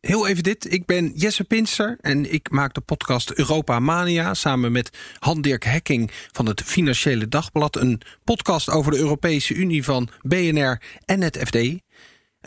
heel 0.00 0.26
even 0.26 0.42
dit. 0.42 0.72
Ik 0.72 0.86
ben 0.86 1.12
Jesse 1.14 1.44
Pinster 1.44 1.98
en 2.00 2.32
ik 2.32 2.50
maak 2.50 2.74
de 2.74 2.80
podcast 2.80 3.30
Europa 3.30 3.78
Mania... 3.78 4.34
samen 4.34 4.72
met 4.72 4.98
Han-Dirk 5.18 5.64
Hekking 5.64 6.10
van 6.32 6.46
het 6.46 6.62
Financiële 6.62 7.28
Dagblad. 7.28 7.76
Een 7.76 8.00
podcast 8.24 8.70
over 8.70 8.92
de 8.92 8.98
Europese 8.98 9.54
Unie 9.54 9.84
van 9.84 10.08
BNR 10.22 10.82
en 11.04 11.20
het 11.20 11.38
FD. 11.46 11.54
En 11.54 11.80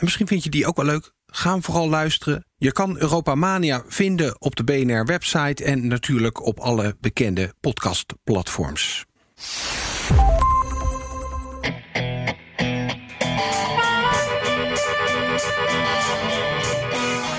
misschien 0.00 0.26
vind 0.26 0.44
je 0.44 0.50
die 0.50 0.66
ook 0.66 0.76
wel 0.76 0.84
leuk. 0.86 1.12
Ga 1.26 1.50
hem 1.50 1.62
vooral 1.62 1.88
luisteren. 1.88 2.44
Je 2.56 2.72
kan 2.72 2.98
Europa 2.98 3.34
Mania 3.34 3.84
vinden 3.86 4.40
op 4.40 4.56
de 4.56 4.64
BNR-website... 4.64 5.64
en 5.64 5.86
natuurlijk 5.86 6.46
op 6.46 6.60
alle 6.60 6.96
bekende 7.00 7.54
podcastplatforms. 7.60 9.04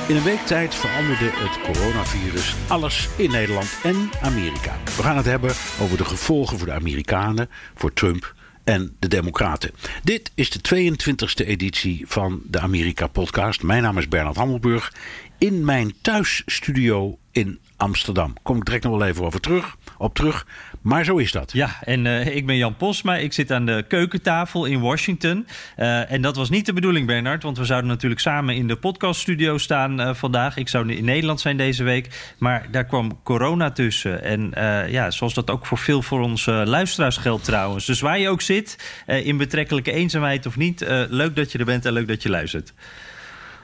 In 0.07 0.15
een 0.15 0.23
week 0.23 0.45
tijd 0.45 0.75
veranderde 0.75 1.29
het 1.31 1.61
coronavirus 1.61 2.55
alles 2.67 3.09
in 3.17 3.31
Nederland 3.31 3.79
en 3.83 4.09
Amerika. 4.21 4.77
We 4.83 5.03
gaan 5.03 5.17
het 5.17 5.25
hebben 5.25 5.49
over 5.81 5.97
de 5.97 6.05
gevolgen 6.05 6.57
voor 6.57 6.67
de 6.67 6.73
Amerikanen, 6.73 7.49
voor 7.75 7.93
Trump 7.93 8.35
en 8.63 8.95
de 8.99 9.07
Democraten. 9.07 9.71
Dit 10.03 10.31
is 10.35 10.49
de 10.49 10.59
22e 10.75 11.47
editie 11.47 12.03
van 12.07 12.41
de 12.45 12.59
Amerika-podcast. 12.59 13.63
Mijn 13.63 13.83
naam 13.83 13.97
is 13.97 14.07
Bernard 14.07 14.35
Hammelburg. 14.35 14.93
In 15.37 15.65
mijn 15.65 15.93
thuisstudio 16.01 17.17
in 17.31 17.59
Amsterdam. 17.77 18.33
Kom 18.41 18.57
ik 18.57 18.65
direct 18.65 18.83
nog 18.83 18.97
wel 18.97 19.07
even 19.07 19.25
over 19.25 19.39
terug, 19.39 19.75
op 19.97 20.15
terug. 20.15 20.47
Maar 20.83 21.05
zo 21.05 21.17
is 21.17 21.31
dat. 21.31 21.51
Ja, 21.51 21.75
en 21.83 22.05
uh, 22.05 22.35
ik 22.35 22.45
ben 22.45 22.57
Jan 22.57 22.75
Posma. 22.75 23.15
Ik 23.15 23.33
zit 23.33 23.51
aan 23.51 23.65
de 23.65 23.85
keukentafel 23.87 24.65
in 24.65 24.79
Washington. 24.79 25.47
Uh, 25.77 26.11
en 26.11 26.21
dat 26.21 26.35
was 26.35 26.49
niet 26.49 26.65
de 26.65 26.73
bedoeling, 26.73 27.07
Bernard. 27.07 27.43
Want 27.43 27.57
we 27.57 27.65
zouden 27.65 27.89
natuurlijk 27.89 28.21
samen 28.21 28.55
in 28.55 28.67
de 28.67 28.75
podcaststudio 28.75 29.57
staan 29.57 30.01
uh, 30.01 30.13
vandaag. 30.13 30.57
Ik 30.57 30.67
zou 30.67 30.93
in 30.93 31.05
Nederland 31.05 31.41
zijn 31.41 31.57
deze 31.57 31.83
week. 31.83 32.33
Maar 32.37 32.67
daar 32.71 32.85
kwam 32.85 33.23
corona 33.23 33.71
tussen. 33.71 34.23
En 34.23 34.51
ja, 34.91 35.11
zoals 35.11 35.33
dat 35.33 35.49
ook 35.49 35.65
voor 35.65 35.77
veel 35.77 36.01
voor 36.01 36.21
onze 36.21 36.51
luisteraars 36.51 37.17
geldt 37.17 37.43
trouwens. 37.43 37.85
Dus 37.85 37.99
waar 37.99 38.19
je 38.19 38.29
ook 38.29 38.41
zit, 38.41 38.93
in 39.05 39.37
betrekkelijke 39.37 39.91
eenzaamheid 39.91 40.45
of 40.45 40.57
niet... 40.57 40.85
leuk 41.09 41.35
dat 41.35 41.51
je 41.51 41.57
er 41.57 41.65
bent 41.65 41.85
en 41.85 41.93
leuk 41.93 42.07
dat 42.07 42.23
je 42.23 42.29
luistert. 42.29 42.73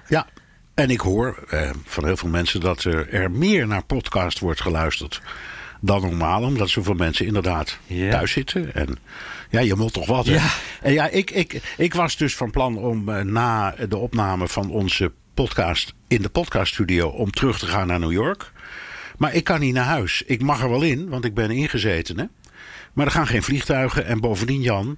Ja, 0.07 0.27
en 0.73 0.89
ik 0.89 0.99
hoor 0.99 1.43
van 1.85 2.05
heel 2.05 2.17
veel 2.17 2.29
mensen 2.29 2.59
dat 2.59 2.83
er, 2.83 3.13
er 3.13 3.31
meer 3.31 3.67
naar 3.67 3.83
podcast 3.83 4.39
wordt 4.39 4.61
geluisterd 4.61 5.21
dan 5.79 6.01
normaal. 6.01 6.43
Omdat 6.43 6.69
zoveel 6.69 6.93
mensen 6.93 7.25
inderdaad 7.25 7.77
thuis 8.09 8.31
zitten. 8.31 8.75
En 8.75 8.97
ja, 9.49 9.59
je 9.59 9.75
moet 9.75 9.93
toch 9.93 10.05
wat. 10.05 10.25
hè? 10.25 10.33
Ja. 10.33 10.47
En 10.81 10.93
ja, 10.93 11.09
ik, 11.09 11.31
ik, 11.31 11.61
ik 11.77 11.93
was 11.93 12.17
dus 12.17 12.35
van 12.35 12.51
plan 12.51 12.77
om 12.77 13.09
eh, 13.09 13.21
na 13.23 13.75
de 13.89 13.97
opname 13.97 14.47
van 14.47 14.69
onze 14.69 15.11
podcast 15.33 15.93
in 16.07 16.21
de 16.21 16.29
podcaststudio 16.29 17.07
om 17.07 17.31
terug 17.31 17.59
te 17.59 17.65
gaan 17.65 17.87
naar 17.87 17.99
New 17.99 18.11
York. 18.11 18.51
Maar 19.17 19.33
ik 19.33 19.43
kan 19.43 19.59
niet 19.59 19.73
naar 19.73 19.85
huis. 19.85 20.23
Ik 20.25 20.41
mag 20.41 20.61
er 20.61 20.69
wel 20.69 20.81
in, 20.81 21.09
want 21.09 21.25
ik 21.25 21.33
ben 21.33 21.51
ingezetene. 21.51 22.29
Maar 22.93 23.05
er 23.05 23.11
gaan 23.11 23.27
geen 23.27 23.43
vliegtuigen. 23.43 24.05
En 24.05 24.19
bovendien, 24.19 24.61
Jan, 24.61 24.97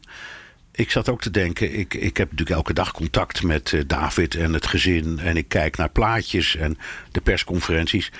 ik 0.71 0.91
zat 0.91 1.09
ook 1.09 1.21
te 1.21 1.31
denken, 1.31 1.79
ik, 1.79 1.93
ik 1.93 2.17
heb 2.17 2.29
natuurlijk 2.29 2.57
elke 2.57 2.73
dag 2.73 2.91
contact 2.91 3.43
met 3.43 3.73
eh, 3.73 3.81
David 3.87 4.35
en 4.35 4.53
het 4.53 4.67
gezin. 4.67 5.19
En 5.19 5.37
ik 5.37 5.47
kijk 5.47 5.77
naar 5.77 5.89
plaatjes 5.89 6.55
en 6.55 6.77
de 7.11 7.21
persconferenties. 7.21 8.11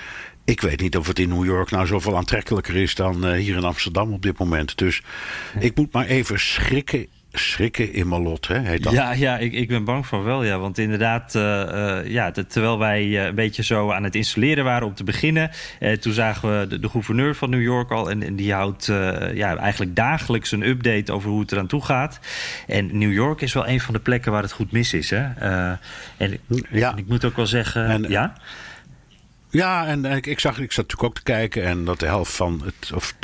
Ik 0.52 0.60
weet 0.60 0.80
niet 0.80 0.96
of 0.96 1.06
het 1.06 1.18
in 1.18 1.28
New 1.28 1.44
York 1.44 1.70
nou 1.70 1.86
zoveel 1.86 2.16
aantrekkelijker 2.16 2.76
is 2.76 2.94
dan 2.94 3.26
eh, 3.26 3.32
hier 3.32 3.56
in 3.56 3.64
Amsterdam 3.64 4.12
op 4.12 4.22
dit 4.22 4.38
moment. 4.38 4.78
Dus 4.78 5.02
ik 5.58 5.76
moet 5.76 5.92
maar 5.92 6.06
even 6.06 6.40
schrikken, 6.40 7.06
schrikken 7.32 7.92
in 7.92 8.08
mijn 8.08 8.22
lot, 8.22 8.48
hè, 8.48 8.58
heet 8.58 8.82
dat. 8.82 8.92
Ja, 8.92 9.12
ja 9.12 9.38
ik, 9.38 9.52
ik 9.52 9.68
ben 9.68 9.84
bang 9.84 10.06
van 10.06 10.22
wel, 10.22 10.44
ja. 10.44 10.58
Want 10.58 10.78
inderdaad, 10.78 11.34
eh, 11.34 11.98
eh, 11.98 12.06
ja, 12.06 12.30
te- 12.30 12.46
terwijl 12.46 12.78
wij 12.78 13.26
een 13.26 13.34
beetje 13.34 13.62
zo 13.62 13.90
aan 13.90 14.04
het 14.04 14.14
installeren 14.14 14.64
waren 14.64 14.86
om 14.86 14.94
te 14.94 15.04
beginnen... 15.04 15.50
toen 16.00 16.12
zagen 16.12 16.60
we 16.60 16.66
de, 16.66 16.78
de 16.80 16.88
gouverneur 16.88 17.34
van 17.34 17.50
New 17.50 17.62
York 17.62 17.90
al... 17.90 18.10
en, 18.10 18.22
en 18.22 18.36
die 18.36 18.52
houdt 18.52 18.86
ja, 19.34 19.56
eigenlijk 19.56 19.96
dagelijks 19.96 20.52
een 20.52 20.62
update 20.68 21.12
over 21.12 21.30
hoe 21.30 21.40
het 21.40 21.52
eraan 21.52 21.66
toe 21.66 21.84
gaat. 21.84 22.20
En 22.66 22.98
New 22.98 23.12
York 23.12 23.40
is 23.40 23.52
wel 23.52 23.68
een 23.68 23.80
van 23.80 23.94
de 23.94 24.00
plekken 24.00 24.32
waar 24.32 24.42
het 24.42 24.52
goed 24.52 24.72
mis 24.72 24.92
is, 24.94 25.10
hè. 25.10 25.22
En, 26.16 26.38
Ja. 26.70 26.90
en 26.92 26.98
ik 26.98 27.06
moet 27.08 27.24
ook 27.24 27.36
wel 27.36 27.46
zeggen... 27.46 27.86
En- 27.86 28.04
ja? 28.08 28.32
Ja, 29.52 29.86
en 29.86 30.04
ik, 30.04 30.26
ik 30.26 30.40
zag, 30.40 30.58
ik 30.58 30.72
zat 30.72 30.84
natuurlijk 30.84 31.02
ook 31.02 31.14
te 31.14 31.32
kijken 31.32 31.64
en 31.64 31.84
dat 31.84 32.00
de 32.00 32.06
helft 32.06 32.32
van 32.32 32.62
het, 32.64 32.92
of 32.94 33.14
75% 33.14 33.16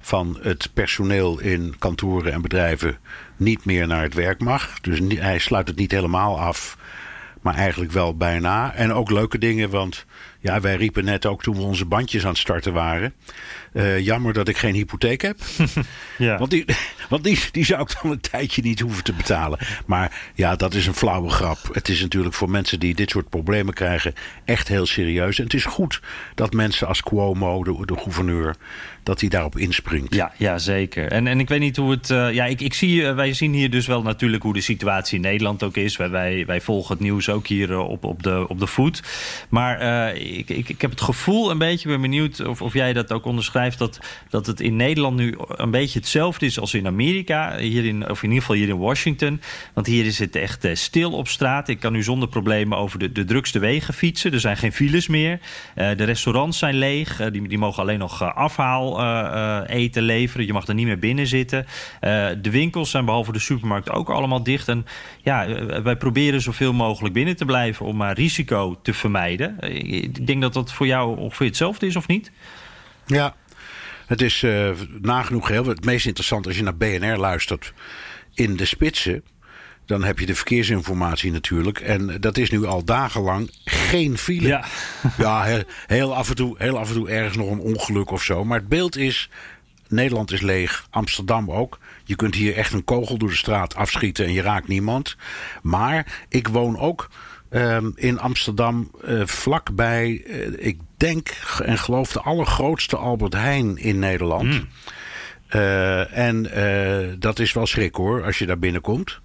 van 0.00 0.38
het 0.40 0.70
personeel 0.74 1.40
in 1.40 1.74
kantoren 1.78 2.32
en 2.32 2.42
bedrijven 2.42 2.98
niet 3.36 3.64
meer 3.64 3.86
naar 3.86 4.02
het 4.02 4.14
werk 4.14 4.40
mag. 4.40 4.80
Dus 4.80 5.00
hij 5.18 5.38
sluit 5.38 5.68
het 5.68 5.76
niet 5.76 5.90
helemaal 5.90 6.40
af, 6.40 6.78
maar 7.40 7.54
eigenlijk 7.54 7.92
wel 7.92 8.16
bijna. 8.16 8.74
En 8.74 8.92
ook 8.92 9.10
leuke 9.10 9.38
dingen, 9.38 9.70
want 9.70 10.06
ja, 10.40 10.60
wij 10.60 10.76
riepen 10.76 11.04
net 11.04 11.26
ook 11.26 11.42
toen 11.42 11.56
we 11.56 11.62
onze 11.62 11.84
bandjes 11.84 12.22
aan 12.22 12.30
het 12.30 12.38
starten 12.38 12.72
waren. 12.72 13.14
Eh, 13.74 13.98
jammer 14.00 14.32
dat 14.32 14.48
ik 14.48 14.56
geen 14.56 14.74
hypotheek 14.74 15.22
heb. 15.22 15.38
Ja. 16.18 16.38
Want, 16.38 16.50
die, 16.50 16.64
want 17.08 17.24
die, 17.24 17.38
die 17.50 17.64
zou 17.64 17.82
ik 17.82 17.96
dan 18.02 18.10
een 18.10 18.20
tijdje 18.20 18.62
niet 18.62 18.80
hoeven 18.80 19.04
te 19.04 19.12
betalen. 19.12 19.58
Maar 19.86 20.20
ja, 20.34 20.56
dat 20.56 20.74
is 20.74 20.86
een 20.86 20.94
flauwe 20.94 21.30
grap. 21.30 21.58
Het 21.72 21.88
is 21.88 22.00
natuurlijk 22.00 22.34
voor 22.34 22.50
mensen 22.50 22.80
die 22.80 22.94
dit 22.94 23.10
soort 23.10 23.28
problemen 23.28 23.74
krijgen 23.74 24.14
echt 24.44 24.68
heel 24.68 24.86
serieus. 24.86 25.38
En 25.38 25.44
het 25.44 25.54
is 25.54 25.64
goed 25.64 26.00
dat 26.34 26.52
mensen 26.52 26.86
als 26.86 27.02
Cuomo, 27.02 27.64
de, 27.64 27.82
de 27.84 27.96
gouverneur, 27.96 28.54
dat 29.02 29.20
hij 29.20 29.28
daarop 29.28 29.58
inspringt. 29.58 30.14
Ja, 30.14 30.32
ja 30.36 30.58
zeker. 30.58 31.10
En, 31.12 31.26
en 31.26 31.40
ik 31.40 31.48
weet 31.48 31.60
niet 31.60 31.76
hoe 31.76 31.90
het. 31.90 32.10
eh, 32.10 32.32
ja, 32.32 32.44
ik, 32.44 32.60
ik 32.60 32.74
zie, 32.74 33.06
eh, 33.06 33.14
wij 33.14 33.32
zien 33.32 33.52
hier 33.52 33.70
dus 33.70 33.86
wel 33.86 34.02
natuurlijk 34.02 34.42
hoe 34.42 34.52
de 34.52 34.60
situatie 34.60 35.16
in 35.16 35.22
Nederland 35.22 35.62
ook 35.62 35.76
is. 35.76 35.96
Wij, 35.96 36.10
wij, 36.10 36.46
wij 36.46 36.60
volgen 36.60 36.94
het 36.94 37.02
nieuws 37.02 37.28
ook 37.28 37.46
hier 37.46 37.78
op, 37.78 38.04
op, 38.04 38.22
de, 38.22 38.44
op 38.48 38.58
de 38.58 38.66
voet. 38.66 39.02
Maar 39.48 39.80
ik, 40.16 40.48
ik, 40.48 40.68
ik 40.68 40.80
heb 40.80 40.90
het 40.90 41.00
gevoel 41.00 41.50
een 41.50 41.58
beetje, 41.58 41.88
ben 41.88 42.00
benieuwd 42.00 42.46
of, 42.46 42.62
of 42.62 42.72
jij 42.72 42.92
dat 42.92 43.12
ook 43.12 43.24
onderschrijft, 43.24 43.62
dat, 43.72 43.98
dat 44.28 44.46
het 44.46 44.60
in 44.60 44.76
Nederland 44.76 45.16
nu 45.16 45.34
een 45.48 45.70
beetje 45.70 45.98
hetzelfde 45.98 46.46
is 46.46 46.60
als 46.60 46.74
in 46.74 46.86
Amerika. 46.86 47.56
Hier 47.58 47.84
in, 47.84 48.10
of 48.10 48.22
in 48.22 48.28
ieder 48.28 48.40
geval 48.40 48.56
hier 48.56 48.68
in 48.68 48.78
Washington. 48.78 49.40
Want 49.74 49.86
hier 49.86 50.04
is 50.04 50.18
het 50.18 50.36
echt 50.36 50.64
eh, 50.64 50.74
stil 50.74 51.12
op 51.12 51.28
straat. 51.28 51.68
Ik 51.68 51.80
kan 51.80 51.92
nu 51.92 52.02
zonder 52.02 52.28
problemen 52.28 52.78
over 52.78 52.98
de, 52.98 53.12
de 53.12 53.24
drukste 53.24 53.58
wegen 53.58 53.94
fietsen. 53.94 54.32
Er 54.32 54.40
zijn 54.40 54.56
geen 54.56 54.72
files 54.72 55.08
meer. 55.08 55.40
Eh, 55.74 55.96
de 55.96 56.04
restaurants 56.04 56.58
zijn 56.58 56.74
leeg. 56.74 57.20
Eh, 57.20 57.32
die, 57.32 57.48
die 57.48 57.58
mogen 57.58 57.82
alleen 57.82 57.98
nog 57.98 58.34
afhaal 58.34 58.82
eten 59.66 60.02
leveren. 60.02 60.46
Je 60.46 60.52
mag 60.52 60.66
er 60.66 60.74
niet 60.74 60.86
meer 60.86 60.98
binnen 60.98 61.26
zitten. 61.26 61.66
De 62.00 62.50
winkels 62.50 62.90
zijn 62.90 63.04
behalve 63.04 63.32
de 63.32 63.38
supermarkt 63.38 63.90
ook 63.90 64.10
allemaal 64.10 64.42
dicht. 64.42 64.68
En 64.68 64.86
ja, 65.22 65.46
wij 65.82 65.96
proberen 65.96 66.40
zoveel 66.40 66.72
mogelijk 66.72 67.14
binnen 67.14 67.36
te 67.36 67.44
blijven 67.44 67.86
om 67.86 67.96
maar 67.96 68.14
risico 68.14 68.78
te 68.82 68.92
vermijden. 68.92 69.56
Ik 69.90 70.26
denk 70.26 70.42
dat 70.42 70.52
dat 70.52 70.72
voor 70.72 70.86
jou 70.86 71.18
ongeveer 71.18 71.46
hetzelfde 71.46 71.86
is, 71.86 71.96
of 71.96 72.06
niet? 72.06 72.30
Ja, 73.06 73.34
het 74.06 74.22
is 74.22 74.42
eh, 74.42 74.70
nagenoeg 75.00 75.48
heel. 75.48 75.66
Het 75.66 75.84
meest 75.84 76.06
interessant 76.06 76.46
als 76.46 76.56
je 76.56 76.62
naar 76.62 76.76
BNR 76.76 77.16
luistert 77.16 77.72
in 78.34 78.56
de 78.56 78.64
spitsen. 78.64 79.24
Dan 79.86 80.04
heb 80.04 80.18
je 80.18 80.26
de 80.26 80.34
verkeersinformatie 80.34 81.32
natuurlijk. 81.32 81.80
En 81.80 82.20
dat 82.20 82.36
is 82.36 82.50
nu 82.50 82.64
al 82.64 82.84
dagenlang 82.84 83.50
geen 83.64 84.18
file. 84.18 84.48
Ja. 84.48 84.64
Ja, 85.18 85.42
heel, 85.42 85.62
heel, 85.86 86.14
af 86.14 86.28
en 86.28 86.36
toe, 86.36 86.54
heel 86.58 86.78
af 86.78 86.88
en 86.88 86.94
toe 86.94 87.08
ergens 87.08 87.36
nog 87.36 87.50
een 87.50 87.58
ongeluk 87.58 88.10
of 88.10 88.22
zo. 88.22 88.44
Maar 88.44 88.58
het 88.58 88.68
beeld 88.68 88.96
is: 88.96 89.30
Nederland 89.88 90.32
is 90.32 90.40
leeg, 90.40 90.86
Amsterdam 90.90 91.50
ook. 91.50 91.78
Je 92.04 92.16
kunt 92.16 92.34
hier 92.34 92.56
echt 92.56 92.72
een 92.72 92.84
kogel 92.84 93.18
door 93.18 93.28
de 93.28 93.36
straat 93.36 93.74
afschieten 93.74 94.24
en 94.24 94.32
je 94.32 94.42
raakt 94.42 94.68
niemand. 94.68 95.16
Maar 95.62 96.24
ik 96.28 96.48
woon 96.48 96.78
ook 96.78 97.10
ehm, 97.50 97.90
in 97.94 98.18
Amsterdam 98.18 98.90
eh, 99.04 99.26
vlakbij, 99.26 100.22
eh, 100.26 100.66
ik 100.66 100.78
denk 101.04 101.28
en 101.64 101.78
geloof 101.78 102.12
de 102.12 102.20
allergrootste 102.20 102.96
Albert 102.96 103.32
Heijn 103.32 103.76
in 103.76 103.98
Nederland. 103.98 104.66
Eh, 105.48 106.18
en 106.18 106.50
eh, 106.50 107.14
dat 107.18 107.38
is 107.38 107.52
wel 107.52 107.66
schrik 107.66 107.94
hoor, 107.94 108.24
als 108.24 108.38
je 108.38 108.46
daar 108.46 108.58
binnenkomt. 108.58 109.20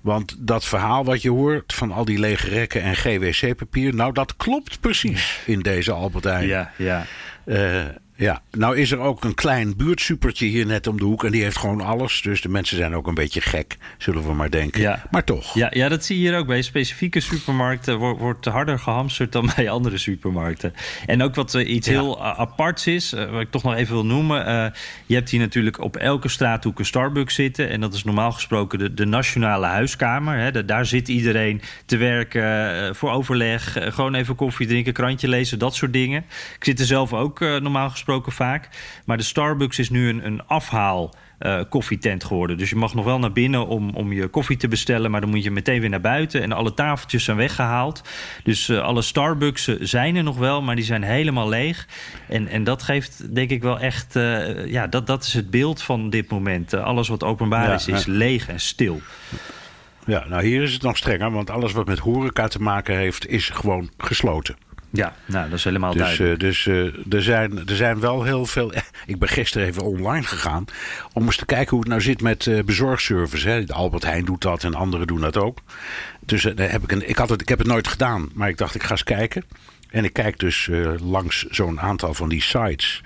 Want 0.00 0.36
dat 0.38 0.64
verhaal 0.64 1.04
wat 1.04 1.22
je 1.22 1.30
hoort 1.30 1.72
van 1.74 1.92
al 1.92 2.04
die 2.04 2.18
lege 2.18 2.48
rekken 2.48 2.82
en 2.82 2.96
GWC-papier, 2.96 3.94
nou 3.94 4.12
dat 4.12 4.36
klopt 4.36 4.80
precies 4.80 5.38
in 5.46 5.60
deze 5.60 5.92
Albert 5.92 6.24
Heijn. 6.24 6.46
Ja, 6.46 6.72
ja. 6.76 7.06
Eh, 7.44 7.84
Ja, 8.20 8.42
nou 8.50 8.76
is 8.76 8.90
er 8.90 8.98
ook 8.98 9.24
een 9.24 9.34
klein 9.34 9.76
buurtsupertje 9.76 10.46
hier 10.46 10.66
net 10.66 10.86
om 10.86 10.98
de 10.98 11.04
hoek. 11.04 11.24
En 11.24 11.30
die 11.32 11.42
heeft 11.42 11.58
gewoon 11.58 11.80
alles. 11.80 12.22
Dus 12.22 12.40
de 12.40 12.48
mensen 12.48 12.76
zijn 12.76 12.94
ook 12.94 13.06
een 13.06 13.14
beetje 13.14 13.40
gek, 13.40 13.76
zullen 13.98 14.22
we 14.22 14.32
maar 14.32 14.50
denken. 14.50 14.80
Ja. 14.80 15.02
Maar 15.10 15.24
toch. 15.24 15.54
Ja, 15.54 15.68
ja, 15.74 15.88
dat 15.88 16.04
zie 16.04 16.20
je 16.20 16.28
hier 16.28 16.38
ook. 16.38 16.46
Bij 16.46 16.62
specifieke 16.62 17.20
supermarkten 17.20 17.98
wordt, 17.98 18.20
wordt 18.20 18.44
harder 18.44 18.78
gehamsterd 18.78 19.32
dan 19.32 19.50
bij 19.56 19.70
andere 19.70 19.98
supermarkten. 19.98 20.74
En 21.06 21.22
ook 21.22 21.34
wat 21.34 21.54
uh, 21.54 21.68
iets 21.70 21.86
Ja. 21.86 21.92
heel 21.92 22.18
uh, 22.18 22.38
aparts 22.38 22.86
is, 22.86 23.12
uh, 23.12 23.30
wat 23.30 23.40
ik 23.40 23.50
toch 23.50 23.62
nog 23.62 23.74
even 23.74 23.94
wil 23.94 24.06
noemen. 24.06 24.72
je 25.06 25.14
hebt 25.14 25.30
hier 25.30 25.40
natuurlijk 25.40 25.80
op 25.80 25.96
elke 25.96 26.28
straathoek 26.28 26.78
een 26.78 26.84
Starbucks 26.84 27.34
zitten. 27.34 27.70
En 27.70 27.80
dat 27.80 27.94
is 27.94 28.04
normaal 28.04 28.32
gesproken 28.32 28.78
de, 28.78 28.94
de 28.94 29.06
nationale 29.06 29.66
huiskamer. 29.66 30.38
Hè. 30.38 30.50
Da- 30.50 30.62
daar 30.62 30.86
zit 30.86 31.08
iedereen 31.08 31.60
te 31.86 31.96
werken 31.96 32.94
voor 32.96 33.10
overleg. 33.10 33.76
gewoon 33.80 34.14
even 34.14 34.34
koffie 34.34 34.66
drinken, 34.66 34.92
krantje 34.92 35.28
lezen, 35.28 35.58
dat 35.58 35.74
soort 35.74 35.92
dingen. 35.92 36.24
Ik 36.58 36.64
zit 36.64 36.80
er 36.80 36.86
zelf 36.86 37.12
ook 37.12 37.40
normaal 37.40 37.90
gesproken 37.90 38.08
vaak. 38.18 38.68
Maar 39.04 39.16
de 39.16 39.22
Starbucks 39.22 39.78
is 39.78 39.90
nu 39.90 40.08
een, 40.08 40.26
een 40.26 40.46
afhaal. 40.46 41.14
Uh, 41.40 41.60
koffietent 41.68 42.24
geworden. 42.24 42.58
Dus 42.58 42.70
je 42.70 42.76
mag 42.76 42.94
nog 42.94 43.04
wel 43.04 43.18
naar 43.18 43.32
binnen 43.32 43.66
om, 43.66 43.90
om 43.90 44.12
je 44.12 44.28
koffie 44.28 44.56
te 44.56 44.68
bestellen, 44.68 45.10
maar 45.10 45.20
dan 45.20 45.30
moet 45.30 45.44
je 45.44 45.50
meteen 45.50 45.80
weer 45.80 45.90
naar 45.90 46.00
buiten. 46.00 46.42
En 46.42 46.52
alle 46.52 46.74
tafeltjes 46.74 47.24
zijn 47.24 47.36
weggehaald. 47.36 48.02
Dus 48.42 48.68
uh, 48.68 48.80
alle 48.80 49.02
Starbucks 49.02 49.64
zijn 49.80 50.16
er 50.16 50.22
nog 50.22 50.38
wel, 50.38 50.62
maar 50.62 50.76
die 50.76 50.84
zijn 50.84 51.02
helemaal 51.02 51.48
leeg. 51.48 51.86
En, 52.28 52.48
en 52.48 52.64
dat 52.64 52.82
geeft 52.82 53.34
denk 53.34 53.50
ik 53.50 53.62
wel 53.62 53.78
echt, 53.78 54.16
uh, 54.16 54.66
ja, 54.66 54.86
dat, 54.86 55.06
dat 55.06 55.24
is 55.24 55.34
het 55.34 55.50
beeld 55.50 55.82
van 55.82 56.10
dit 56.10 56.30
moment. 56.30 56.74
alles 56.74 57.08
wat 57.08 57.24
openbaar 57.24 57.68
ja, 57.68 57.74
is, 57.74 57.88
is 57.88 58.04
ja. 58.04 58.12
leeg 58.12 58.48
en 58.48 58.60
stil. 58.60 59.00
Ja, 60.06 60.24
nou 60.28 60.44
hier 60.44 60.62
is 60.62 60.72
het 60.72 60.82
nog 60.82 60.96
strenger, 60.96 61.30
want 61.30 61.50
alles 61.50 61.72
wat 61.72 61.86
met 61.86 61.98
horeca 61.98 62.48
te 62.48 62.62
maken 62.62 62.96
heeft, 62.96 63.26
is 63.26 63.48
gewoon 63.48 63.90
gesloten. 63.98 64.56
Ja, 64.92 65.14
nou, 65.24 65.48
dat 65.48 65.58
is 65.58 65.64
helemaal 65.64 65.92
dus, 65.92 66.00
duidelijk. 66.00 66.32
Uh, 66.32 66.48
dus 66.48 66.66
uh, 66.66 67.14
er, 67.14 67.22
zijn, 67.22 67.68
er 67.68 67.76
zijn 67.76 68.00
wel 68.00 68.22
heel 68.22 68.46
veel. 68.46 68.72
Ik 69.06 69.18
ben 69.18 69.28
gisteren 69.28 69.66
even 69.66 69.82
online 69.82 70.26
gegaan 70.26 70.64
om 71.12 71.24
eens 71.24 71.36
te 71.36 71.46
kijken 71.46 71.70
hoe 71.70 71.80
het 71.80 71.88
nou 71.88 72.00
zit 72.00 72.22
met 72.22 72.46
uh, 72.46 72.62
bezorgservice. 72.62 73.48
Hè. 73.48 73.64
Albert 73.66 74.04
Heijn 74.04 74.24
doet 74.24 74.42
dat 74.42 74.64
en 74.64 74.74
anderen 74.74 75.06
doen 75.06 75.20
dat 75.20 75.36
ook. 75.36 75.58
Dus 76.20 76.42
heb 76.42 76.82
ik, 76.82 76.92
een, 76.92 77.08
ik, 77.08 77.16
had 77.16 77.28
het, 77.28 77.40
ik 77.40 77.48
heb 77.48 77.58
het 77.58 77.66
nooit 77.66 77.88
gedaan, 77.88 78.30
maar 78.34 78.48
ik 78.48 78.58
dacht 78.58 78.74
ik 78.74 78.82
ga 78.82 78.90
eens 78.90 79.04
kijken. 79.04 79.44
En 79.90 80.04
ik 80.04 80.12
kijk 80.12 80.38
dus 80.38 80.70
langs 81.02 81.46
zo'n 81.48 81.80
aantal 81.80 82.14
van 82.14 82.28
die 82.28 82.42
sites. 82.42 83.02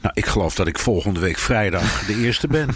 Nou, 0.00 0.14
ik 0.14 0.26
geloof 0.26 0.54
dat 0.54 0.66
ik 0.66 0.78
volgende 0.78 1.20
week 1.20 1.38
vrijdag 1.38 2.06
de 2.06 2.16
eerste 2.16 2.48
ben. 2.48 2.68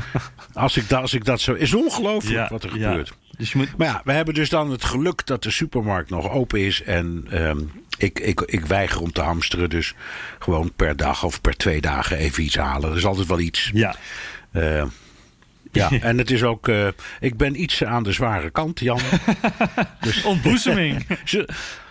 als, 0.52 0.76
ik 0.76 0.88
da, 0.88 1.00
als 1.00 1.14
ik 1.14 1.24
dat 1.24 1.40
zo. 1.40 1.52
Is 1.52 1.74
ongelooflijk 1.74 2.34
ja, 2.34 2.48
wat 2.50 2.64
er 2.64 2.78
ja. 2.78 3.02
Dus 3.36 3.52
je 3.52 3.58
moet... 3.58 3.76
Maar 3.76 3.86
ja, 3.86 4.00
we 4.04 4.12
hebben 4.12 4.34
dus 4.34 4.48
dan 4.48 4.70
het 4.70 4.84
geluk 4.84 5.26
dat 5.26 5.42
de 5.42 5.50
supermarkt 5.50 6.10
nog 6.10 6.30
open 6.30 6.60
is. 6.60 6.82
En 6.82 7.26
um, 7.32 7.72
ik, 7.98 8.20
ik, 8.20 8.40
ik 8.40 8.66
weiger 8.66 9.00
om 9.00 9.12
te 9.12 9.20
hamsteren. 9.20 9.70
Dus 9.70 9.94
gewoon 10.38 10.72
per 10.76 10.96
dag 10.96 11.24
of 11.24 11.40
per 11.40 11.56
twee 11.56 11.80
dagen 11.80 12.16
even 12.16 12.42
iets 12.42 12.56
halen. 12.56 12.90
Er 12.90 12.96
is 12.96 13.06
altijd 13.06 13.26
wel 13.26 13.40
iets. 13.40 13.70
Ja. 13.74 13.96
Uh, 14.52 14.84
ja, 15.72 15.90
en 16.00 16.18
het 16.18 16.30
is 16.30 16.42
ook. 16.42 16.68
Uh, 16.68 16.88
ik 17.20 17.36
ben 17.36 17.62
iets 17.62 17.84
aan 17.84 18.02
de 18.02 18.12
zware 18.12 18.50
kant, 18.50 18.80
Jan. 18.80 19.00
dus, 20.00 20.24
Ontboezeming. 20.24 21.06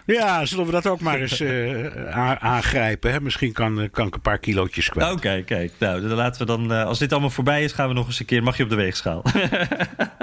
Ja, 0.05 0.45
zullen 0.45 0.65
we 0.65 0.71
dat 0.71 0.87
ook 0.87 0.99
maar 0.99 1.19
eens 1.19 1.41
uh, 1.41 2.37
aangrijpen? 2.39 3.11
Hè? 3.11 3.21
Misschien 3.21 3.53
kan, 3.53 3.89
kan 3.91 4.07
ik 4.07 4.13
een 4.13 4.21
paar 4.21 4.37
kilootjes 4.37 4.89
kwijt. 4.89 5.07
Oké, 5.07 5.17
okay, 5.17 5.43
kijk. 5.43 5.71
Nou, 5.79 6.01
dan 6.01 6.17
laten 6.17 6.41
we 6.41 6.47
dan. 6.47 6.71
Uh, 6.71 6.83
als 6.83 6.99
dit 6.99 7.11
allemaal 7.11 7.29
voorbij 7.29 7.63
is, 7.63 7.71
gaan 7.71 7.87
we 7.87 7.93
nog 7.93 8.07
eens 8.07 8.19
een 8.19 8.25
keer. 8.25 8.43
Mag 8.43 8.57
je 8.57 8.63
op 8.63 8.69
de 8.69 8.75
weegschaal? 8.75 9.23
ja, 9.33 9.47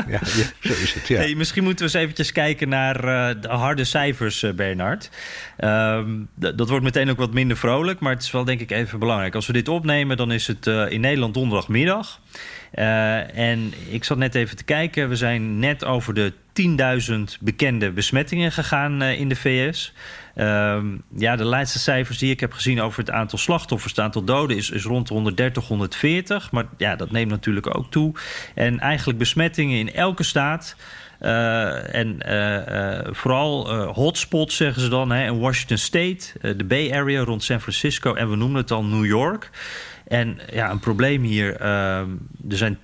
ja, 0.06 0.20
zo 0.60 0.72
is 0.72 0.94
het. 0.94 1.08
Ja. 1.08 1.16
Hey, 1.16 1.34
misschien 1.34 1.64
moeten 1.64 1.86
we 1.86 1.92
eens 1.92 2.02
eventjes 2.02 2.32
kijken 2.32 2.68
naar 2.68 2.96
uh, 3.04 3.42
de 3.42 3.48
harde 3.48 3.84
cijfers, 3.84 4.44
Bernard. 4.54 5.10
Um, 5.58 6.28
dat 6.34 6.68
wordt 6.68 6.84
meteen 6.84 7.10
ook 7.10 7.18
wat 7.18 7.32
minder 7.32 7.56
vrolijk, 7.56 8.00
maar 8.00 8.12
het 8.12 8.22
is 8.22 8.30
wel 8.30 8.44
denk 8.44 8.60
ik 8.60 8.70
even 8.70 8.98
belangrijk. 8.98 9.34
Als 9.34 9.46
we 9.46 9.52
dit 9.52 9.68
opnemen, 9.68 10.16
dan 10.16 10.32
is 10.32 10.46
het 10.46 10.66
in 10.66 11.00
Nederland 11.00 11.34
donderdagmiddag. 11.34 12.20
Uh, 12.74 13.36
en 13.38 13.72
ik 13.88 14.04
zat 14.04 14.18
net 14.18 14.34
even 14.34 14.56
te 14.56 14.64
kijken. 14.64 15.08
We 15.08 15.16
zijn 15.16 15.58
net 15.58 15.84
over 15.84 16.14
de 16.14 16.32
10.000 17.10 17.38
bekende 17.40 17.90
besmettingen 17.90 18.52
gegaan 18.52 19.02
uh, 19.02 19.20
in 19.20 19.28
de 19.28 19.36
VS. 19.36 19.92
Um, 20.36 21.02
ja, 21.16 21.36
de 21.36 21.44
laatste 21.44 21.78
cijfers 21.78 22.18
die 22.18 22.30
ik 22.30 22.40
heb 22.40 22.52
gezien 22.52 22.80
over 22.80 22.98
het 22.98 23.10
aantal 23.10 23.38
slachtoffers, 23.38 23.92
het 23.92 24.04
aantal 24.04 24.24
doden, 24.24 24.56
is, 24.56 24.70
is 24.70 24.84
rond 24.84 25.08
de 25.08 25.14
130, 25.14 25.66
140. 25.66 26.50
Maar 26.50 26.64
ja, 26.76 26.96
dat 26.96 27.10
neemt 27.10 27.30
natuurlijk 27.30 27.76
ook 27.76 27.90
toe. 27.90 28.14
En 28.54 28.78
eigenlijk 28.78 29.18
besmettingen 29.18 29.78
in 29.78 29.92
elke 29.92 30.22
staat. 30.22 30.76
Uh, 31.20 31.94
en 31.94 32.16
vooral 33.14 33.72
hotspots, 33.84 34.56
zeggen 34.56 34.82
ze 34.82 34.88
dan, 34.88 35.10
hè, 35.10 35.24
in 35.24 35.38
Washington 35.38 35.76
State, 35.76 36.54
de 36.56 36.64
Bay 36.64 36.92
Area 36.92 37.24
rond 37.24 37.44
San 37.44 37.60
Francisco 37.60 38.14
en 38.14 38.30
we 38.30 38.36
noemen 38.36 38.60
het 38.60 38.70
al 38.70 38.84
New 38.84 39.06
York. 39.06 39.50
En 40.10 40.38
ja, 40.52 40.70
een 40.70 40.78
probleem 40.78 41.22
hier. 41.22 41.60
Uh, 41.60 41.66
er 42.48 42.56
zijn 42.56 42.78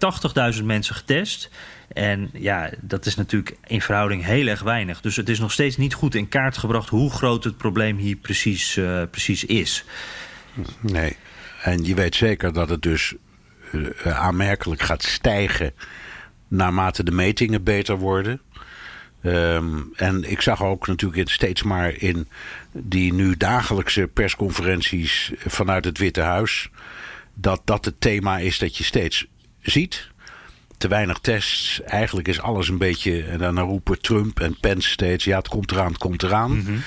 80.000 0.58 0.64
mensen 0.64 0.94
getest. 0.94 1.50
En 1.92 2.30
ja, 2.32 2.70
dat 2.80 3.06
is 3.06 3.14
natuurlijk 3.14 3.56
in 3.66 3.80
verhouding 3.80 4.24
heel 4.24 4.46
erg 4.46 4.62
weinig. 4.62 5.00
Dus 5.00 5.16
het 5.16 5.28
is 5.28 5.38
nog 5.38 5.52
steeds 5.52 5.76
niet 5.76 5.94
goed 5.94 6.14
in 6.14 6.28
kaart 6.28 6.58
gebracht 6.58 6.88
hoe 6.88 7.10
groot 7.10 7.44
het 7.44 7.56
probleem 7.56 7.96
hier 7.96 8.16
precies, 8.16 8.76
uh, 8.76 9.02
precies 9.10 9.44
is. 9.44 9.84
Nee. 10.80 11.16
En 11.62 11.84
je 11.84 11.94
weet 11.94 12.14
zeker 12.14 12.52
dat 12.52 12.68
het 12.68 12.82
dus 12.82 13.14
uh, 13.72 13.88
aanmerkelijk 14.06 14.82
gaat 14.82 15.02
stijgen 15.02 15.72
naarmate 16.48 17.04
de 17.04 17.12
metingen 17.12 17.62
beter 17.62 17.98
worden. 17.98 18.40
Um, 19.22 19.92
en 19.96 20.30
ik 20.30 20.40
zag 20.40 20.62
ook 20.62 20.86
natuurlijk 20.86 21.30
steeds 21.30 21.62
maar 21.62 21.96
in 21.96 22.28
die 22.72 23.12
nu 23.12 23.36
dagelijkse 23.36 24.06
persconferenties 24.06 25.32
vanuit 25.38 25.84
het 25.84 25.98
Witte 25.98 26.20
Huis 26.20 26.70
dat 27.38 27.60
dat 27.64 27.84
het 27.84 28.00
thema 28.00 28.38
is 28.38 28.58
dat 28.58 28.76
je 28.76 28.84
steeds 28.84 29.26
ziet. 29.60 30.10
Te 30.78 30.88
weinig 30.88 31.18
tests. 31.18 31.82
Eigenlijk 31.82 32.28
is 32.28 32.40
alles 32.40 32.68
een 32.68 32.78
beetje. 32.78 33.22
En 33.22 33.38
dan 33.38 33.58
roepen 33.58 34.00
Trump 34.00 34.40
en 34.40 34.56
Pence 34.60 34.88
steeds: 34.88 35.24
ja, 35.24 35.36
het 35.36 35.48
komt 35.48 35.70
eraan, 35.70 35.88
het 35.88 35.98
komt 35.98 36.22
eraan. 36.22 36.50
Mm 36.50 36.64
-hmm. 36.64 36.82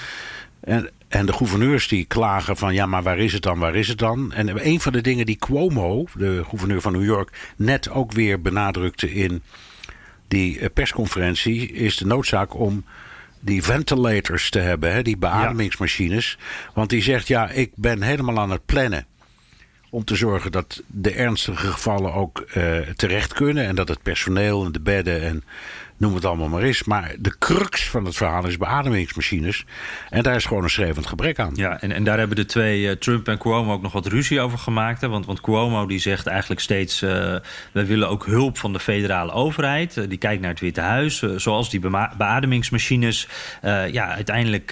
en, 0.59 0.89
en 1.07 1.25
de 1.25 1.33
gouverneurs 1.33 1.87
die 1.87 2.05
klagen 2.05 2.57
van: 2.57 2.73
ja, 2.73 2.85
maar 2.85 3.03
waar 3.03 3.19
is 3.19 3.33
het 3.33 3.41
dan, 3.41 3.59
waar 3.59 3.75
is 3.75 3.87
het 3.87 3.97
dan? 3.97 4.31
En 4.31 4.67
een 4.67 4.79
van 4.79 4.93
de 4.93 5.01
dingen 5.01 5.25
die 5.25 5.37
Cuomo, 5.37 6.05
de 6.13 6.43
gouverneur 6.47 6.81
van 6.81 6.91
New 6.91 7.03
York, 7.03 7.53
net 7.55 7.89
ook 7.89 8.11
weer 8.11 8.41
benadrukte 8.41 9.13
in 9.13 9.43
die 10.27 10.69
persconferentie, 10.69 11.71
is 11.71 11.97
de 11.97 12.05
noodzaak 12.05 12.55
om 12.55 12.85
die 13.39 13.63
ventilators 13.63 14.49
te 14.49 14.59
hebben, 14.59 14.93
hè, 14.93 15.01
die 15.01 15.17
beademingsmachines. 15.17 16.37
Ja. 16.39 16.71
Want 16.73 16.89
die 16.89 17.01
zegt: 17.01 17.27
ja, 17.27 17.49
ik 17.49 17.71
ben 17.75 18.01
helemaal 18.01 18.39
aan 18.39 18.51
het 18.51 18.65
plannen 18.65 19.07
om 19.89 20.03
te 20.03 20.15
zorgen 20.15 20.51
dat 20.51 20.83
de 20.87 21.11
ernstige 21.11 21.67
gevallen 21.67 22.13
ook 22.13 22.45
uh, 22.57 22.79
terecht 22.79 23.33
kunnen. 23.33 23.65
En 23.65 23.75
dat 23.75 23.87
het 23.87 24.01
personeel 24.01 24.65
en 24.65 24.71
de 24.71 24.79
bedden 24.79 25.21
en 25.21 25.43
noem 25.99 26.15
het 26.15 26.25
allemaal 26.25 26.47
maar 26.47 26.63
is. 26.63 26.83
Maar 26.83 27.15
de 27.19 27.37
crux 27.37 27.89
van 27.89 28.05
het 28.05 28.15
verhaal 28.15 28.47
is 28.47 28.57
beademingsmachines. 28.57 29.65
En 30.09 30.23
daar 30.23 30.35
is 30.35 30.45
gewoon 30.45 30.63
een 30.63 30.69
schreeuwend 30.69 31.05
gebrek 31.05 31.39
aan. 31.39 31.51
Ja, 31.55 31.81
en, 31.81 31.91
en 31.91 32.03
daar 32.03 32.17
hebben 32.17 32.35
de 32.35 32.45
twee, 32.45 32.81
uh, 32.81 32.91
Trump 32.91 33.27
en 33.27 33.37
Cuomo, 33.37 33.73
ook 33.73 33.81
nog 33.81 33.91
wat 33.91 34.07
ruzie 34.07 34.41
over 34.41 34.57
gemaakt. 34.57 35.01
Hè? 35.01 35.09
Want, 35.09 35.25
want 35.25 35.41
Cuomo 35.41 35.85
die 35.85 35.99
zegt 35.99 36.27
eigenlijk 36.27 36.61
steeds... 36.61 37.01
Uh, 37.01 37.35
wij 37.71 37.85
willen 37.85 38.09
ook 38.09 38.25
hulp 38.25 38.57
van 38.57 38.73
de 38.73 38.79
federale 38.79 39.31
overheid. 39.31 39.97
Uh, 39.97 40.09
die 40.09 40.17
kijkt 40.17 40.41
naar 40.41 40.51
het 40.51 40.59
Witte 40.59 40.81
Huis. 40.81 41.23
zoals 41.35 41.69
die 41.69 41.81
beademingsmachines. 42.17 43.27
ja, 43.91 44.13
uiteindelijk 44.13 44.71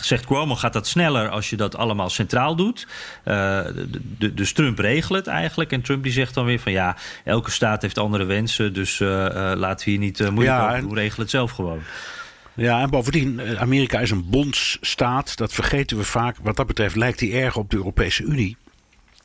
zegt 0.00 0.26
Cuomo 0.26 0.54
gaat 0.54 0.72
dat 0.72 0.86
sneller 0.86 1.28
als 1.28 1.50
je 1.50 1.56
dat 1.56 1.76
allemaal 1.76 2.10
centraal 2.10 2.56
doet. 2.56 2.86
dus 4.34 4.52
Trump 4.52 4.78
regelt 4.78 5.18
het 5.18 5.26
eigenlijk. 5.26 5.72
En 5.72 5.82
Trump 5.82 6.02
die 6.02 6.12
zegt 6.12 6.34
dan 6.34 6.44
weer 6.44 6.58
van 6.58 6.72
ja, 6.72 6.96
elke 7.24 7.50
staat 7.50 7.82
heeft 7.82 7.98
andere 7.98 8.24
wensen. 8.24 8.72
Dus 8.72 8.98
laten 8.98 9.84
we 9.84 9.90
hier 9.90 10.00
niet 10.00 10.09
niet 10.10 10.20
uh, 10.28 10.34
moeilijk 10.34 10.58
ja, 10.58 10.68
over 10.68 10.80
doen. 10.80 10.94
Regel 10.94 11.22
het 11.22 11.30
zelf 11.30 11.50
gewoon. 11.50 11.80
Ja, 12.54 12.80
en 12.80 12.90
bovendien, 12.90 13.58
Amerika 13.58 13.98
is 13.98 14.10
een 14.10 14.30
bondsstaat. 14.30 15.36
Dat 15.36 15.52
vergeten 15.52 15.96
we 15.96 16.04
vaak. 16.04 16.36
Wat 16.42 16.56
dat 16.56 16.66
betreft 16.66 16.96
lijkt 16.96 17.18
die 17.18 17.32
erg 17.32 17.56
op 17.56 17.70
de 17.70 17.76
Europese 17.76 18.22
Unie. 18.22 18.56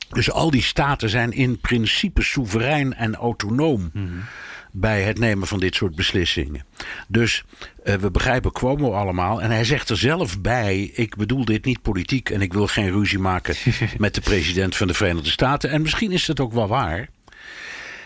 Dus 0.10 0.32
al 0.32 0.52
die 0.52 0.62
staten 0.62 1.10
zijn 1.10 1.32
in 1.32 1.58
principe 1.58 2.24
soeverein 2.24 2.94
en 2.94 3.16
autonoom. 3.16 3.90
Mm 3.94 4.08
-hmm. 4.08 4.24
bij 4.72 5.02
het 5.02 5.20
nemen 5.20 5.48
van 5.48 5.60
dit 5.60 5.76
soort 5.76 5.96
beslissingen. 5.96 6.66
Dus 7.08 7.44
uh, 7.84 7.96
we 7.96 8.12
begrijpen 8.12 8.52
Cuomo 8.52 8.92
allemaal. 8.92 9.42
En 9.42 9.52
hij 9.52 9.64
zegt 9.64 9.90
er 9.90 9.98
zelf 9.98 10.42
bij: 10.42 10.92
Ik 10.94 11.16
bedoel 11.16 11.46
dit 11.46 11.66
niet 11.66 11.82
politiek. 11.82 12.30
en 12.30 12.42
ik 12.42 12.54
wil 12.54 12.68
geen 12.68 12.92
ruzie 12.92 13.20
maken 13.20 13.56
met 13.98 14.16
de 14.16 14.22
president 14.22 14.76
van 14.76 14.88
de 14.88 14.94
Verenigde 14.94 15.30
Staten. 15.30 15.70
En 15.70 15.82
misschien 15.82 16.12
is 16.12 16.26
dat 16.26 16.40
ook 16.40 16.54
wel 16.54 16.68
waar. 16.68 17.10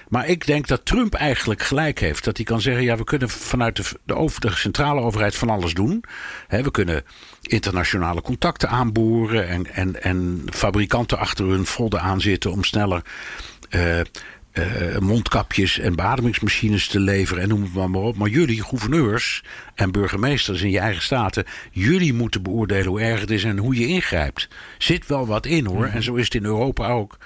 Maar 0.10 0.28
ik 0.28 0.46
denk 0.46 0.68
dat 0.68 0.86
Trump 0.86 1.14
eigenlijk 1.14 1.62
gelijk 1.62 2.00
heeft. 2.00 2.24
Dat 2.24 2.38
hij 2.38 2.46
kan 2.46 2.62
zeggen: 2.62 2.84
ja, 2.84 2.98
we 2.98 3.04
kunnen 3.04 3.30
vanuit 3.30 3.76
de, 3.76 3.84
de, 4.04 4.16
over, 4.16 4.42
de 4.42 4.52
centrale 4.52 5.02
overheid 5.02 5.36
van 5.36 5.50
alles 5.50 5.74
doen. 5.74 6.04
He, 6.48 6.64
we 6.64 6.72
kunnen 6.72 7.04
internationale 7.42 8.22
contacten 8.22 8.70
aanboren. 8.70 9.48
En, 9.48 9.74
en, 9.74 10.04
en 10.04 10.46
fabrikanten 10.52 11.18
achter 11.18 11.46
hun 11.46 11.66
vodden 11.66 12.02
aanzitten 12.02 12.52
om 12.52 12.64
sneller 12.64 13.02
uh, 13.70 14.00
eh, 14.60 14.98
mondkapjes 14.98 15.80
en 15.80 15.96
beademingsmachines 15.96 16.88
te 16.88 17.00
leveren 17.00 17.44
en 17.44 17.50
noem 17.50 17.62
het 17.62 17.74
maar, 17.74 17.90
maar 17.90 18.02
op. 18.02 18.18
Maar 18.18 18.30
jullie, 18.30 18.64
gouverneurs 18.64 19.44
en 19.76 19.92
burgemeesters 19.92 20.62
in 20.62 20.70
je 20.70 20.80
eigen 20.80 21.02
staten, 21.02 21.46
jullie 21.72 22.14
moeten 22.14 22.44
beoordelen 22.44 22.88
hoe 22.88 23.02
erg 23.02 23.20
het 23.20 23.32
is 23.32 23.44
en 23.44 23.58
hoe 23.58 23.76
je 23.76 23.88
ingrijpt. 23.88 24.48
Zit 24.78 25.08
wel 25.08 25.28
wat 25.28 25.46
in 25.46 25.66
hoor. 25.66 25.86
En 25.86 26.04
zo 26.04 26.16
is 26.16 26.24
het 26.24 26.36
in 26.36 26.46
Europa 26.46 26.90
ook. 26.90 27.18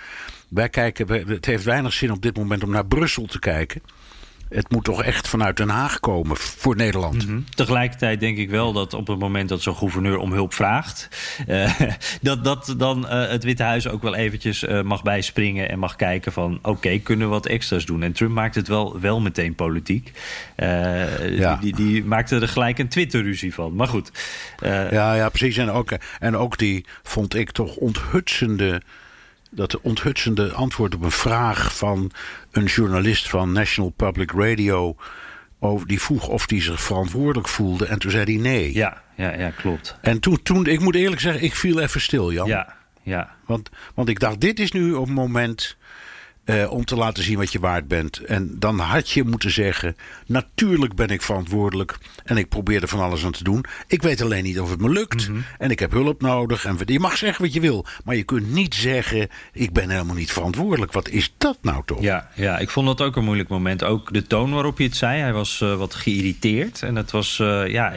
Wij 0.54 0.70
kijken, 0.70 1.28
het 1.28 1.46
heeft 1.46 1.64
weinig 1.64 1.94
zin 1.94 2.12
op 2.12 2.22
dit 2.22 2.38
moment 2.38 2.64
om 2.64 2.70
naar 2.70 2.86
Brussel 2.86 3.26
te 3.26 3.40
kijken 3.40 3.82
het 4.54 4.72
moet 4.72 4.84
toch 4.84 5.04
echt 5.04 5.28
vanuit 5.28 5.58
Den 5.58 5.70
Haag 5.70 6.00
komen 6.00 6.38
voor 6.38 6.76
Nederland. 6.76 7.28
Mhm. 7.28 7.40
Tegelijkertijd 7.56 8.20
denk 8.20 8.38
ik 8.38 8.50
wel 8.50 8.74
dat 8.74 8.94
op 8.94 9.08
het 9.08 9.20
moment 9.20 9.50
dat 9.50 9.62
zo'n 9.62 9.76
gouverneur 9.76 10.18
om 10.18 10.32
hulp 10.32 10.54
vraagt, 10.54 11.10
uh, 11.48 11.80
dat, 12.22 12.44
dat 12.44 12.76
dan 12.78 13.06
uh, 13.06 13.30
het 13.30 13.44
Witte 13.44 13.64
Huis 13.64 13.88
ook 13.88 14.02
wel 14.02 14.16
eventjes 14.16 14.64
uh, 14.64 14.82
mag 14.82 15.04
bijspringen 15.04 15.70
en 15.70 15.80
mag 15.80 15.96
kijken 15.96 16.32
van 16.32 16.58
oké, 16.58 16.70
okay, 16.70 17.00
kunnen 17.00 17.28
we 17.28 17.34
wat 17.34 17.46
extra's 17.46 17.86
doen? 17.86 18.04
En 18.04 18.12
Trump 18.12 18.32
maakt 18.32 18.56
het 18.56 18.68
wel, 18.68 19.00
wel 19.00 19.22
meteen 19.22 19.56
politiek. 19.56 20.12
Ja. 20.56 21.56
Die, 21.56 21.76
die, 21.76 21.76
die, 21.76 22.04
maakte 22.04 22.40
er 22.40 22.48
gelijk 22.48 22.80
een 22.80 22.88
Twitter-ruzie 22.88 23.54
van. 23.54 23.76
Maar 23.76 23.88
goed. 23.88 24.12
ja, 24.62 25.14
ja, 25.14 25.30
precies. 25.30 25.58
En 25.58 25.70
ook, 25.70 25.92
en 26.20 26.38
ook 26.38 26.58
die 26.58 26.86
vond 27.04 27.36
ik 27.36 27.52
toch 27.52 27.76
onthutsende 27.76 28.82
dat 29.56 29.82
onthutsende 29.82 30.52
antwoord 30.52 30.96
op 30.96 31.04
een 31.04 31.12
vraag 31.12 31.76
van 31.78 32.12
een 32.52 32.66
journalist 32.66 33.30
van 33.30 33.52
National 33.52 33.90
Public 33.90 34.32
Radio. 34.32 34.96
Over, 35.60 35.88
die 35.88 36.02
vroeg 36.02 36.28
of 36.28 36.50
hij 36.50 36.62
zich 36.62 36.82
verantwoordelijk 36.82 37.48
voelde. 37.48 37.86
En 37.86 38.00
toen 38.00 38.12
zei 38.12 38.24
hij 38.24 38.42
nee. 38.42 38.74
Ja, 38.74 39.02
ja, 39.16 39.34
ja 39.34 39.50
klopt. 39.50 39.98
En 40.02 40.20
toen, 40.20 40.42
toen, 40.44 40.66
ik 40.66 40.80
moet 40.80 40.96
eerlijk 40.96 41.22
zeggen, 41.22 41.44
ik 41.44 41.56
viel 41.56 41.80
even 41.80 42.02
stil, 42.02 42.32
Jan. 42.32 42.48
Ja, 42.48 42.76
ja. 43.02 43.36
Want, 43.46 43.70
want 43.94 44.10
ik 44.10 44.20
dacht, 44.20 44.42
dit 44.42 44.60
is 44.60 44.72
nu 44.72 44.94
op 44.94 45.06
het 45.06 45.16
moment 45.16 45.78
uh, 46.46 46.72
om 46.72 46.86
te 46.86 46.96
laten 46.96 47.24
zien 47.24 47.38
wat 47.38 47.52
je 47.52 47.60
waard 47.60 47.88
bent. 47.88 48.18
En 48.18 48.56
dan 48.60 48.80
had 48.80 49.10
je 49.10 49.24
moeten 49.24 49.52
zeggen: 49.52 49.96
Natuurlijk 50.26 50.96
ben 50.96 51.08
ik 51.08 51.22
verantwoordelijk. 51.22 51.98
En 52.24 52.38
ik 52.38 52.50
probeer 52.50 52.82
er 52.82 52.88
van 52.88 53.00
alles 53.00 53.26
aan 53.26 53.32
te 53.32 53.44
doen. 53.44 53.66
Ik 53.88 54.02
weet 54.02 54.22
alleen 54.22 54.44
niet 54.44 54.60
of 54.60 54.70
het 54.70 54.82
me 54.82 54.90
lukt. 54.90 55.30
Mm 55.30 55.36
-hmm. 55.36 55.44
En 55.58 55.72
ik 55.72 55.80
heb 55.80 55.92
hulp 55.92 56.22
nodig. 56.22 56.66
En 56.66 56.78
je 56.86 57.00
mag 57.00 57.18
zeggen 57.18 57.44
wat 57.44 57.54
je 57.54 57.60
wil. 57.60 57.86
Maar 58.04 58.16
je 58.16 58.24
kunt 58.24 58.52
niet 58.52 58.76
zeggen: 58.76 59.28
Ik 59.54 59.74
ben 59.74 59.90
helemaal 59.90 60.16
niet 60.16 60.32
verantwoordelijk. 60.32 60.92
Wat 60.92 61.10
is 61.10 61.34
dat 61.38 61.58
nou 61.62 61.82
toch? 61.86 62.02
Ja, 62.02 62.30
ja 62.36 62.58
ik 62.58 62.70
vond 62.70 62.88
dat 62.88 63.02
ook 63.02 63.16
een 63.16 63.24
moeilijk 63.24 63.50
moment. 63.50 63.84
Ook 63.84 64.14
de 64.14 64.28
toon 64.28 64.52
waarop 64.52 64.78
je 64.78 64.84
het 64.84 64.96
zei. 64.96 65.22
Hij 65.22 65.34
was 65.34 65.60
uh, 65.64 65.76
wat 65.76 65.96
geïrriteerd. 65.96 66.82
En 66.82 66.96
het 66.96 67.12
was, 67.12 67.40
uh, 67.42 67.68
ja, 67.68 67.92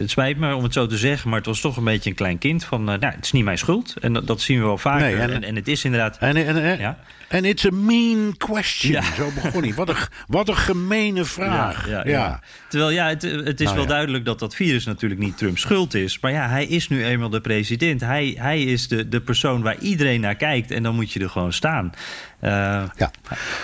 het 0.00 0.10
spijt 0.10 0.38
me 0.38 0.54
om 0.54 0.62
het 0.62 0.72
zo 0.72 0.86
te 0.86 0.96
zeggen. 0.96 1.28
Maar 1.28 1.38
het 1.38 1.46
was 1.46 1.60
toch 1.60 1.76
een 1.76 1.84
beetje 1.84 2.10
een 2.10 2.16
klein 2.16 2.38
kind. 2.38 2.64
Van, 2.64 2.84
nou, 2.84 2.98
het 3.00 3.24
is 3.24 3.32
niet 3.32 3.44
mijn 3.44 3.58
schuld. 3.58 3.94
En 4.00 4.12
dat, 4.12 4.26
dat 4.26 4.40
zien 4.40 4.58
we 4.58 4.64
wel 4.64 4.78
vaker. 4.78 5.06
Nee, 5.06 5.16
en, 5.16 5.30
en, 5.30 5.42
en, 5.42 5.56
het 5.56 5.68
is 5.68 5.84
inderdaad. 5.84 6.18
En, 6.18 6.36
en, 6.36 6.78
ja. 6.78 6.98
En 7.28 7.44
it's 7.44 7.63
a 7.64 7.70
mean 7.70 8.36
question. 8.36 8.92
Ja. 8.92 9.02
Zo 9.02 9.30
begon 9.42 9.62
hij. 9.62 9.74
Wat 9.74 9.88
een, 9.88 9.96
wat 10.26 10.48
een 10.48 10.56
gemene 10.56 11.24
vraag. 11.24 11.88
Ja, 11.88 12.06
ja. 12.06 12.40
Terwijl 12.68 12.90
ja, 12.90 13.08
het, 13.08 13.22
het 13.22 13.60
is 13.60 13.66
nou 13.66 13.76
wel 13.76 13.86
duidelijk 13.86 14.24
dat 14.24 14.38
dat 14.38 14.54
virus 14.54 14.84
natuurlijk 14.84 15.20
niet 15.20 15.36
Trumps 15.36 15.60
schuld 15.60 15.94
is. 15.94 16.20
Maar 16.20 16.32
ja, 16.32 16.48
hij 16.48 16.66
is 16.66 16.88
nu 16.88 17.04
eenmaal 17.04 17.30
de 17.30 17.40
president. 17.40 18.00
Hij, 18.00 18.34
hij 18.38 18.62
is 18.62 18.88
de, 18.88 19.08
de 19.08 19.20
persoon 19.20 19.62
waar 19.62 19.78
iedereen 19.78 20.20
naar 20.20 20.36
kijkt. 20.36 20.70
En 20.70 20.82
dan 20.82 20.94
moet 20.94 21.12
je 21.12 21.20
er 21.20 21.30
gewoon 21.30 21.52
staan. 21.52 21.92
Uh, 22.40 22.50
ja. 22.96 23.10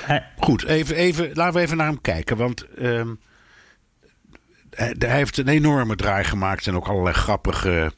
Hij, 0.05 0.27
Goed, 0.39 0.65
even, 0.65 0.97
even, 0.97 1.31
laten 1.35 1.55
we 1.55 1.61
even 1.61 1.77
naar 1.77 1.87
hem 1.87 2.01
kijken. 2.01 2.37
Want 2.37 2.67
uh, 2.79 3.03
hij, 4.71 4.95
heeft 4.99 5.37
een 5.37 5.49
enorme 5.49 5.97
draai 5.97 6.25
gemaakt. 6.25 6.67
En 6.67 6.75
ook 6.75 6.89
allerlei 6.89 7.15
grappige 7.15 7.93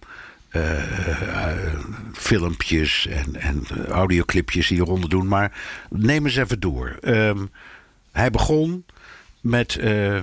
filmpjes 2.13 3.07
en, 3.07 3.37
en 3.37 3.67
audioclipjes 3.89 4.69
die 4.69 4.79
eronder 4.79 5.11
doen. 5.11 5.29
Maar 5.29 5.53
neem 5.91 6.25
eens 6.27 6.37
even 6.37 6.61
door. 6.61 6.99
Um, 7.01 7.51
hij 8.13 8.31
begon 8.31 8.85
met 9.41 9.79
uh, 9.81 10.21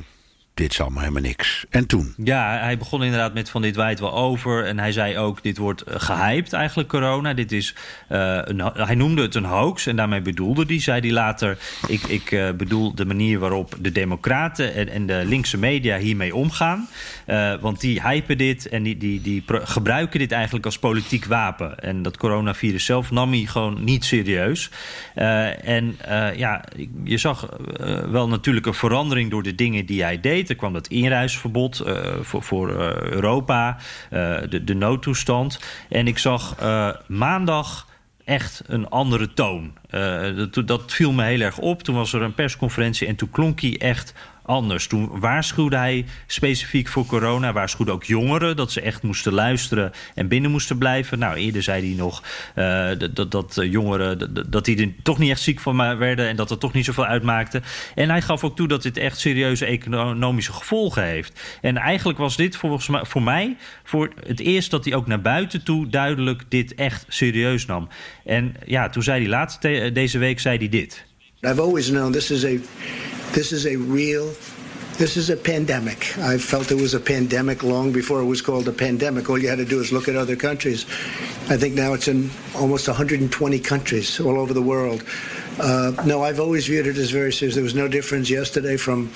dit 0.59 0.71
is 0.71 0.81
allemaal 0.81 1.01
helemaal 1.01 1.21
niks. 1.21 1.65
En 1.69 1.85
toen? 1.85 2.13
Ja, 2.23 2.59
hij 2.59 2.77
begon 2.77 3.03
inderdaad 3.03 3.33
met 3.33 3.49
van 3.49 3.61
dit 3.61 3.75
waait 3.75 3.99
wel 3.99 4.13
over. 4.13 4.65
En 4.65 4.79
hij 4.79 4.91
zei 4.91 5.17
ook, 5.17 5.43
dit 5.43 5.57
wordt 5.57 5.87
uh, 5.87 5.93
gehyped 5.97 6.53
eigenlijk, 6.53 6.89
corona. 6.89 7.33
Dit 7.33 7.51
is, 7.51 7.75
uh, 8.11 8.39
een, 8.43 8.59
hij 8.73 8.95
noemde 8.95 9.21
het 9.21 9.35
een 9.35 9.45
hoax 9.45 9.85
en 9.85 9.95
daarmee 9.95 10.21
bedoelde 10.21 10.63
hij, 10.67 10.79
zei 10.79 10.99
hij 10.99 11.11
later... 11.11 11.57
ik, 11.87 12.03
ik 12.03 12.31
uh, 12.31 12.51
bedoel 12.51 12.95
de 12.95 13.05
manier 13.05 13.39
waarop 13.39 13.75
de 13.79 13.91
democraten 13.91 14.73
en, 14.73 14.89
en 14.89 15.05
de 15.05 15.23
linkse 15.25 15.57
media 15.57 15.97
hiermee 15.97 16.35
omgaan. 16.35 16.87
want 17.59 17.81
die 17.81 18.01
hypen 18.01 18.37
dit 18.37 18.69
en 18.69 18.83
die, 18.83 18.97
die, 18.97 19.21
die 19.21 19.43
gebruiken 19.47 20.19
dit 20.19 20.31
eigenlijk 20.31 20.65
als 20.65 20.79
politiek 20.79 21.25
wapen. 21.25 21.79
En 21.79 22.01
dat 22.01 22.17
coronavirus 22.17 22.85
zelf 22.85 23.11
nam 23.11 23.31
hij 23.31 23.45
gewoon 23.45 23.83
niet 23.83 24.05
serieus. 24.05 24.69
en 25.13 25.97
ja, 26.35 26.63
je 27.03 27.17
zag 27.17 27.49
wel 28.09 28.27
natuurlijk 28.27 28.65
een 28.65 28.73
verandering 28.73 29.29
door 29.29 29.43
de 29.43 29.55
dingen 29.55 29.85
die 29.85 30.03
hij 30.03 30.19
deed. 30.19 30.48
Er 30.49 30.55
kwam 30.55 30.73
dat 30.73 30.87
inreisverbod 30.87 31.83
uh, 31.85 31.95
voor, 32.21 32.43
voor 32.43 32.69
uh, 32.69 32.77
Europa, 33.01 33.77
uh, 34.11 34.37
de, 34.49 34.63
de 34.63 34.75
noodtoestand. 34.75 35.59
En 35.89 36.07
ik 36.07 36.17
zag 36.17 36.55
maandag 37.07 37.87
echt 38.25 38.61
een 38.65 38.89
andere 38.89 39.33
toon. 39.33 39.73
dat, 40.51 40.67
dat 40.67 40.93
viel 40.93 41.11
me 41.11 41.23
heel 41.23 41.39
erg 41.39 41.57
op. 41.57 41.83
Toen 41.83 41.95
was 41.95 42.13
er 42.13 42.21
een 42.21 42.33
persconferentie 42.33 43.07
en 43.07 43.15
toen 43.15 43.29
klonk 43.29 43.61
hij 43.61 43.77
echt 43.77 44.13
anders. 44.49 44.87
Toen 44.87 45.19
waarschuwde 45.19 45.77
hij 45.77 46.05
specifiek 46.27 46.87
voor 46.87 47.05
corona. 47.05 47.53
Waarschuwde 47.53 47.91
ook 47.91 48.03
jongeren 48.03 48.55
dat 48.55 48.71
ze 48.71 48.81
echt 48.81 49.03
moesten 49.03 49.33
luisteren 49.33 49.91
en 50.15 50.27
binnen 50.27 50.51
moesten 50.51 50.77
blijven. 50.77 51.19
Nou, 51.19 51.35
eerder 51.35 51.63
zei 51.63 51.87
hij 51.87 51.97
nog 51.97 52.23
uh, 52.55 52.89
dat, 53.13 53.31
dat 53.31 53.57
jongeren 53.61 54.49
dat 54.49 54.65
die 54.65 54.81
er 54.81 54.91
toch 55.03 55.17
niet 55.17 55.29
echt 55.29 55.41
ziek 55.41 55.59
van 55.59 55.97
werden 55.97 56.27
en 56.27 56.35
dat 56.35 56.49
het 56.49 56.59
toch 56.59 56.73
niet 56.73 56.85
zoveel 56.85 57.05
uitmaakte. 57.05 57.61
En 57.95 58.09
hij 58.09 58.21
gaf 58.21 58.43
ook 58.43 58.55
toe 58.55 58.67
dat 58.67 58.81
dit 58.81 58.97
echt 58.97 59.19
serieuze 59.19 59.65
economische 59.65 60.53
gevolgen 60.53 61.03
heeft. 61.03 61.57
En 61.61 61.77
eigenlijk 61.77 62.17
was 62.17 62.35
dit 62.35 62.57
volgens 62.57 62.87
mij, 62.87 63.05
voor 63.05 63.23
mij 63.23 63.57
voor 63.83 64.13
het 64.27 64.39
eerst 64.39 64.71
dat 64.71 64.85
hij 64.85 64.93
ook 64.93 65.07
naar 65.07 65.21
buiten 65.21 65.63
toe 65.63 65.87
duidelijk 65.87 66.43
dit 66.49 66.75
echt 66.75 67.05
serieus 67.07 67.65
nam. 67.65 67.87
En 68.25 68.55
ja, 68.65 68.89
toen 68.89 69.03
zei 69.03 69.21
hij 69.21 69.29
laatst 69.29 69.61
deze 69.93 70.17
week 70.17 70.39
zei 70.39 70.57
hij 70.57 70.69
dit. 70.69 71.07
I've 71.43 71.59
always 71.61 71.89
known 71.89 72.11
this 72.11 72.31
is 72.31 72.43
a 72.43 72.57
This 73.31 73.53
is 73.53 73.65
a 73.65 73.77
real 73.77 74.33
this 74.97 75.15
is 75.15 75.29
a 75.29 75.37
pandemic. 75.37 76.17
I 76.17 76.37
felt 76.37 76.71
it 76.71 76.75
was 76.75 76.93
a 76.93 76.99
pandemic 76.99 77.63
long 77.63 77.93
before 77.93 78.19
it 78.19 78.25
was 78.25 78.41
called 78.41 78.67
a 78.67 78.73
pandemic. 78.73 79.29
All 79.29 79.37
you 79.37 79.47
had 79.47 79.59
to 79.59 79.65
do 79.65 79.79
is 79.79 79.93
look 79.93 80.09
at 80.09 80.17
other 80.17 80.35
countries. 80.35 80.85
I 81.49 81.55
think 81.55 81.75
now 81.75 81.93
it's 81.93 82.09
in 82.09 82.29
almost 82.53 82.89
120 82.89 83.59
countries 83.59 84.19
all 84.19 84.37
over 84.37 84.53
the 84.53 84.61
world. 84.61 85.05
Uh, 85.57 85.93
no, 86.05 86.23
I've 86.23 86.41
always 86.41 86.67
viewed 86.67 86.85
it 86.85 86.97
as 86.97 87.11
very 87.11 87.31
serious. 87.31 87.55
There 87.55 87.63
was 87.63 87.75
no 87.75 87.87
difference 87.87 88.29
yesterday 88.29 88.75
from 88.75 89.09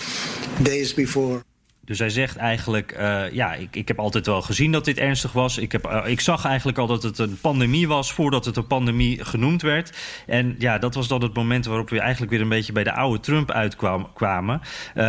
days 0.63 0.93
before. 0.93 1.43
Dus 1.85 1.99
hij 1.99 2.09
zegt 2.09 2.35
eigenlijk, 2.35 2.97
uh, 2.99 3.31
ja, 3.31 3.53
ik, 3.53 3.75
ik 3.75 3.87
heb 3.87 3.99
altijd 3.99 4.25
wel 4.25 4.41
gezien 4.41 4.71
dat 4.71 4.85
dit 4.85 4.97
ernstig 4.97 5.31
was. 5.31 5.57
Ik, 5.57 5.71
heb, 5.71 5.87
uh, 5.87 6.01
ik 6.05 6.19
zag 6.19 6.45
eigenlijk 6.45 6.77
al 6.77 6.87
dat 6.87 7.03
het 7.03 7.19
een 7.19 7.37
pandemie 7.41 7.87
was 7.87 8.13
voordat 8.13 8.45
het 8.45 8.57
een 8.57 8.67
pandemie 8.67 9.25
genoemd 9.25 9.61
werd. 9.61 9.97
En 10.27 10.55
ja, 10.57 10.77
dat 10.77 10.95
was 10.95 11.07
dan 11.07 11.21
het 11.21 11.33
moment 11.33 11.65
waarop 11.65 11.89
we 11.89 11.99
eigenlijk 11.99 12.31
weer 12.31 12.41
een 12.41 12.49
beetje 12.49 12.73
bij 12.73 12.83
de 12.83 12.93
oude 12.93 13.19
Trump 13.19 13.51
uitkwamen. 13.51 14.61
Uh, 14.95 15.03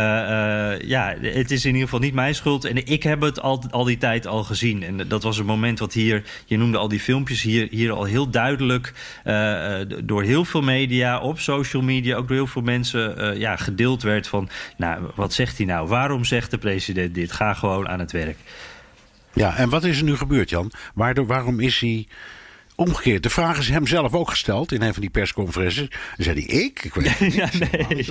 ja, 0.81 1.15
het 1.21 1.51
is 1.51 1.65
in 1.65 1.71
ieder 1.71 1.83
geval 1.83 1.99
niet 1.99 2.13
mijn 2.13 2.35
schuld. 2.35 2.65
En 2.65 2.85
ik 2.85 3.03
heb 3.03 3.21
het 3.21 3.41
al, 3.41 3.63
al 3.69 3.83
die 3.83 3.97
tijd 3.97 4.27
al 4.27 4.43
gezien. 4.43 4.83
En 4.83 5.07
dat 5.07 5.23
was 5.23 5.37
een 5.37 5.45
moment 5.45 5.79
wat 5.79 5.93
hier, 5.93 6.23
je 6.45 6.57
noemde 6.57 6.77
al 6.77 6.87
die 6.87 6.99
filmpjes 6.99 7.41
hier, 7.41 7.67
hier 7.69 7.91
al 7.91 8.03
heel 8.03 8.29
duidelijk 8.29 8.93
door 10.03 10.23
heel 10.23 10.45
veel 10.45 10.61
media, 10.61 11.19
op 11.19 11.39
social 11.39 11.81
media, 11.81 12.15
ook 12.15 12.27
door 12.27 12.37
heel 12.37 12.47
veel 12.47 12.61
mensen 12.61 13.39
ja, 13.39 13.55
gedeeld 13.55 14.03
werd 14.03 14.27
van, 14.27 14.49
nou, 14.77 15.03
wat 15.15 15.33
zegt 15.33 15.57
hij 15.57 15.65
nou? 15.65 15.87
Waarom 15.87 16.23
zegt 16.25 16.51
de 16.51 16.57
president 16.65 17.13
dit. 17.13 17.31
Ga 17.31 17.53
gewoon 17.53 17.87
aan 17.87 17.99
het 17.99 18.11
werk. 18.11 18.37
Ja, 19.33 19.57
en 19.57 19.69
wat 19.69 19.83
is 19.83 19.97
er 19.97 20.03
nu 20.03 20.17
gebeurd, 20.17 20.49
Jan? 20.49 20.71
Waardoor, 20.93 21.25
waarom 21.25 21.59
is 21.59 21.79
hij 21.79 22.07
omgekeerd? 22.75 23.23
De 23.23 23.29
vraag 23.29 23.57
is 23.57 23.69
hem 23.69 23.87
zelf 23.87 24.13
ook 24.13 24.29
gesteld 24.29 24.71
in 24.71 24.81
een 24.81 24.93
van 24.93 25.01
die 25.01 25.09
persconferenties. 25.09 25.89
Dan 25.89 25.99
zei 26.17 26.45
hij, 26.45 26.57
ik? 26.57 26.83
Ik 26.83 26.93
weet 26.93 27.19
niet. 27.19 27.33
ja, 27.41 27.49
nee. 27.59 28.05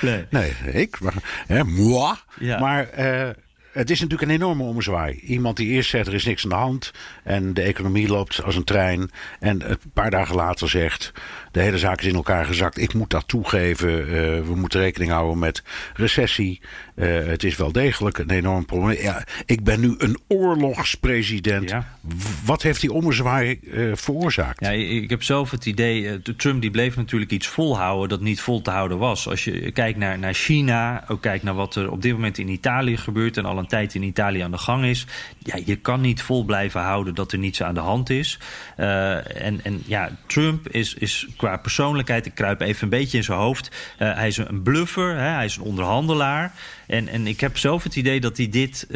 nee. 0.00 0.26
nee. 0.30 0.52
ik. 0.72 1.00
Maar, 1.00 1.14
hè, 1.46 1.64
moi. 1.64 2.14
Ja. 2.38 2.58
Maar 2.58 2.98
uh, 2.98 3.28
het 3.72 3.90
is 3.90 4.00
natuurlijk 4.00 4.30
een 4.30 4.36
enorme 4.36 4.62
ommezwaai. 4.62 5.20
Iemand 5.20 5.56
die 5.56 5.68
eerst 5.68 5.90
zegt 5.90 6.06
er 6.06 6.14
is 6.14 6.24
niks 6.24 6.44
aan 6.44 6.50
de 6.50 6.56
hand 6.56 6.92
en 7.22 7.54
de 7.54 7.62
economie 7.62 8.08
loopt 8.08 8.42
als 8.42 8.56
een 8.56 8.64
trein. 8.64 9.10
En 9.40 9.70
een 9.70 9.78
paar 9.92 10.10
dagen 10.10 10.36
later 10.36 10.68
zegt 10.68 11.12
de 11.54 11.60
hele 11.60 11.78
zaak 11.78 12.00
is 12.00 12.06
in 12.06 12.14
elkaar 12.14 12.44
gezakt. 12.44 12.78
Ik 12.78 12.94
moet 12.94 13.10
dat 13.10 13.28
toegeven. 13.28 13.90
Uh, 13.90 14.06
we 14.40 14.52
moeten 14.54 14.80
rekening 14.80 15.10
houden 15.10 15.38
met 15.38 15.62
recessie. 15.94 16.60
Uh, 16.96 17.26
het 17.26 17.44
is 17.44 17.56
wel 17.56 17.72
degelijk 17.72 18.18
een 18.18 18.30
enorm 18.30 18.64
probleem. 18.64 19.02
Ja, 19.02 19.24
ik 19.46 19.64
ben 19.64 19.80
nu 19.80 19.94
een 19.98 20.18
oorlogspresident. 20.28 21.70
Ja. 21.70 21.96
Wat 22.44 22.62
heeft 22.62 22.80
die 22.80 22.92
ommezwaai 22.92 23.58
uh, 23.62 23.90
veroorzaakt? 23.94 24.60
Ja, 24.60 24.70
ik 24.70 25.10
heb 25.10 25.22
zelf 25.22 25.50
het 25.50 25.66
idee. 25.66 26.22
Trump 26.36 26.60
die 26.60 26.70
bleef 26.70 26.96
natuurlijk 26.96 27.30
iets 27.30 27.46
volhouden 27.46 28.08
dat 28.08 28.20
niet 28.20 28.40
vol 28.40 28.62
te 28.62 28.70
houden 28.70 28.98
was. 28.98 29.28
Als 29.28 29.44
je 29.44 29.72
kijkt 29.72 29.98
naar, 29.98 30.18
naar 30.18 30.34
China, 30.34 31.04
ook 31.08 31.22
kijkt 31.22 31.44
naar 31.44 31.54
wat 31.54 31.74
er 31.74 31.90
op 31.90 32.02
dit 32.02 32.12
moment 32.12 32.38
in 32.38 32.48
Italië 32.48 32.96
gebeurt 32.96 33.36
en 33.36 33.44
al 33.44 33.58
een 33.58 33.64
een 33.64 33.70
tijd 33.70 33.94
in 33.94 34.02
Italië 34.02 34.40
aan 34.40 34.50
de 34.50 34.58
gang 34.58 34.84
is. 34.84 35.06
Ja, 35.38 35.58
je 35.64 35.76
kan 35.76 36.00
niet 36.00 36.22
vol 36.22 36.44
blijven 36.44 36.80
houden 36.80 37.14
dat 37.14 37.32
er 37.32 37.38
niets 37.38 37.62
aan 37.62 37.74
de 37.74 37.80
hand 37.80 38.10
is. 38.10 38.38
en, 38.76 39.60
en 39.64 39.82
ja, 39.86 40.10
Trump 40.26 40.68
is, 40.68 40.94
is 40.94 41.28
qua 41.44 41.56
persoonlijkheid, 41.56 42.26
ik 42.26 42.34
kruip 42.34 42.60
even 42.60 42.82
een 42.82 42.88
beetje 42.88 43.16
in 43.16 43.24
zijn 43.24 43.38
hoofd. 43.38 43.70
hij 43.96 44.26
is 44.26 44.36
een 44.36 44.62
bluffer, 44.62 45.16
hè, 45.16 45.28
hij 45.28 45.44
is 45.44 45.56
een 45.56 45.62
onderhandelaar. 45.62 46.52
En, 46.86 47.08
en 47.08 47.26
ik 47.26 47.40
heb 47.40 47.58
zelf 47.58 47.82
het 47.82 47.96
idee 47.96 48.20
dat 48.20 48.36
hij 48.36 48.48
dit, 48.48 48.86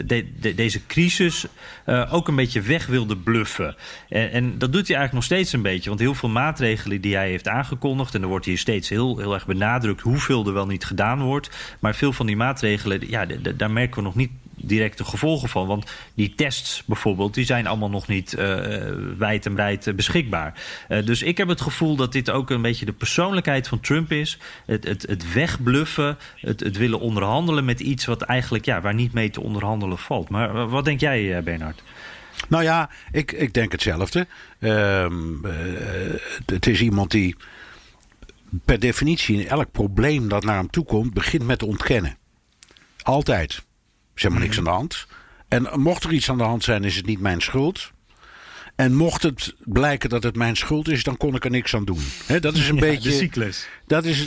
deze 0.56 0.86
crisis 0.86 1.46
uh, 1.86 2.14
ook 2.14 2.28
een 2.28 2.36
beetje 2.36 2.60
weg 2.60 2.86
wilde 2.86 3.16
bluffen. 3.16 3.76
En, 4.08 4.30
en, 4.30 4.58
dat 4.58 4.72
doet 4.72 4.88
hij 4.88 4.96
eigenlijk 4.96 5.12
nog 5.12 5.24
steeds 5.24 5.52
een 5.52 5.62
beetje. 5.62 5.88
Want 5.88 6.00
heel 6.00 6.14
veel 6.14 6.28
maatregelen 6.28 7.00
die 7.00 7.14
hij 7.14 7.28
heeft 7.28 7.48
aangekondigd... 7.48 8.14
en 8.14 8.22
er 8.22 8.28
wordt 8.28 8.46
hier 8.46 8.58
steeds 8.58 8.88
heel, 8.88 9.18
heel 9.18 9.34
erg 9.34 9.46
benadrukt 9.46 10.00
hoeveel 10.00 10.46
er 10.46 10.52
wel 10.52 10.66
niet 10.66 10.84
gedaan 10.84 11.22
wordt. 11.22 11.50
Maar 11.78 11.94
veel 11.94 12.12
van 12.12 12.26
die 12.26 12.36
maatregelen, 12.36 13.08
ja, 13.08 13.26
daar 13.56 13.70
merken 13.70 13.96
we 13.96 14.02
nog 14.02 14.14
niet 14.14 14.30
directe 14.62 15.04
gevolgen 15.04 15.48
van. 15.48 15.66
Want 15.66 15.90
die 16.14 16.34
tests 16.34 16.82
bijvoorbeeld, 16.86 17.34
die 17.34 17.44
zijn 17.44 17.66
allemaal 17.66 17.90
nog 17.90 18.06
niet 18.06 18.34
uh, 18.38 18.56
wijd 19.18 19.46
en 19.46 19.54
breed 19.54 19.96
beschikbaar. 19.96 20.62
Uh, 20.88 21.06
dus 21.06 21.22
ik 21.22 21.36
heb 21.36 21.48
het 21.48 21.60
gevoel 21.60 21.96
dat 21.96 22.12
dit 22.12 22.30
ook 22.30 22.50
een 22.50 22.62
beetje 22.62 22.84
de 22.84 22.92
persoonlijkheid 22.92 23.68
van 23.68 23.80
Trump 23.80 24.12
is. 24.12 24.38
Het, 24.66 24.84
het, 24.84 25.02
het 25.02 25.32
wegbluffen, 25.32 26.18
het, 26.34 26.60
het 26.60 26.76
willen 26.76 27.00
onderhandelen 27.00 27.64
met 27.64 27.80
iets 27.80 28.04
wat 28.04 28.22
eigenlijk 28.22 28.64
ja, 28.64 28.80
waar 28.80 28.94
niet 28.94 29.12
mee 29.12 29.30
te 29.30 29.40
onderhandelen 29.40 29.98
valt. 29.98 30.28
Maar 30.28 30.68
wat 30.68 30.84
denk 30.84 31.00
jij, 31.00 31.42
Bernard? 31.42 31.82
Nou 32.48 32.62
ja, 32.62 32.90
ik, 33.12 33.32
ik 33.32 33.54
denk 33.54 33.72
hetzelfde. 33.72 34.26
Uh, 34.58 35.06
het 36.46 36.66
is 36.66 36.80
iemand 36.80 37.10
die 37.10 37.36
per 38.64 38.78
definitie 38.78 39.40
in 39.40 39.48
elk 39.48 39.70
probleem 39.70 40.28
dat 40.28 40.44
naar 40.44 40.56
hem 40.56 40.70
toe 40.70 40.84
komt, 40.84 41.14
begint 41.14 41.46
met 41.46 41.62
ontkennen. 41.62 42.16
Altijd 43.02 43.66
is 44.18 44.22
helemaal 44.22 44.42
niks 44.42 44.58
mhm. 44.58 44.68
aan 44.68 44.72
de 44.72 44.78
hand. 44.78 45.06
En 45.48 45.80
mocht 45.80 46.04
er 46.04 46.12
iets 46.12 46.30
aan 46.30 46.38
de 46.38 46.44
hand 46.44 46.64
zijn, 46.64 46.84
is 46.84 46.96
het 46.96 47.06
niet 47.06 47.20
mijn 47.20 47.40
schuld. 47.40 47.92
En 48.76 48.94
mocht 48.94 49.22
het 49.22 49.54
blijken 49.58 50.08
dat 50.08 50.22
het 50.22 50.36
mijn 50.36 50.56
schuld 50.56 50.88
is, 50.88 51.02
dan 51.02 51.16
kon 51.16 51.34
ik 51.34 51.44
er 51.44 51.50
niks 51.50 51.74
aan 51.74 51.84
doen. 51.84 52.00
dat 52.40 52.56
is 52.56 52.68
een 52.68 52.80
beetje. 52.90 53.10
De 53.10 53.16
cyclus. 53.16 53.68
Dat 53.86 54.04
is, 54.04 54.26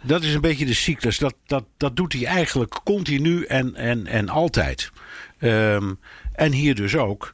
dat 0.00 0.22
is 0.22 0.34
een 0.34 0.40
beetje 0.40 0.66
de 0.66 0.74
cyclus. 0.74 1.18
Dat, 1.18 1.34
dat, 1.46 1.64
dat 1.76 1.96
doet 1.96 2.12
hij 2.12 2.24
eigenlijk 2.24 2.80
continu 2.84 3.44
en, 3.44 3.74
en, 3.74 4.06
en 4.06 4.28
altijd. 4.28 4.90
Um, 5.40 5.98
en 6.32 6.52
hier 6.52 6.74
dus 6.74 6.96
ook. 6.96 7.32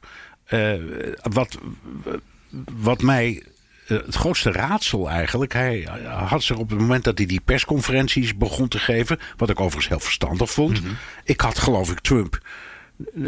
Uh, 0.49 0.73
wat, 1.21 1.57
wat 2.81 3.01
mij 3.01 3.43
eh, 3.43 3.47
het 3.89 4.15
grootste 4.15 4.51
raadsel 4.51 5.09
eigenlijk. 5.09 5.53
Hij 5.53 5.87
had 6.05 6.43
zich 6.43 6.57
op 6.57 6.69
het 6.69 6.79
moment 6.79 7.03
dat 7.03 7.17
hij 7.17 7.27
die 7.27 7.41
persconferenties 7.45 8.37
begon 8.37 8.67
te 8.67 8.79
geven, 8.79 9.19
wat 9.37 9.49
ik 9.49 9.59
overigens 9.59 9.87
heel 9.87 9.99
verstandig 9.99 10.51
vond. 10.51 10.83
Mhm. 10.83 10.93
Ik 11.23 11.41
had 11.41 11.59
geloof 11.59 11.91
ik 11.91 11.99
Trump 11.99 12.39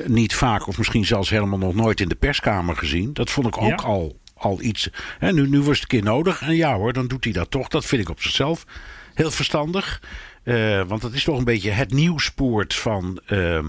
niet 0.05 0.35
vaak 0.35 0.67
of 0.67 0.77
misschien 0.77 1.05
zelfs 1.05 1.29
helemaal 1.29 1.57
nog 1.57 1.73
nooit 1.73 1.99
in 1.99 2.09
de 2.09 2.15
perskamer 2.15 2.75
gezien. 2.75 3.13
Dat 3.13 3.29
vond 3.29 3.47
ik 3.47 3.61
ook 3.61 3.81
al, 3.81 4.19
al 4.33 4.61
iets. 4.61 4.89
Hè, 5.19 5.33
nu, 5.33 5.47
nu 5.47 5.57
was 5.57 5.79
het 5.79 5.81
een 5.81 5.99
keer 5.99 6.03
nodig. 6.03 6.41
En 6.41 6.55
ja 6.55 6.75
hoor, 6.75 6.93
dan 6.93 7.07
doet 7.07 7.23
hij 7.23 7.33
dat 7.33 7.51
toch. 7.51 7.67
Dat 7.67 7.85
vind 7.85 8.01
ik 8.01 8.09
op 8.09 8.21
zichzelf 8.21 8.65
heel 9.13 9.31
verstandig. 9.31 10.01
Uh, 10.43 10.83
want 10.87 11.01
dat 11.01 11.13
is 11.13 11.23
toch 11.23 11.37
een 11.37 11.43
beetje 11.43 11.71
het 11.71 11.93
nieuwspoort 11.93 12.73
van 12.73 13.19
uh, 13.27 13.59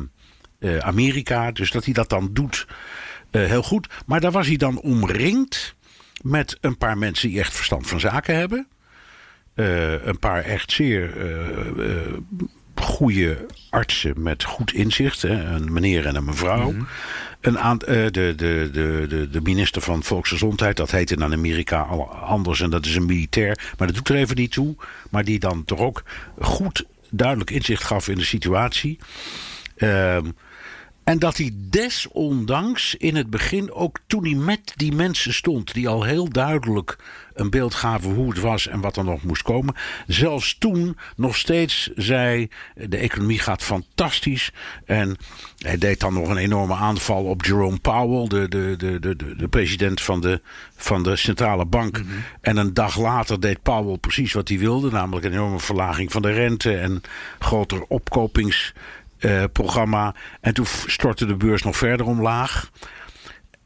uh, 0.59 0.79
Amerika. 0.79 1.51
Dus 1.51 1.71
dat 1.71 1.85
hij 1.85 1.95
dat 1.95 2.09
dan 2.09 2.31
doet, 2.33 2.67
heel 3.31 3.63
goed. 3.63 3.89
Maar 4.07 4.21
daar 4.21 4.31
was 4.31 4.47
hij 4.47 4.57
dan 4.57 4.81
omringd 4.81 5.75
met 6.23 6.59
een 6.61 6.79
paar 6.79 6.99
mensen 6.99 7.29
die 7.29 7.39
echt 7.39 7.55
verstand 7.55 7.87
van 7.87 8.01
zaken 8.01 8.37
hebben. 8.37 8.67
Uh, 9.55 10.07
een 10.07 10.19
paar 10.19 10.43
echt 10.43 10.73
zeer 10.73 11.17
uh, 11.17 12.17
goede 12.75 13.47
artsen 13.71 14.23
met 14.23 14.45
goed 14.45 14.73
inzicht. 14.73 15.23
Hè? 15.23 15.45
Een 15.45 15.73
meneer 15.73 16.07
en 16.07 16.17
een 16.17 16.25
mevrouw. 16.25 16.71
Mm 16.71 16.77
-hmm. 16.77 16.87
een 17.41 17.79
de, 17.79 18.09
de, 18.11 18.35
de, 18.37 19.07
de, 19.09 19.29
de 19.31 19.41
minister 19.41 19.83
van 19.83 20.03
Volksgezondheid, 20.03 20.77
dat 20.77 20.91
heet 20.91 21.11
in 21.11 21.23
Amerika 21.23 21.81
anders 21.81 22.61
en 22.61 22.71
dat 22.71 22.87
is 22.87 22.97
een 22.97 23.07
militair. 23.07 23.73
Maar 23.79 23.87
dat 23.87 23.97
doet 23.97 24.09
er 24.09 24.17
even 24.17 24.37
niet 24.37 24.53
toe. 24.53 24.77
Maar 25.11 25.25
die 25.25 25.39
dan 25.39 25.65
toch 25.65 25.79
ook 25.79 26.03
goed 26.39 26.85
duidelijk 27.11 27.51
inzicht 27.51 27.85
gaf 27.85 28.09
in 28.09 28.19
de 28.19 28.25
situatie. 28.25 28.99
Uh, 29.77 30.19
en 31.05 31.19
dat 31.19 31.37
hij 31.37 31.51
desondanks 31.55 32.95
in 32.95 33.17
het 33.17 33.31
begin, 33.31 33.73
ook 33.73 33.99
toen 34.07 34.25
hij 34.25 34.35
met 34.35 34.73
die 34.77 34.93
mensen 34.93 35.35
stond, 35.35 35.75
die 35.75 35.89
al 35.89 36.03
heel 36.03 36.29
duidelijk 36.29 36.99
een 37.35 37.51
beeld 37.51 37.75
gaven 37.75 38.15
hoe 38.15 38.29
het 38.29 38.41
was 38.41 38.67
en 38.67 38.81
wat 38.81 38.97
er 38.97 39.05
nog 39.05 39.23
moest 39.23 39.43
komen, 39.43 39.75
zelfs 40.07 40.57
toen 40.59 40.97
nog 41.17 41.37
steeds 41.37 41.91
zei: 41.95 42.49
de 42.75 42.97
economie 42.97 43.39
gaat 43.39 43.63
fantastisch. 43.63 44.53
En 44.85 45.17
hij 45.59 45.79
deed 45.79 46.01
dan 46.01 46.15
nog 46.15 46.29
een 46.29 46.37
enorme 46.37 46.75
aanval 46.75 47.25
op 47.25 47.45
Jerome 47.45 47.79
Powell, 47.79 48.29
de, 48.29 48.49
de, 48.49 48.75
de, 48.77 49.17
de, 49.17 49.37
de 49.37 49.49
president 49.49 50.01
van 50.01 50.21
de, 50.21 50.41
van 50.77 51.03
de 51.03 51.17
centrale 51.17 51.65
bank. 51.65 51.99
Mhm. 51.99 52.09
En 52.41 52.57
een 52.57 52.75
dag 52.75 52.99
later 52.99 53.41
deed 53.41 53.63
Powell 53.63 53.97
precies 53.97 54.33
wat 54.33 54.49
hij 54.49 54.59
wilde, 54.59 54.91
namelijk 54.91 55.27
een 55.27 55.33
enorme 55.33 55.61
verlaging 55.61 56.13
van 56.13 56.23
de 56.23 56.33
rente 56.33 56.77
en 56.77 57.03
groter 57.39 57.83
opkopings 57.89 58.73
uh, 59.25 59.45
programma. 59.53 60.15
En 60.41 60.55
toen 60.55 60.67
stortte 60.87 61.27
de 61.27 61.37
beurs 61.37 61.63
nog 61.63 61.77
verder 61.77 62.07
omlaag. 62.07 62.71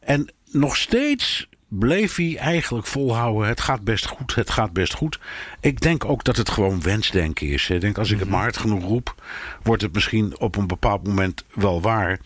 En 0.00 0.32
nog 0.50 0.76
steeds 0.76 1.48
bleef 1.68 2.16
hij 2.16 2.36
eigenlijk 2.36 2.86
volhouden. 2.86 3.48
Het 3.48 3.60
gaat 3.60 3.84
best 3.84 4.06
goed, 4.06 4.34
het 4.34 4.50
gaat 4.50 4.72
best 4.72 4.94
goed. 4.94 5.18
Ik 5.60 5.80
denk 5.80 6.04
ook 6.04 6.24
dat 6.24 6.36
het 6.36 6.48
gewoon 6.48 6.82
wensdenken 6.82 7.46
is. 7.46 7.70
Ik 7.70 7.80
denk 7.80 7.98
als 7.98 8.10
ik 8.10 8.18
het 8.18 8.28
maar 8.28 8.40
hard 8.40 8.56
genoeg 8.56 8.82
roep, 8.84 9.22
wordt 9.62 9.82
het 9.82 9.94
misschien 9.94 10.38
op 10.38 10.56
een 10.56 10.66
bepaald 10.66 11.06
moment 11.06 11.44
wel 11.54 11.80
waar. 11.80 12.20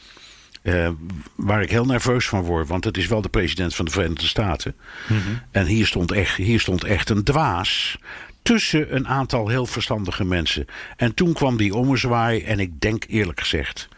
Uh, 0.62 0.88
waar 1.37 1.62
ik 1.62 1.71
heel 1.71 1.85
nerveus 1.85 2.29
van 2.29 2.43
word. 2.43 2.69
Want 2.69 2.85
het 2.85 2.97
is 2.97 3.07
wel 3.07 3.21
de 3.21 3.29
president 3.29 3.75
van 3.75 3.85
de 3.85 3.90
Verenigde 3.90 4.27
Staten. 4.27 4.75
Mm 5.09 5.21
-hmm. 5.21 5.40
En 5.51 5.66
hier 5.66 5.87
stond, 5.87 6.12
echt, 6.12 6.37
hier 6.37 6.61
stond 6.61 6.85
echt 6.85 7.11
een 7.11 7.25
dwaas 7.25 7.99
tussen 8.42 8.94
een 8.94 9.09
aantal 9.09 9.48
heel 9.48 9.66
verstandige 9.66 10.24
mensen. 10.24 10.66
En 10.96 11.14
toen 11.14 11.33
kwam 11.33 11.57
die 11.57 11.74
ommezwaai 11.74 12.42
en 12.42 12.59
ik 12.59 12.81
denk 12.81 13.05
eerlijk 13.09 13.40
gezegd 13.40 13.88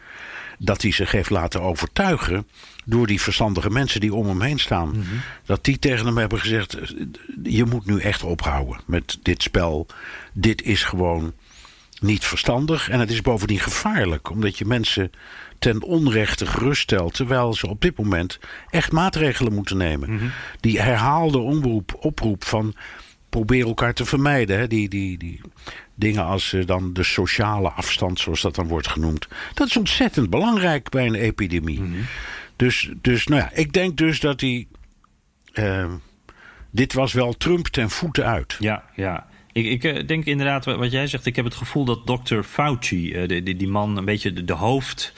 dat 0.58 0.82
hij 0.82 0.92
zich 0.92 1.12
heeft 1.12 1.30
laten 1.30 1.62
overtuigen 1.62 2.46
door 2.84 3.06
die 3.06 3.20
verstandige 3.20 3.70
mensen 3.70 4.00
die 4.00 4.14
om 4.14 4.26
hem 4.26 4.40
heen 4.40 4.58
staan. 4.58 4.88
Mhm. 4.88 5.00
Dat 5.44 5.64
die 5.64 5.78
tegen 5.78 6.06
hem 6.06 6.18
hebben 6.18 6.38
gezegd: 6.38 6.78
je 7.42 7.64
moet 7.64 7.86
nu 7.86 8.00
echt 8.00 8.22
ophouden 8.22 8.80
met 8.86 9.18
dit 9.22 9.42
spel. 9.42 9.86
Dit 10.32 10.62
is 10.62 10.84
gewoon 10.84 11.32
niet 12.00 12.24
verstandig 12.24 12.88
en 12.88 13.00
het 13.00 13.10
is 13.10 13.20
bovendien 13.20 13.58
gevaarlijk, 13.58 14.30
omdat 14.30 14.58
je 14.58 14.64
mensen 14.64 15.10
ten 15.58 15.82
onrechte 15.82 16.46
geruststelt, 16.46 17.14
terwijl 17.14 17.54
ze 17.54 17.68
op 17.68 17.80
dit 17.80 17.98
moment 17.98 18.38
echt 18.70 18.92
maatregelen 18.92 19.52
moeten 19.52 19.76
nemen. 19.76 20.14
Mhm. 20.14 20.24
Die 20.60 20.80
herhaalde 20.80 21.38
omroep, 21.38 21.96
oproep 22.00 22.44
van 22.44 22.74
probeer 23.32 23.66
elkaar 23.66 23.94
te 23.94 24.04
vermijden. 24.04 24.58
Hè? 24.58 24.66
Die, 24.66 24.88
die, 24.88 25.18
die 25.18 25.40
dingen 25.94 26.24
als 26.24 26.52
uh, 26.52 26.66
dan 26.66 26.92
de 26.92 27.02
sociale 27.02 27.70
afstand, 27.70 28.20
zoals 28.20 28.40
dat 28.40 28.54
dan 28.54 28.68
wordt 28.68 28.88
genoemd. 28.88 29.28
Dat 29.54 29.68
is 29.68 29.76
ontzettend 29.76 30.30
belangrijk 30.30 30.88
bij 30.88 31.06
een 31.06 31.14
epidemie. 31.14 31.80
Mhm. 31.80 32.00
dus, 32.56 32.90
dus 33.00 33.26
nou 33.26 33.40
ja, 33.40 33.50
ik 33.52 33.72
denk 33.72 33.96
dus 33.96 34.20
dat 34.20 34.40
hij. 34.40 34.66
Uh, 35.54 35.92
dit 36.70 36.92
was 36.92 37.12
wel 37.12 37.36
Trump 37.36 37.66
ten 37.66 37.90
voeten 37.90 38.26
uit. 38.26 38.56
Ja, 38.58 38.84
ja. 38.94 39.26
Ik, 39.52 39.66
ik 39.66 39.84
uh, 39.84 40.06
denk 40.06 40.24
inderdaad, 40.24 40.64
wat 40.64 40.90
jij 40.90 41.06
zegt, 41.06 41.26
ik 41.26 41.36
heb 41.36 41.44
het 41.44 41.54
gevoel 41.54 41.84
dat 41.84 42.06
dokter 42.06 42.44
Fauci, 42.44 43.26
die, 43.26 43.42
die, 43.42 43.56
die 43.56 43.68
man, 43.68 43.96
een 43.96 44.04
beetje 44.04 44.32
de, 44.32 44.44
de 44.44 44.52
hoofd 44.52 45.12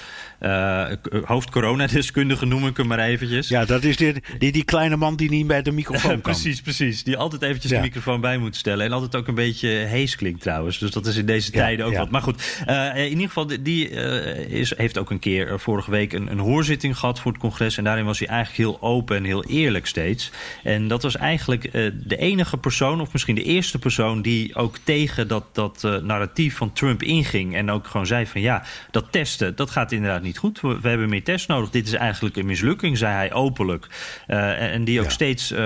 uh, 0.44 0.87
hoofdcoronadeskundige 1.24 2.46
noem 2.46 2.66
ik 2.66 2.76
hem 2.76 2.87
maar 2.87 2.98
eventjes. 2.98 3.48
Ja, 3.48 3.64
dat 3.64 3.85
is 3.85 3.96
die, 3.96 4.14
die, 4.38 4.52
die 4.52 4.64
kleine 4.64 4.96
man 4.96 5.16
die 5.16 5.30
niet 5.30 5.46
bij 5.46 5.62
de 5.62 5.70
microfoon 5.70 6.11
kan. 6.20 6.20
precies, 6.20 6.61
precies. 6.61 7.04
Die 7.04 7.16
altijd 7.16 7.42
eventjes 7.42 7.70
de 7.70 7.80
microfoon 7.80 8.20
bij 8.20 8.38
moet 8.38 8.57
stellen. 8.57 8.87
En 8.87 8.92
altijd 8.92 9.16
ook 9.16 9.28
een 9.28 9.35
beetje 9.35 9.68
hees 9.68 10.16
klinkt 10.16 10.40
trouwens. 10.40 10.78
Dus 10.78 10.90
dat 10.90 11.07
is 11.07 11.16
in 11.16 11.26
deze 11.26 11.50
tijden 11.50 11.87
ook 11.87 11.96
wat. 11.96 12.11
Maar 12.11 12.22
goed, 12.22 12.62
uh, 12.68 12.96
in 12.96 13.11
ieder 13.11 13.26
geval, 13.26 13.46
die 13.61 13.90
uh, 13.90 14.37
is, 14.37 14.76
heeft 14.76 14.98
ook 14.98 15.11
een 15.11 15.18
keer 15.18 15.61
vorige 15.61 15.90
week 15.90 16.12
een, 16.12 16.30
een 16.30 16.38
hoorzitting 16.38 16.98
gehad 16.98 17.20
voor 17.20 17.33
het 17.33 17.40
congres. 17.40 17.78
En 17.78 17.85
daarin 17.85 18.04
was 18.04 18.18
hij 18.18 18.28
eigenlijk 18.28 18.59
heel 18.59 18.88
open 18.88 19.16
en 19.16 19.24
heel 19.24 19.44
eerlijk 19.44 19.87
steeds. 19.87 20.30
En 20.62 20.88
dat 20.88 21.02
was 21.02 21.16
eigenlijk 21.16 21.72
de 22.07 22.16
enige 22.16 22.57
persoon, 22.57 23.00
of 23.00 23.12
misschien 23.12 23.35
de 23.35 23.42
eerste 23.42 23.78
persoon... 23.78 24.22
die 24.22 24.54
ook 24.54 24.76
tegen 24.85 25.28
dat, 25.28 25.44
dat 25.52 25.83
narratief 26.02 26.57
van 26.57 26.72
Trump 26.72 27.02
inging. 27.02 27.57
En 27.57 27.70
ook 27.70 27.87
gewoon 27.87 28.07
zei 28.07 28.26
van 28.26 28.40
ja, 28.40 28.64
dat 28.90 29.12
testen, 29.12 29.57
dat 29.57 29.70
gaat 29.70 29.92
inderdaad 29.92 30.22
niet 30.22 30.34
goed. 30.38 30.61
We, 30.61 30.81
we, 30.81 30.88
hebben 30.88 31.09
meer 31.09 31.25
tests 31.25 31.47
nodig. 31.47 31.70
Dit 31.70 31.87
is 31.87 31.92
eigenlijk 31.92 32.37
een 32.37 32.47
mislukking, 32.47 32.99
zei 32.99 33.12
hij 33.14 33.33
openlijk. 33.33 33.87
Uh, 34.29 34.73
en 34.73 34.85
die 34.85 35.01
ook 35.01 35.11
steeds, 35.11 35.53
uh, 35.53 35.59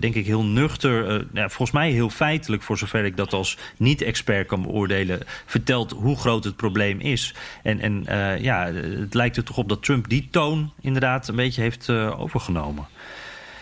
denk 0.00 0.14
ik, 0.14 0.26
heel 0.26 0.44
nuchter, 0.44 1.26
ja, 1.32 1.48
volgens 1.48 1.70
mij 1.70 1.90
heel 1.90 2.10
feitelijk, 2.10 2.62
voor 2.62 2.78
zover 2.78 3.04
ik 3.04 3.16
dat 3.16 3.32
als 3.32 3.58
niet-expert 3.76 4.46
kan 4.46 4.62
beoordelen, 4.62 5.20
vertelt 5.46 5.90
hoe 5.90 6.16
groot 6.16 6.44
het 6.44 6.56
probleem 6.56 7.00
is. 7.00 7.34
En, 7.62 7.80
en 7.80 8.04
ja, 8.42 8.72
het 8.72 9.14
lijkt 9.14 9.36
er 9.36 9.44
toch 9.44 9.56
op 9.56 9.68
dat 9.68 9.82
Trump 9.82 10.08
die 10.08 10.28
toon 10.30 10.72
inderdaad 10.80 11.28
een 11.28 11.36
beetje 11.36 11.62
heeft 11.62 11.90
overgenomen. 11.90 12.86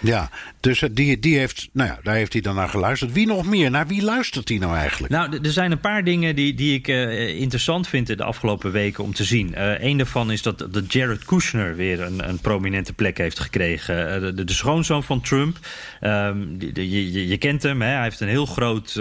Ja, 0.01 0.31
dus 0.61 0.85
die, 0.93 1.19
die 1.19 1.39
heeft, 1.39 1.69
nou 1.73 1.89
ja, 1.89 1.99
daar 2.03 2.15
heeft 2.15 2.33
hij 2.33 2.43
dan 2.43 2.55
naar 2.55 2.69
geluisterd. 2.69 3.13
Wie 3.13 3.27
nog 3.27 3.47
meer? 3.47 3.71
Naar 3.71 3.87
wie 3.87 4.03
luistert 4.03 4.49
hij 4.49 4.59
nou 4.59 4.77
eigenlijk? 4.77 5.13
Nou, 5.13 5.39
er 5.43 5.53
zijn 5.53 5.73
een 5.73 5.81
paar 5.81 6.05
dingen 6.05 6.35
die, 6.35 6.55
die 6.55 6.75
ik 6.75 6.89
uh, 6.89 7.29
interessant 7.41 7.89
vind 7.89 8.07
de 8.07 8.25
afgelopen 8.25 8.73
weken 8.73 9.05
om 9.05 9.15
te 9.15 9.25
zien. 9.25 9.55
Uh, 9.57 9.81
een 9.81 9.97
daarvan 9.97 10.31
is 10.31 10.43
dat, 10.43 10.59
dat 10.71 10.93
Jared 10.93 11.25
Kushner 11.25 11.77
weer 11.77 12.01
een, 12.01 12.29
een 12.29 12.39
prominente 12.39 12.93
plek 12.93 13.19
heeft 13.19 13.39
gekregen. 13.39 14.37
De, 14.37 14.53
schoonzoon 14.53 15.03
van 15.03 15.21
Trump. 15.21 15.57
Um, 16.01 16.59
die, 16.59 16.91
je, 16.91 17.29
je, 17.29 17.37
kent 17.37 17.63
hem, 17.63 17.83
hè? 17.83 17.89
hij 17.89 18.03
heeft 18.03 18.21
een 18.21 18.29
heel 18.29 18.47
groot, 18.47 18.93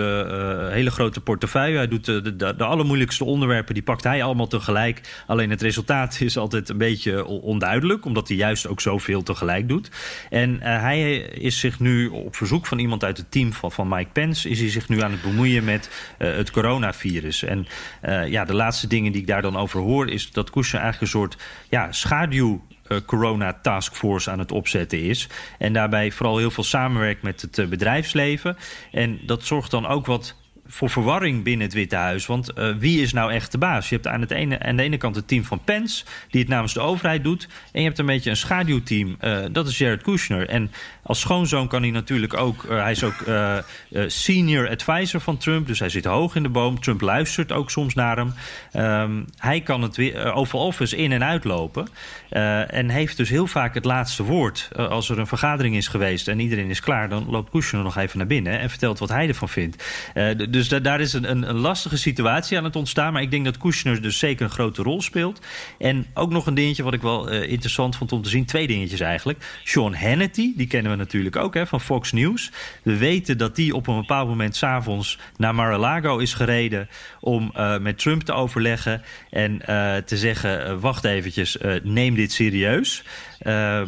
hele 0.71 0.91
grote 0.91 1.21
portefeuille. 1.21 1.77
Hij 1.77 1.87
doet 1.87 2.05
de, 2.05 2.21
de, 2.21 2.35
de 2.55 2.63
allermoeilijkste 2.63 3.23
onderwerpen, 3.23 3.73
die 3.73 3.83
pakt 3.83 4.03
hij 4.03 4.23
allemaal 4.23 4.47
tegelijk. 4.47 5.01
Alleen 5.27 5.49
het 5.49 5.61
resultaat 5.61 6.17
is 6.21 6.37
altijd 6.37 6.69
een 6.69 6.77
beetje 6.77 7.25
onduidelijk, 7.25 8.05
omdat 8.05 8.27
hij 8.27 8.37
juist 8.37 8.67
ook 8.67 8.81
zoveel 8.81 9.23
tegelijk 9.23 9.67
doet. 9.67 9.89
En 10.29 10.61
hij 10.61 11.29
is 11.47 11.59
zich 11.59 11.79
nu 11.79 12.07
op 12.07 12.35
verzoek 12.35 12.65
van 12.65 12.79
iemand 12.79 13.03
uit 13.03 13.17
het 13.17 13.31
team 13.31 13.53
van, 13.53 13.71
van 13.71 13.87
Mike 13.87 14.09
Pence... 14.11 14.49
is 14.49 14.59
hij 14.59 14.69
zich 14.69 14.89
nu 14.89 15.01
aan 15.01 15.11
het 15.11 15.21
bemoeien 15.21 15.63
met 15.63 15.89
uh, 16.19 16.35
het 16.35 16.51
coronavirus. 16.51 17.43
En 17.43 17.67
uh, 18.03 18.27
ja, 18.27 18.45
de 18.45 18.53
laatste 18.53 18.87
dingen 18.87 19.11
die 19.11 19.21
ik 19.21 19.27
daar 19.27 19.41
dan 19.41 19.57
over 19.57 19.79
hoor... 19.79 20.09
is 20.09 20.31
dat 20.31 20.49
Kushner 20.49 20.81
eigenlijk 20.81 21.13
een 21.13 21.19
soort 21.19 21.37
ja, 21.69 21.91
schaduw 21.91 22.65
uh, 22.87 22.97
corona 23.05 23.59
taskforce 23.61 24.31
aan 24.31 24.39
het 24.39 24.51
opzetten 24.51 25.01
is. 25.01 25.29
En 25.59 25.73
daarbij 25.73 26.11
vooral 26.11 26.37
heel 26.37 26.51
veel 26.51 26.63
samenwerkt 26.63 27.21
met 27.21 27.41
het 27.41 27.69
bedrijfsleven. 27.69 28.57
En 28.91 29.19
dat 29.25 29.43
zorgt 29.43 29.71
dan 29.71 29.87
ook 29.87 30.05
wat 30.05 30.35
voor 30.67 30.89
verwarring 30.89 31.43
binnen 31.43 31.65
het 31.65 31.75
Witte 31.75 31.95
Huis. 31.95 32.25
Want 32.25 32.51
uh, 32.57 32.75
wie 32.77 33.01
is 33.01 33.13
nou 33.13 33.31
echt 33.31 33.51
de 33.51 33.57
baas? 33.57 33.89
Je 33.89 33.95
hebt 33.95 34.07
aan, 34.07 34.21
het 34.21 34.31
ene, 34.31 34.59
aan 34.59 34.75
de 34.75 34.83
ene 34.83 34.97
kant 34.97 35.15
het 35.15 35.27
team 35.27 35.43
van 35.43 35.63
Pence, 35.63 36.05
die 36.29 36.41
het 36.41 36.49
namens 36.49 36.73
de 36.73 36.79
overheid 36.79 37.23
doet. 37.23 37.47
En 37.71 37.81
je 37.81 37.87
hebt 37.87 37.99
een 37.99 38.05
beetje 38.05 38.29
een 38.29 38.37
schaduwteam, 38.37 39.17
uh, 39.21 39.45
dat 39.51 39.67
is 39.67 39.77
Jared 39.77 40.01
Kushner. 40.01 40.49
En 40.49 40.71
als 41.03 41.19
schoonzoon 41.19 41.67
kan 41.67 41.81
hij 41.81 41.91
natuurlijk 41.91 42.37
ook, 42.37 42.63
uh, 42.63 42.81
hij 42.81 42.91
is 42.91 43.03
ook 43.03 43.25
senior 44.07 44.69
advisor 44.69 45.19
van 45.19 45.37
Trump, 45.37 45.67
dus 45.67 45.79
hij 45.79 45.89
zit 45.89 46.05
hoog 46.05 46.35
in 46.35 46.43
de 46.43 46.49
boom. 46.49 46.79
Trump 46.79 47.01
luistert 47.01 47.51
ook 47.51 47.71
soms 47.71 47.93
naar 47.93 48.17
hem. 48.17 48.33
Um, 48.83 49.25
hij 49.37 49.61
kan 49.61 49.81
het 49.81 49.95
weer, 49.95 50.33
Oval 50.33 50.65
Office 50.65 50.97
in 50.97 51.11
en 51.11 51.23
uitlopen. 51.23 51.87
en 52.29 52.89
heeft 52.89 53.17
dus 53.17 53.29
heel 53.29 53.47
vaak 53.47 53.73
het 53.73 53.85
laatste 53.85 54.23
woord. 54.23 54.69
als 54.75 55.09
er 55.09 55.19
een 55.19 55.27
vergadering 55.27 55.75
is 55.75 55.87
geweest 55.87 56.27
en 56.27 56.39
iedereen 56.39 56.69
is 56.69 56.79
klaar, 56.79 57.09
dan 57.09 57.29
loopt 57.29 57.49
Kushner 57.49 57.83
nog 57.83 57.97
even 57.97 58.17
naar 58.17 58.27
binnen 58.27 58.59
en 58.59 58.69
vertelt 58.69 58.99
wat 58.99 59.09
hij 59.09 59.27
ervan 59.27 59.49
vindt. 59.49 59.83
Dus 60.57 60.67
da 60.67 60.79
daar 60.79 61.01
is 61.01 61.13
een, 61.13 61.31
een, 61.31 61.57
lastige 61.57 61.97
situatie 61.97 62.57
aan 62.57 62.63
het 62.63 62.75
ontstaan. 62.75 63.13
Maar 63.13 63.21
ik 63.21 63.31
denk 63.31 63.45
dat 63.45 63.57
Kushner 63.57 64.01
dus 64.01 64.19
zeker 64.19 64.45
een 64.45 64.51
grote 64.51 64.81
rol 64.81 65.01
speelt. 65.01 65.41
En 65.77 66.05
ook 66.13 66.29
nog 66.29 66.45
een 66.45 66.53
dingetje 66.53 66.83
wat 66.83 66.93
ik 66.93 67.01
wel 67.01 67.33
uh, 67.33 67.51
interessant 67.51 67.95
vond 67.95 68.11
om 68.11 68.21
te 68.21 68.29
zien. 68.29 68.45
Twee 68.45 68.67
dingetjes 68.67 68.99
eigenlijk. 68.99 69.59
Sean 69.63 69.93
Hannity, 69.93 70.53
die 70.55 70.67
kennen 70.67 70.91
we 70.91 70.97
natuurlijk 70.97 71.35
ook 71.35 71.53
hè, 71.53 71.67
van 71.67 71.81
Fox 71.81 72.11
News. 72.11 72.51
We 72.83 72.97
weten 72.97 73.37
dat 73.37 73.55
die 73.55 73.75
op 73.75 73.87
een 73.87 73.99
bepaald 73.99 74.27
moment 74.27 74.55
s'avonds 74.55 75.19
naar 75.37 75.55
Mar-a-Lago 75.55 76.17
is 76.17 76.33
gereden... 76.33 76.89
om 77.19 77.51
uh, 77.57 77.77
met 77.77 77.97
Trump 77.97 78.21
te 78.21 78.33
overleggen 78.33 79.01
en 79.29 79.61
uh, 79.69 79.95
te 79.95 80.17
zeggen... 80.17 80.79
wacht 80.79 81.03
eventjes, 81.03 81.57
neem 81.83 82.15
dit 82.15 82.31
serieus. 82.31 83.03
Uh, 83.41 83.81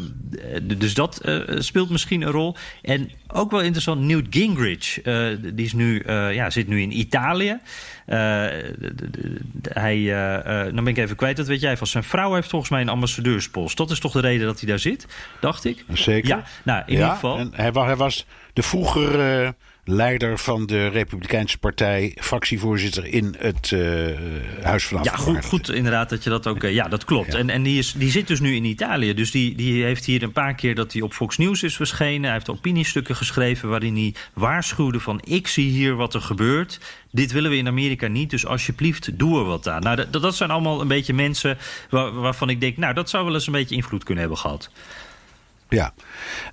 dus 0.78 0.94
dat 0.94 1.22
uh, 1.26 1.42
speelt 1.60 1.90
misschien 1.90 2.22
een 2.22 2.32
rol. 2.32 2.56
En 2.82 3.12
ook 3.28 3.52
wel 3.52 3.62
interessant, 3.62 4.02
Newt 4.02 4.28
Gingrich. 4.30 5.06
Uh, 5.06 5.28
die 5.54 5.66
is 5.66 5.74
nu, 5.74 6.04
ja, 6.08 6.50
zit 6.50 6.68
nu 6.68 6.82
in 6.82 7.00
Italië. 7.00 7.60
hij, 9.64 10.06
dan 10.74 10.84
ben 10.84 10.88
ik 10.88 10.98
even 10.98 11.16
kwijt, 11.16 11.38
dat 11.38 11.48
weet 11.48 11.62
jij 11.62 11.78
van. 11.78 11.88
Zijn 11.88 12.04
vrouw 12.04 12.34
heeft 12.34 12.50
volgens 12.50 12.72
mij 12.72 12.82
een 12.82 12.90
ambassadeurspost. 12.90 13.78
Dat 13.78 13.92
is 13.92 14.00
toch 14.00 14.12
de 14.12 14.20
reden 14.20 14.46
dat 14.46 14.60
hij 14.60 14.70
daar 14.70 14.80
zit, 14.80 15.08
dacht 15.40 15.66
ik? 15.66 15.86
Zeker. 15.94 16.30
Ja, 16.30 16.44
nou, 16.64 16.84
in 16.86 16.94
ja, 16.94 17.00
ieder 17.00 17.10
geval. 17.10 17.38
En 17.38 17.52
hij, 17.56 17.72
hij 17.74 17.96
was 17.96 18.26
de 18.54 18.64
vroeger 18.64 19.54
leider 19.92 20.38
van 20.38 20.66
de 20.66 20.88
Republikeinse 20.88 21.58
Partij, 21.58 22.16
fractievoorzitter 22.20 23.06
in 23.06 23.36
het 23.38 23.72
uh, 23.72 24.18
Huis 24.62 24.86
van 24.86 25.04
Ja, 25.04 25.16
goed, 25.16 25.46
goed 25.46 25.70
inderdaad 25.70 26.10
dat 26.10 26.24
je 26.24 26.30
dat 26.30 26.48
ook. 26.48 26.64
Uh, 26.64 26.74
ja, 26.74 26.88
dat 26.88 27.06
klopt. 27.06 27.32
Ja. 27.32 27.38
En, 27.38 27.50
en 27.50 27.64
die, 27.64 27.78
is, 27.78 27.94
die 27.94 28.12
zit 28.12 28.28
dus 28.28 28.40
nu 28.40 28.56
in 28.56 28.66
Italië. 28.66 29.14
Dus 29.14 29.32
die, 29.32 29.56
die 29.56 29.84
heeft 29.84 30.06
hier 30.06 30.24
een 30.24 30.32
paar 30.32 30.56
keer 30.56 30.76
dat 30.76 30.94
hij 30.94 31.02
op 31.02 31.14
Fox 31.14 31.38
News 31.38 31.64
is 31.64 31.76
verschenen. 31.76 32.24
Hij 32.24 32.34
heeft 32.34 32.50
opiniestukken 32.50 33.16
geschreven 33.16 33.70
waarin 33.70 33.96
hij 33.96 34.14
waarschuwde 34.34 35.00
van 35.00 35.22
ik 35.24 35.48
zie 35.48 35.70
hier 35.70 35.96
wat 35.96 36.14
er 36.14 36.22
gebeurt. 36.22 36.80
Dit 37.12 37.32
willen 37.32 37.52
we 37.52 37.58
in 37.58 37.68
Amerika 37.68 38.08
niet, 38.08 38.30
dus 38.30 38.46
alsjeblieft 38.46 39.18
doe 39.18 39.40
er 39.40 39.46
wat 39.46 39.68
aan. 39.68 39.82
Nou, 39.82 39.96
dat, 39.96 40.22
dat 40.22 40.36
zijn 40.36 40.52
allemaal 40.52 40.82
een 40.82 40.88
beetje 40.88 41.14
mensen 41.14 41.58
waar, 41.90 42.14
waarvan 42.14 42.50
ik 42.50 42.60
denk, 42.60 42.78
nou, 42.78 42.94
dat 42.94 43.10
zou 43.10 43.26
wel 43.26 43.34
eens 43.34 43.48
een 43.48 43.54
beetje 43.54 43.76
invloed 43.76 44.04
kunnen 44.04 44.24
hebben 44.24 44.42
gehad. 44.42 44.70
Ja. 45.70 45.94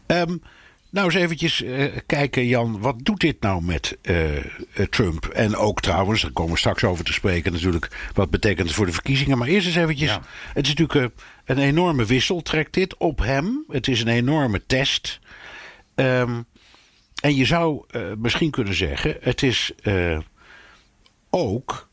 Um, 0.06 0.42
nou, 0.90 1.06
eens 1.06 1.14
eventjes 1.14 1.62
uh, 1.62 1.96
kijken, 2.06 2.46
Jan. 2.46 2.80
Wat 2.80 2.96
doet 2.98 3.20
dit 3.20 3.40
nou 3.40 3.62
met 3.62 3.98
uh, 4.02 4.28
Trump? 4.90 5.24
En 5.26 5.56
ook 5.56 5.80
trouwens, 5.80 6.22
daar 6.22 6.30
komen 6.30 6.52
we 6.52 6.58
straks 6.58 6.84
over 6.84 7.04
te 7.04 7.12
spreken 7.12 7.52
natuurlijk. 7.52 8.10
Wat 8.12 8.30
betekent 8.30 8.66
het 8.66 8.76
voor 8.76 8.86
de 8.86 8.92
verkiezingen? 8.92 9.38
Maar 9.38 9.48
eerst 9.48 9.66
eens 9.66 9.76
eventjes. 9.76 10.10
Ja. 10.10 10.22
Het 10.52 10.66
is 10.66 10.74
natuurlijk 10.74 11.14
uh, 11.18 11.24
een 11.44 11.58
enorme 11.58 12.04
wissel, 12.04 12.42
trekt 12.42 12.74
dit 12.74 12.96
op 12.96 13.18
hem. 13.18 13.64
Het 13.68 13.88
is 13.88 14.00
een 14.00 14.08
enorme 14.08 14.66
test. 14.66 15.20
Um, 15.94 16.44
en 17.20 17.34
je 17.34 17.44
zou 17.44 17.84
misschien 18.18 18.50
kunnen 18.50 18.74
zeggen, 18.74 19.16
het 19.20 19.42
is 19.42 19.72
ook 21.30 21.88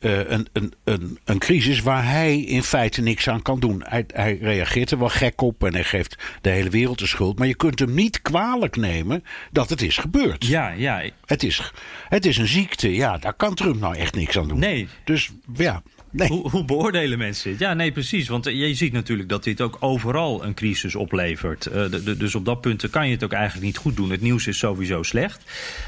uh, 0.00 0.30
een, 0.30 0.48
een, 0.52 0.74
een, 0.84 1.18
een 1.24 1.38
crisis 1.38 1.80
waar 1.80 2.10
hij 2.10 2.40
in 2.40 2.62
feite 2.62 3.00
niks 3.00 3.28
aan 3.28 3.42
kan 3.42 3.60
doen. 3.60 3.82
Hij, 3.84 4.04
hij, 4.06 4.38
reageert 4.40 4.90
er 4.90 4.98
wel 4.98 5.08
gek 5.08 5.40
op 5.40 5.64
en 5.64 5.72
hij 5.72 5.84
geeft 5.84 6.16
de 6.40 6.50
hele 6.50 6.70
wereld 6.70 6.98
de 6.98 7.06
schuld. 7.06 7.38
Maar 7.38 7.46
je 7.46 7.54
kunt 7.54 7.78
hem 7.78 7.94
niet 7.94 8.22
kwalijk 8.22 8.76
nemen 8.76 9.24
dat 9.50 9.68
het 9.68 9.82
is 9.82 9.98
gebeurd. 9.98 10.46
Ja, 10.46 10.68
ja. 10.68 11.02
Het 11.24 11.42
is, 11.42 11.72
het 12.08 12.26
is 12.26 12.36
een 12.36 12.46
ziekte. 12.46 12.94
Ja, 12.94 13.18
daar 13.18 13.34
kan 13.34 13.54
Trump 13.54 13.80
nou 13.80 13.96
echt 13.96 14.14
niks 14.14 14.38
aan 14.38 14.48
doen. 14.48 14.58
Nee. 14.58 14.88
Dus 15.04 15.30
ja, 15.54 15.82
Hoe, 16.28 16.64
beoordelen 16.64 17.18
mensen 17.18 17.50
dit? 17.50 17.60
Ja, 17.60 17.74
nee, 17.74 17.92
precies. 17.92 18.28
Want 18.28 18.44
je 18.44 18.74
ziet 18.74 18.92
natuurlijk 18.92 19.28
dat 19.28 19.44
dit 19.44 19.60
ook 19.60 19.76
overal 19.80 20.44
een 20.44 20.54
crisis 20.54 20.94
oplevert. 20.94 21.66
Uh, 21.66 21.74
de, 21.74 22.16
dus 22.16 22.34
op 22.34 22.44
dat 22.44 22.60
punt 22.60 22.90
kan 22.90 23.06
je 23.06 23.12
het 23.12 23.24
ook 23.24 23.32
eigenlijk 23.32 23.66
niet 23.66 23.76
goed 23.76 23.96
doen. 23.96 24.10
Het 24.10 24.20
nieuws 24.20 24.46
is 24.46 24.58
sowieso 24.58 25.02
slecht. 25.02 25.42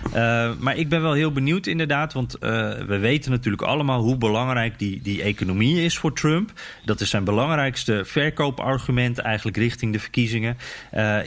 Uh, 0.06 0.12
maar 0.58 0.76
ik 0.76 0.88
ben 0.88 1.02
wel 1.02 1.12
heel 1.12 1.32
benieuwd 1.32 1.66
inderdaad. 1.66 2.12
Want 2.12 2.36
we 2.40 2.98
weten 3.00 3.30
natuurlijk 3.30 3.62
allemaal 3.62 4.00
hoe 4.00 4.16
belangrijk 4.16 4.78
die, 4.78 5.00
die 5.02 5.22
economie 5.22 5.84
is 5.84 5.98
voor 5.98 6.14
Trump. 6.14 6.52
Dat 6.84 7.00
is 7.00 7.10
zijn 7.10 7.24
belangrijkste 7.24 8.02
verkoopargument 8.04 9.18
eigenlijk 9.18 9.56
richting 9.56 9.92
de 9.92 9.98
verkiezingen. 9.98 10.56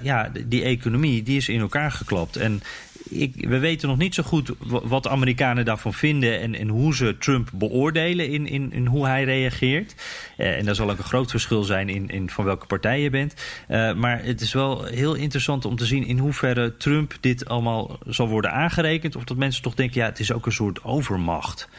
ja, 0.04 0.32
die 0.46 0.64
economie 0.64 1.24
die 1.24 1.38
is 1.38 1.50
in 1.50 1.60
elkaar 1.60 1.92
geklapt. 1.92 2.36
En 2.36 2.62
ik, 3.10 3.48
we 3.48 3.60
weten 3.60 3.88
nog 3.88 3.98
niet 3.98 4.14
zo 4.14 4.24
goed 4.24 4.52
wat 4.68 5.04
de 5.04 5.10
Amerikanen 5.10 5.66
daarvan 5.66 5.94
vinden 5.94 6.40
en, 6.40 6.56
en 6.56 6.68
hoe 6.68 6.96
ze 6.96 7.18
Trump 7.18 7.50
beoordelen 7.54 8.30
in, 8.30 8.72
in, 8.72 8.86
hoe 8.86 9.06
hij 9.06 9.24
reageert. 9.24 9.96
Uh, 10.38 10.58
en 10.58 10.66
daar 10.66 10.76
zal 10.76 10.92
ook 10.92 10.98
een 10.98 11.04
groot 11.04 11.32
verschil 11.32 11.64
zijn 11.64 11.90
in, 11.90 12.10
in 12.10 12.30
van 12.30 12.46
welke 12.46 12.66
partij 12.66 13.02
je 13.02 13.10
bent. 13.10 13.34
Uh, 13.70 13.94
maar 13.94 14.24
het 14.24 14.42
is 14.42 14.54
wel 14.54 14.84
heel 14.84 15.14
interessant 15.14 15.66
om 15.66 15.76
te 15.76 15.86
zien 15.86 16.06
in 16.06 16.18
hoeverre 16.18 16.78
Trump 16.78 17.18
dit 17.20 17.46
allemaal 17.46 18.00
zal 18.06 18.28
worden 18.28 18.52
aangerekend. 18.52 19.16
Of 19.16 19.24
dat 19.24 19.38
mensen 19.38 19.64
toch 19.64 19.76
denken, 19.76 20.02
ja, 20.02 20.08
het 20.08 20.20
is 20.20 20.32
ook 20.32 20.46
een 20.46 20.52
soort 20.52 20.84
overmacht. 20.84 21.70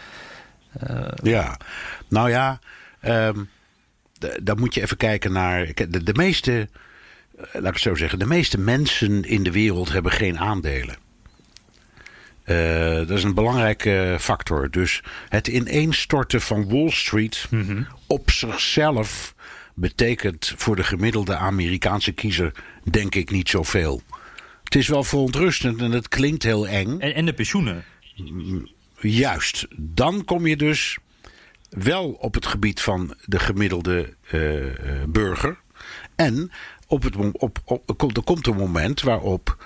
Uh, 0.90 1.08
ja, 1.22 1.58
nou 2.08 2.30
ja, 2.30 2.58
um, 3.04 3.48
dan 4.42 4.58
moet 4.58 4.74
je 4.74 4.82
even 4.82 4.96
kijken 4.96 5.32
naar. 5.32 5.72
De, 5.74 6.02
de 6.02 6.14
meeste, 6.14 6.68
laat 7.52 7.72
ik 7.72 7.78
zo 7.78 7.94
zeggen, 7.94 8.18
de 8.18 8.26
meeste 8.26 8.58
mensen 8.58 9.24
in 9.24 9.42
de 9.42 9.52
wereld 9.52 9.92
hebben 9.92 10.12
geen 10.12 10.38
aandelen. 10.38 11.04
Uh, 12.46 12.94
dat 12.94 13.10
is 13.10 13.22
een 13.22 13.34
belangrijke 13.34 14.16
factor. 14.20 14.70
Dus 14.70 15.02
het 15.28 15.46
ineenstorten 15.46 16.40
van 16.40 16.68
Wall 16.68 16.90
Street 16.90 17.46
mm 17.50 17.66
-hmm. 17.66 17.86
op 18.06 18.30
zichzelf 18.30 19.34
betekent 19.74 20.54
voor 20.56 20.76
de 20.76 20.84
gemiddelde 20.84 21.36
Amerikaanse 21.36 22.12
kiezer 22.12 22.52
denk 22.90 23.14
ik 23.14 23.30
niet 23.30 23.48
zoveel. 23.48 24.02
Het 24.64 24.74
is 24.74 24.88
wel 24.88 25.04
verontrustend 25.04 25.80
en 25.80 25.90
het 25.90 26.08
klinkt 26.08 26.42
heel 26.42 26.68
eng. 26.68 27.00
En, 27.00 27.14
en 27.14 27.24
de 27.24 27.32
pensioenen. 27.32 27.84
Juist. 29.00 29.66
Dan 29.76 30.24
kom 30.24 30.46
je 30.46 30.56
dus 30.56 30.98
wel 31.70 32.10
op 32.10 32.34
het 32.34 32.46
gebied 32.46 32.80
van 32.80 33.14
de 33.24 33.38
gemiddelde 33.38 34.14
uh, 34.32 34.64
burger. 35.08 35.58
En 36.14 36.50
op 36.86 37.02
het, 37.02 37.16
op, 37.32 37.58
op, 37.64 38.16
er 38.16 38.22
komt 38.22 38.46
een 38.46 38.56
moment 38.56 39.02
waarop 39.02 39.56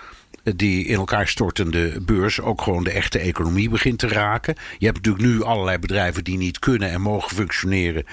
die 0.42 0.85
in 0.85 0.94
elkaar 0.94 1.29
stortende 1.29 2.00
beurs 2.00 2.40
ook 2.40 2.62
gewoon 2.62 2.85
de 2.85 2.90
echte 2.90 3.18
economie 3.18 3.68
begint 3.68 3.98
te 3.98 4.09
raken. 4.09 4.55
Je 4.79 4.87
hebt 4.87 4.96
natuurlijk 4.96 5.24
nu 5.24 5.42
allerlei 5.42 5.79
bedrijven 5.79 6.24
die 6.24 6.37
niet 6.37 6.59
kunnen 6.59 6.90
en 6.90 7.00
mogen 7.00 7.37
functioneren 7.37 8.05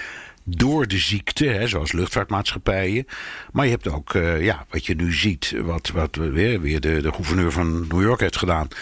door 0.50 0.88
de 0.88 0.98
ziekte, 0.98 1.46
hè, 1.46 1.68
zoals 1.68 1.92
luchtvaartmaatschappijen. 1.92 3.06
Maar 3.52 3.66
je 3.66 3.72
hebt 3.72 3.88
ook, 3.88 4.14
uh, 4.14 4.44
ja, 4.44 4.66
wat 4.70 4.86
je 4.86 4.96
nu 4.96 5.14
ziet, 5.14 5.54
wat, 5.58 5.90
wat 5.90 6.16
weer, 6.16 6.62
weer 6.62 6.80
de, 6.80 7.02
de 7.02 7.14
gouverneur 7.14 7.52
van 7.52 7.88
New 7.88 8.02
York 8.02 8.20
heeft 8.20 8.38
gedaan. 8.38 8.68
75% 8.68 8.74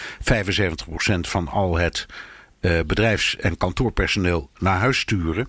van 1.20 1.48
al 1.48 1.78
het 1.78 2.06
uh, 2.60 2.80
bedrijfs- 2.86 3.36
en 3.36 3.56
kantoorpersoneel 3.56 4.50
naar 4.58 4.78
huis 4.78 4.98
sturen. 4.98 5.48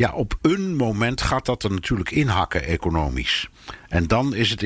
Ja, 0.00 0.12
op 0.12 0.38
een 0.42 0.76
moment 0.76 1.20
gaat 1.20 1.46
dat 1.46 1.62
er 1.62 1.70
natuurlijk 1.70 2.10
inhakken 2.10 2.64
economisch. 2.64 3.48
En 3.88 4.06
dan 4.06 4.34
is 4.34 4.50
het 4.50 4.62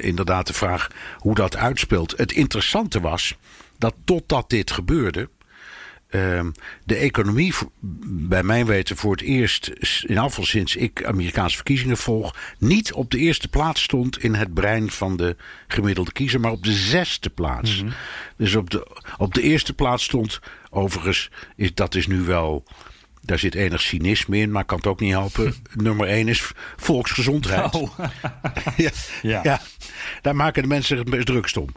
inderdaad 0.00 0.46
de 0.46 0.52
vraag 0.52 0.88
hoe 1.16 1.34
dat 1.34 1.56
uitspeelt. 1.56 2.14
Het 2.16 2.32
interessante 2.32 3.00
was 3.00 3.36
dat 3.78 3.94
totdat 4.04 4.50
dit 4.50 4.70
gebeurde. 4.70 5.28
Ehm, 6.08 6.50
de 6.84 6.96
economie, 6.96 7.54
bij 8.10 8.42
mijn 8.42 8.66
weten, 8.66 8.96
voor 8.96 9.10
het 9.10 9.20
eerst, 9.20 9.66
in 10.06 10.18
afval 10.18 10.44
sinds 10.44 10.76
ik 10.76 11.04
Amerikaanse 11.04 11.56
verkiezingen 11.56 11.96
volg, 11.96 12.34
niet 12.58 12.92
op 12.92 13.10
de 13.10 13.18
eerste 13.18 13.48
plaats 13.48 13.82
stond 13.82 14.22
in 14.22 14.34
het 14.34 14.54
brein 14.54 14.90
van 14.90 15.16
de 15.16 15.36
gemiddelde 15.68 16.12
kiezer, 16.12 16.40
maar 16.40 16.52
op 16.52 16.64
de 16.64 16.72
zesde 16.72 17.30
plaats. 17.30 17.82
Mhm. 17.82 17.92
Dus 18.36 18.54
op 18.54 18.70
de, 18.70 18.86
op 19.16 19.34
de 19.34 19.42
eerste 19.42 19.72
plaats 19.74 20.04
stond, 20.04 20.40
overigens, 20.70 21.30
is, 21.56 21.74
dat 21.74 21.94
is 21.94 22.06
nu 22.06 22.20
wel 22.22 22.64
daar 23.22 23.38
zit 23.38 23.54
enig 23.54 23.80
cynisme 23.80 24.38
in, 24.38 24.50
maar 24.50 24.64
kan 24.64 24.76
het 24.76 24.86
ook 24.86 25.00
niet 25.00 25.12
helpen. 25.12 25.54
Nummer 25.74 26.08
één 26.08 26.28
is 26.28 26.50
volksgezondheid. 26.76 27.74
Oh. 27.74 27.98
ja, 28.76 28.90
ja. 29.22 29.40
ja, 29.42 29.60
daar 30.22 30.36
maken 30.36 30.62
de 30.62 30.68
mensen 30.68 31.12
het 31.12 31.26
drukst 31.26 31.56
om. 31.56 31.68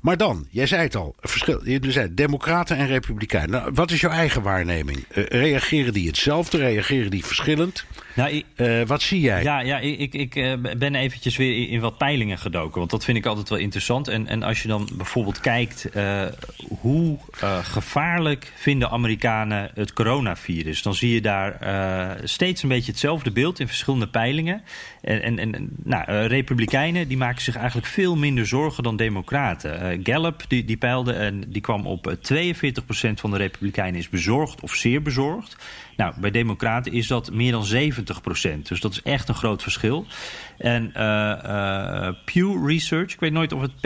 Maar 0.00 0.16
dan, 0.16 0.46
jij 0.50 0.66
zei 0.66 0.82
het 0.82 0.96
al, 0.96 1.14
verschil, 1.20 1.60
je 1.64 1.92
zei 1.92 2.14
democraten 2.14 2.76
en 2.76 2.86
republikeinen. 2.86 3.50
Nou, 3.50 3.70
wat 3.74 3.90
is 3.90 4.00
jouw 4.00 4.10
eigen 4.10 4.42
waarneming? 4.42 5.04
Uh, 5.14 5.24
reageren 5.24 5.92
die 5.92 6.06
hetzelfde? 6.06 6.58
Reageren 6.58 7.10
die 7.10 7.24
verschillend? 7.24 7.84
Nou, 8.16 8.42
uh, 8.56 8.82
wat 8.86 9.02
zie 9.02 9.20
jij? 9.20 9.42
Ja, 9.42 9.60
ja 9.60 9.78
ik, 9.78 10.14
ik 10.14 10.34
uh, 10.34 10.52
ben 10.76 10.94
eventjes 10.94 11.36
weer 11.36 11.68
in, 11.68 11.80
wat 11.80 11.98
peilingen 11.98 12.38
gedoken. 12.38 12.78
Want 12.78 12.90
dat 12.90 13.04
vind 13.04 13.18
ik 13.18 13.26
altijd 13.26 13.48
wel 13.48 13.58
interessant. 13.58 14.08
En, 14.08 14.26
en 14.26 14.42
als 14.42 14.62
je 14.62 14.68
dan 14.68 14.88
bijvoorbeeld 14.94 15.40
kijkt 15.40 15.88
hoe 16.80 17.18
gevaarlijk 17.62 18.52
vinden 18.54 18.90
Amerikanen 18.90 19.70
het 19.74 19.92
coronavirus, 19.92 20.82
dan 20.82 20.94
zie 20.94 21.14
je 21.14 21.20
daar 21.20 21.58
steeds 22.24 22.62
een 22.62 22.68
beetje 22.68 22.90
hetzelfde 22.90 23.30
beeld 23.30 23.60
in 23.60 23.66
verschillende 23.66 24.08
peilingen. 24.08 24.62
En, 25.06 25.38
en, 25.38 25.54
en 25.54 25.68
nou, 25.82 26.26
republikeinen 26.26 27.08
die 27.08 27.16
maken 27.16 27.42
zich 27.42 27.56
eigenlijk 27.56 27.86
veel 27.86 28.16
minder 28.16 28.46
zorgen 28.46 28.82
dan 28.82 28.96
democraten. 28.96 30.00
Gallup 30.02 30.44
die, 30.48 30.64
die 30.64 30.76
peilde 30.76 31.12
en 31.12 31.44
die 31.48 31.60
kwam 31.60 31.86
op 31.86 32.16
42% 32.16 32.18
eh, 32.86 33.10
van 33.14 33.30
de 33.30 33.36
Republikeinen 33.36 34.00
is 34.00 34.08
bezorgd 34.08 34.60
of 34.60 34.74
zeer 34.74 35.02
bezorgd. 35.02 35.56
Nou, 35.96 36.14
bij 36.20 36.30
Democraten 36.30 36.92
is 36.92 37.06
dat 37.06 37.32
meer 37.32 37.52
dan 37.52 37.66
70%. 37.66 38.05
Dus 38.68 38.80
dat 38.80 38.92
is 38.92 39.02
echt 39.02 39.28
een 39.28 39.34
groot 39.34 39.62
verschil. 39.62 40.06
En 40.58 40.92
uh, 40.96 42.08
Pew 42.24 42.68
Research, 42.68 43.12
ik 43.12 43.20
weet 43.20 43.32
nooit 43.32 43.52
of 43.52 43.60
het 43.60 43.80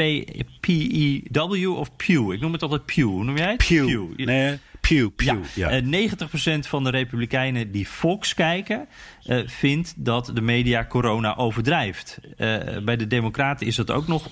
P-E-W 0.61 1.71
of 1.71 1.97
Pew. 1.97 2.33
Ik 2.33 2.41
noem 2.41 2.53
het 2.53 2.63
altijd 2.63 2.87
Pew. 2.87 3.05
Hoe 3.05 3.25
noem 3.25 3.37
jij 3.37 3.51
het? 3.51 3.67
Pew. 3.67 3.87
Pew. 3.87 4.27
Nee. 4.27 4.59
Pew, 4.81 5.09
Pew. 5.17 5.45
Ja, 5.55 5.71
ja. 5.71 5.81
90% 5.81 6.59
van 6.59 6.85
de 6.85 6.91
Republikeinen 6.91 7.71
die 7.71 7.87
Fox 7.87 8.35
kijken, 8.35 8.89
uh, 9.27 9.43
vindt 9.47 9.95
dat 9.97 10.31
de 10.35 10.41
media 10.41 10.87
corona 10.89 11.37
overdrijft. 11.37 12.19
Uh, 12.37 12.57
bij 12.85 12.97
de 12.97 13.07
Democraten 13.07 13.67
is 13.67 13.77
dat 13.77 13.91
ook 13.91 14.07
nog 14.07 14.29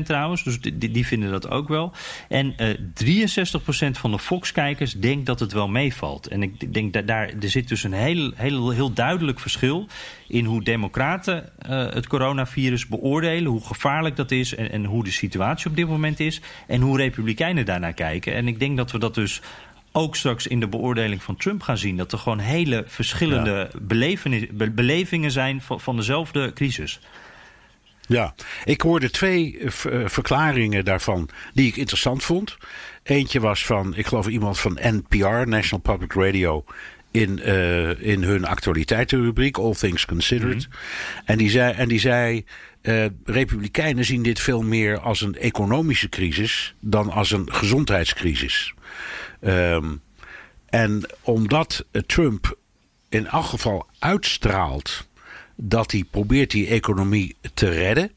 50% 0.00 0.02
trouwens, 0.04 0.42
dus 0.42 0.60
die, 0.60 1.06
vinden 1.06 1.30
dat 1.30 1.50
ook 1.50 1.68
wel. 1.68 1.92
En 2.28 2.54
uh, 2.56 2.70
eh, 2.70 2.76
63% 3.86 3.90
van 3.90 4.10
de 4.10 4.18
Fox-kijkers 4.18 4.92
denkt 4.92 5.26
dat 5.26 5.40
het 5.40 5.52
wel 5.52 5.68
meevalt. 5.68 6.26
En 6.26 6.42
ik 6.42 6.74
denk 6.74 6.92
dat 6.92 7.06
daar 7.06 7.28
er 7.40 7.48
zit 7.48 7.68
dus 7.68 7.82
een 7.82 7.92
heel, 7.92 8.32
heel, 8.34 8.70
heel 8.70 8.92
duidelijk 8.92 9.40
verschil 9.40 9.86
in 10.28 10.44
hoe 10.44 10.64
Democraten 10.64 11.50
het 11.68 12.06
coronavirus 12.06 12.86
beoordelen, 12.86 13.50
hoe 13.50 13.64
gevaarlijk 13.64 14.16
dat 14.16 14.30
is 14.30 14.54
en, 14.54 14.70
en 14.70 14.84
hoe 14.84 15.04
de 15.04 15.10
situatie 15.10 15.70
op 15.70 15.76
dit 15.76 15.88
moment 15.88 16.20
is, 16.20 16.40
en 16.66 16.80
hoe 16.80 16.96
Republikeinen 16.96 17.64
daarnaar 17.64 17.92
kijken. 17.92 18.34
En 18.34 18.48
ik 18.48 18.58
denk 18.58 18.76
dat 18.76 18.90
we 18.90 18.98
dat 18.98 19.14
dus 19.14 19.42
ook 19.96 20.16
straks 20.16 20.46
in 20.46 20.60
de 20.60 20.68
beoordeling 20.68 21.22
van 21.22 21.36
Trump 21.36 21.62
gaan 21.62 21.78
zien. 21.78 21.96
Dat 21.96 22.12
er 22.12 22.18
gewoon 22.18 22.38
hele 22.38 22.84
verschillende 22.86 23.70
belevingen 24.74 25.30
zijn 25.30 25.60
van, 25.60 25.80
van 25.80 25.96
dezelfde 25.96 26.52
crisis. 26.52 27.00
Ja, 28.08 28.34
ik 28.64 28.80
hoorde 28.80 29.10
twee 29.10 29.58
uh, 29.58 29.70
verklaringen 30.04 30.84
daarvan 30.84 31.28
die 31.54 31.66
ik 31.66 31.76
interessant 31.76 32.24
vond. 32.24 32.56
Eentje 33.02 33.40
was 33.40 33.66
van, 33.66 33.96
ik 33.96 34.06
geloof 34.06 34.26
iemand 34.26 34.58
van 34.58 34.78
NPR, 34.82 35.48
National 35.48 35.96
Public 35.96 36.12
Radio, 36.12 36.64
in, 37.10 37.40
uh, 37.44 38.02
in 38.02 38.22
hun 38.22 38.44
actualiteitenrubriek, 38.44 39.58
All 39.58 39.74
Things 39.74 40.04
Considered. 40.04 40.68
Mhm. 40.68 40.78
En 41.24 41.38
die 41.38 41.50
zei, 41.50 41.72
en 41.72 41.88
die 41.88 42.00
zei 42.00 42.44
uh, 42.82 43.04
Republikeinen 43.24 44.04
zien 44.04 44.22
dit 44.22 44.40
veel 44.40 44.62
meer 44.62 44.98
als 44.98 45.20
een 45.20 45.36
economische 45.36 46.08
crisis 46.08 46.74
dan 46.80 47.10
als 47.10 47.30
een 47.30 47.52
gezondheidscrisis. 47.52 48.74
Um, 49.40 50.00
en 50.66 51.02
omdat 51.22 51.84
Trump 52.06 52.58
in 53.08 53.26
elk 53.26 53.44
geval 53.44 53.86
uitstraalt 53.98 55.06
dat 55.54 55.90
hij 55.90 56.04
probeert 56.10 56.50
die 56.50 56.66
economie 56.66 57.36
te 57.54 57.68
redden. 57.68 58.10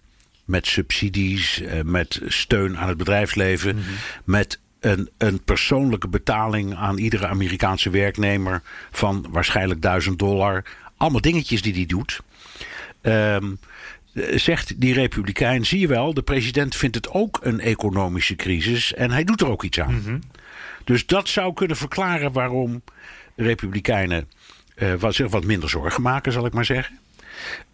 Met 0.45 0.67
subsidies, 0.67 1.61
eh, 1.61 1.81
met 1.81 2.21
steun 2.27 2.77
aan 2.77 2.87
het 2.87 2.97
bedrijfsleven, 2.97 3.75
mhm. 3.75 3.85
met 4.23 4.59
een, 4.79 5.09
een 5.17 5.43
persoonlijke 5.43 6.07
betaling 6.07 6.75
aan 6.75 6.97
iedere 6.97 7.27
Amerikaanse 7.27 7.89
werknemer 7.89 8.61
van 8.91 9.25
waarschijnlijk 9.29 9.81
1000 9.81 10.19
dollar. 10.19 10.63
Allemaal 10.97 11.21
dingetjes 11.21 11.61
die 11.61 11.73
hij 11.73 11.85
doet. 11.85 12.19
Um, 13.01 13.59
zegt 14.33 14.81
die 14.81 14.93
republikein, 14.93 15.65
zie 15.65 15.79
je 15.79 15.87
wel, 15.87 16.13
de 16.13 16.21
president 16.21 16.75
vindt 16.75 16.95
het 16.95 17.09
ook 17.09 17.39
een 17.41 17.59
economische 17.59 18.35
crisis 18.35 18.93
en 18.93 19.11
hij 19.11 19.23
doet 19.23 19.41
er 19.41 19.49
ook 19.49 19.63
iets 19.63 19.79
aan. 19.79 20.01
Mm 20.05 20.19
dus 20.83 21.05
dat 21.05 21.27
zou 21.27 21.53
kunnen 21.53 21.77
verklaren 21.77 22.31
waarom 22.31 22.81
Republikeinen 23.35 24.29
uh, 24.75 24.93
wat, 24.93 25.15
zich 25.15 25.29
wat 25.29 25.43
minder 25.43 25.69
zorgen 25.69 26.01
maken, 26.01 26.31
zal 26.31 26.45
ik 26.45 26.53
maar 26.53 26.65
zeggen. 26.65 26.99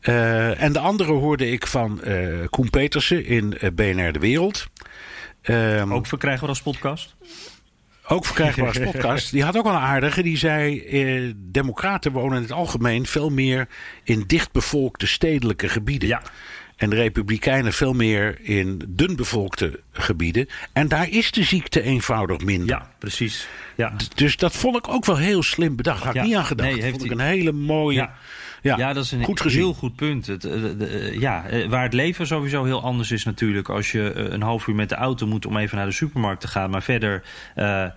Uh, 0.02 0.62
en 0.62 0.74
de 0.74 0.80
andere 0.80 1.12
hoorde 1.12 1.52
ik 1.52 1.68
van 1.68 2.02
uh, 2.04 2.46
Koen 2.50 2.70
Petersen 2.70 3.26
in 3.26 3.58
BNR 3.74 4.12
De 4.12 4.20
Wereld. 4.20 4.68
Um, 5.42 5.94
ook 5.94 6.08
verkrijgbaar 6.08 6.50
als 6.50 6.62
podcast? 6.62 7.16
Ook 8.08 8.26
verkrijgbaar 8.26 8.68
als 8.68 8.80
podcast. 8.80 9.32
Die 9.32 9.44
had 9.44 9.58
ook 9.58 9.64
wel 9.64 9.74
een 9.74 9.80
aardige. 9.80 10.24
Die 10.24 10.38
zei: 10.38 10.82
eh, 10.82 11.32
Democraten 11.36 12.12
wonen 12.12 12.36
in 12.36 12.42
het 12.42 12.52
algemeen 12.52 13.06
veel 13.06 13.30
meer 13.30 13.68
in 14.04 14.24
dichtbevolkte 14.28 15.08
stedelijke 15.08 15.70
gebieden. 15.70 16.08
Ja. 16.08 16.22
En 16.76 16.90
de 16.90 16.96
Republikeinen 16.96 17.74
veel 17.74 17.94
meer 17.94 18.40
in 18.42 18.82
dunbevolkte 18.88 19.80
gebieden. 19.92 20.50
En 20.74 20.88
daar 20.88 21.10
is 21.10 21.32
de 21.32 21.44
ziekte 21.44 21.82
eenvoudig 21.82 22.40
minder. 22.40 22.68
Ja, 22.68 22.92
precies. 23.00 23.48
Ja. 23.76 23.94
Dus 24.16 24.38
dat 24.38 24.56
vond 24.56 24.76
ik 24.76 24.88
ook 24.88 25.06
wel 25.06 25.18
heel 25.18 25.44
slim 25.44 25.76
bedacht. 25.76 26.04
Had 26.04 26.16
ik 26.16 26.22
niet 26.22 26.36
aan 26.36 26.46
gedacht. 26.46 26.70
Nee, 26.70 26.82
dat 26.82 26.90
vond 26.90 27.04
ik 27.04 27.12
een 27.12 27.20
hele 27.20 27.52
mooie. 27.52 27.98
Ja. 27.98 28.16
Ja, 28.66 28.78
ja, 28.78 28.94
dat 28.94 29.04
is 29.04 29.12
een 29.12 29.24
goed 29.24 29.42
heel 29.42 29.74
goed 29.74 29.96
punt. 29.96 30.28
Het, 30.28 30.46
eh, 30.46 30.82
eh, 30.82 31.20
ja, 31.20 31.46
eh, 31.46 31.68
waar 31.68 31.84
het 31.84 31.94
leven 31.94 32.28
sowieso 32.28 32.64
heel 32.64 32.82
anders 32.82 33.12
is 33.12 33.24
natuurlijk. 33.24 33.70
Als 33.70 33.92
je 33.92 34.14
een 34.14 34.42
half 34.42 34.68
uur 34.68 34.76
met 34.76 34.90
de 34.90 34.96
auto 34.96 35.28
moet 35.28 35.46
om 35.46 35.58
even 35.58 35.78
naar 35.78 35.86
de 35.86 35.92
supermarkt 35.92 36.42
te 36.42 36.48
gaan. 36.48 36.70
Maar 36.70 36.84
verder 36.84 37.24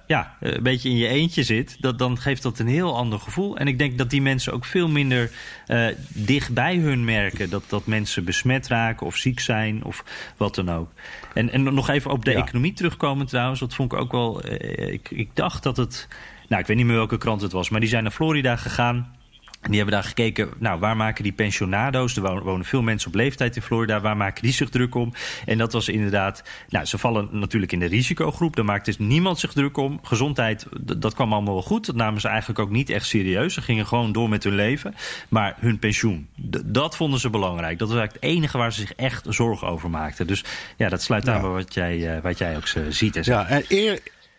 ja, 0.07 0.37
een 0.40 0.62
beetje 0.62 0.88
in 0.88 0.96
je 0.96 1.09
eentje 1.09 1.42
zit. 1.42 1.76
Dat, 1.81 1.98
dan 1.98 2.18
geeft 2.18 2.42
dat 2.42 2.59
een 2.59 2.66
heel 2.66 2.96
ander 2.96 3.18
gevoel. 3.18 3.57
En 3.57 3.68
ik 3.68 3.78
denk 3.78 3.98
dat 3.98 4.11
die 4.11 4.22
mensen 4.22 4.52
ook 4.52 4.64
veel 4.64 4.88
minder 4.88 5.31
uh, 5.66 5.87
dicht 6.09 6.54
bij 6.54 6.76
hun 6.76 7.04
merken. 7.04 7.50
Dat, 7.50 7.62
dat 7.68 7.87
mensen 7.87 8.24
besmet 8.24 8.66
raken 8.66 9.07
of 9.07 9.16
ziek 9.16 9.40
zijn 9.40 9.85
of 9.85 10.04
wat 10.37 10.54
dan 10.54 10.70
ook. 10.70 10.90
En, 11.35 11.50
en 11.50 11.62
nog 11.74 11.88
even 11.88 12.11
op 12.11 12.24
de 12.24 12.35
economie 12.35 12.72
terugkomen 12.72 13.26
trouwens. 13.26 13.61
Dat 13.61 13.74
vond 13.74 13.92
ik 13.92 13.98
ook 13.98 14.12
wel... 14.12 14.42
ik, 14.90 15.11
ik 15.11 15.31
dacht 15.35 15.62
dat 15.62 15.76
het... 15.76 16.09
Nou, 16.48 16.61
ik 16.61 16.66
weet 16.66 16.76
niet 16.76 16.87
meer 16.87 16.96
welke 16.96 17.18
krant 17.18 17.40
het 17.40 17.52
was. 17.52 17.68
Maar 17.68 17.81
die 17.81 17.88
zijn 17.88 18.02
naar 18.02 18.12
Florida 18.12 18.57
gegaan 18.57 19.16
en 19.61 19.71
die 19.71 19.77
hebben 19.77 20.01
daar 20.01 20.09
gekeken, 20.09 20.49
nou, 20.59 20.81
waar 20.81 20.97
maken 20.97 21.23
die 21.23 21.33
pensionado's? 21.33 22.16
Er 22.16 22.42
wonen 22.42 22.64
veel 22.64 22.83
mensen 22.83 23.09
op 23.09 23.14
leeftijd 23.14 23.57
in 23.57 23.62
Florida. 23.62 24.01
Waar 24.01 24.16
maken 24.16 24.42
die 24.42 24.53
zich 24.53 24.68
druk 24.68 24.94
om? 24.94 25.12
En 25.47 25.59
dat 25.59 25.73
was 25.73 25.88
inderdaad, 25.88 26.42
nou, 26.68 26.85
ze 26.85 26.99
vallen 26.99 27.29
natuurlijk 27.33 27.73
in 27.73 27.79
de 27.79 27.87
risicogroep. 27.87 28.57
Daar 28.57 28.64
maakt 28.64 28.85
dus 28.85 28.99
niemand 28.99 29.38
zich 29.38 29.53
druk 29.53 29.77
om. 29.77 29.99
Gezondheid, 30.03 30.66
dat 30.81 31.14
kwam 31.14 31.33
allemaal 31.33 31.55
wel 31.55 31.62
goed. 31.62 31.87
Dat 31.87 31.94
namen 31.94 32.21
ze 32.21 32.29
eigenlijk 32.29 32.59
ook 32.59 32.71
niet 32.71 32.90
echt 32.90 33.07
serieus. 33.07 33.55
Ze 33.55 33.62
gingen 33.62 33.87
gewoon 33.87 34.12
door 34.12 34.29
met 34.29 34.44
hun 34.44 34.55
leven. 34.55 34.94
Maar 35.29 35.57
hun 35.61 35.79
pensioen, 35.79 36.29
dat 36.64 36.97
vonden 36.97 37.21
ze 37.21 37.31
belangrijk. 37.31 37.79
Dat 37.79 37.88
was 37.88 37.99
eigenlijk 37.99 38.25
het 38.25 38.37
enige 38.37 38.59
waar 38.59 38.73
ze 38.73 38.81
zich 38.81 38.94
echt 38.94 39.27
zorgen 39.29 39.68
over 39.68 39.90
maakten. 39.90 40.27
Dus 40.27 40.44
ja, 40.77 40.88
dat 40.88 41.03
sluit 41.03 41.29
aan 41.29 41.40
bij 41.40 41.51
wat 41.51 41.75
jij, 41.75 42.16
uh, 42.16 42.23
wat 42.23 42.38
jij 42.38 42.57
ook 42.57 42.66
ziet 42.88 43.16
en 43.16 43.23
Ja, 43.25 43.47
en 43.47 43.64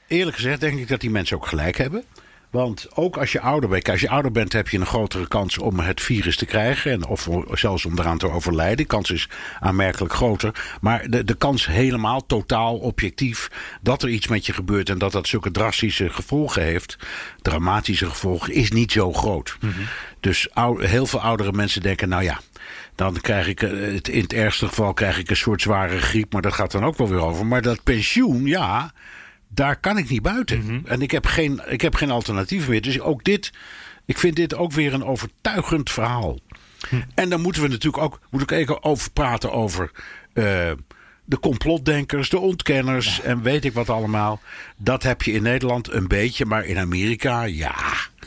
eerlijk 0.07 0.35
gezegd 0.35 0.59
denk 0.59 0.79
ik 0.79 0.87
dat 0.87 1.01
die 1.01 1.09
mensen 1.09 1.37
ook 1.37 1.47
gelijk 1.47 1.77
hebben. 1.77 2.03
Want 2.49 2.87
ook 2.95 3.17
als 3.17 3.31
je 3.31 3.41
ouder 3.41 3.69
bent, 3.69 3.89
als 3.89 4.01
je 4.01 4.09
ouder 4.09 4.31
bent, 4.31 4.53
heb 4.53 4.69
je 4.69 4.79
een 4.79 4.85
grotere 4.85 5.27
kans 5.27 5.57
om 5.57 5.79
het 5.79 6.01
virus 6.01 6.35
te 6.35 6.45
krijgen. 6.45 6.91
En 6.91 7.05
of 7.05 7.29
zelfs 7.51 7.85
om 7.85 7.99
eraan 7.99 8.17
te 8.17 8.31
overlijden. 8.31 8.77
De 8.77 8.85
kans 8.85 9.11
is 9.11 9.29
aanmerkelijk 9.59 10.13
groter. 10.13 10.77
Maar 10.81 11.09
de, 11.09 11.23
de 11.23 11.35
kans 11.35 11.65
helemaal, 11.65 12.25
totaal, 12.25 12.77
objectief, 12.77 13.49
dat 13.81 14.03
er 14.03 14.09
iets 14.09 14.27
met 14.27 14.45
je 14.45 14.53
gebeurt 14.53 14.89
en 14.89 14.97
dat 14.97 15.11
dat 15.11 15.27
zulke 15.27 15.51
drastische 15.51 16.09
gevolgen 16.09 16.61
heeft, 16.61 16.97
dramatische 17.41 18.05
gevolgen, 18.05 18.53
is 18.53 18.71
niet 18.71 18.91
zo 18.91 19.13
groot. 19.13 19.57
Mhm. 19.59 19.79
Dus 20.19 20.47
heel 20.77 21.05
veel 21.05 21.21
oudere 21.21 21.51
mensen 21.51 21.81
denken, 21.81 22.09
nou 22.09 22.23
ja, 22.23 22.39
dan 22.95 23.21
krijg 23.21 23.47
ik, 23.47 23.61
eh, 23.61 23.93
in 23.93 24.21
het 24.21 24.33
ergste 24.33 24.67
geval 24.67 24.93
krijg 24.93 25.17
ik 25.17 25.29
een 25.29 25.35
soort 25.35 25.61
zware 25.61 25.97
griep, 25.97 26.33
maar 26.33 26.41
dat 26.41 26.53
gaat 26.53 26.71
dan 26.71 26.85
ook 26.85 26.97
wel 26.97 27.09
weer 27.09 27.21
over. 27.21 27.45
Maar 27.45 27.61
dat 27.61 27.83
pensioen, 27.83 28.45
ja, 28.45 28.91
daar 29.49 29.79
kan 29.79 29.97
ik 29.97 30.09
niet 30.09 30.21
buiten. 30.21 30.65
Mhm. 30.65 30.79
En 30.85 31.01
ik 31.01 31.11
heb, 31.11 31.25
geen, 31.25 31.61
ik 31.67 31.81
heb 31.81 31.95
geen 31.95 32.11
alternatief 32.11 32.67
meer. 32.67 32.81
Dus 32.81 32.99
ook 32.99 33.23
dit 33.23 33.51
Ik 34.05 34.17
vind 34.17 34.35
dit 34.35 34.55
ook 34.55 34.71
weer 34.71 34.93
een 34.93 35.05
overtuigend 35.05 35.91
verhaal. 35.91 36.39
En 37.15 37.29
dan 37.29 37.41
moeten 37.41 37.61
we 37.61 37.67
natuurlijk 37.67 38.03
ook 38.03 38.19
moet 38.29 38.41
ik 38.41 38.51
even 38.51 38.83
over 38.83 39.11
praten 39.11 39.51
over 39.51 39.91
uh, 40.33 40.71
de 41.29 41.39
complotdenkers, 41.39 42.29
de 42.29 42.39
ontkenners 42.39 43.21
en 43.21 43.41
weet 43.41 43.65
ik 43.65 43.73
wat 43.73 43.89
allemaal. 43.89 44.41
Dat 44.77 45.03
heb 45.03 45.21
je 45.21 45.31
in 45.31 45.43
Nederland 45.43 45.91
een 45.91 46.07
beetje, 46.07 46.45
maar 46.45 46.65
in 46.65 46.77
Amerika, 46.77 47.43
ja. 47.43 47.75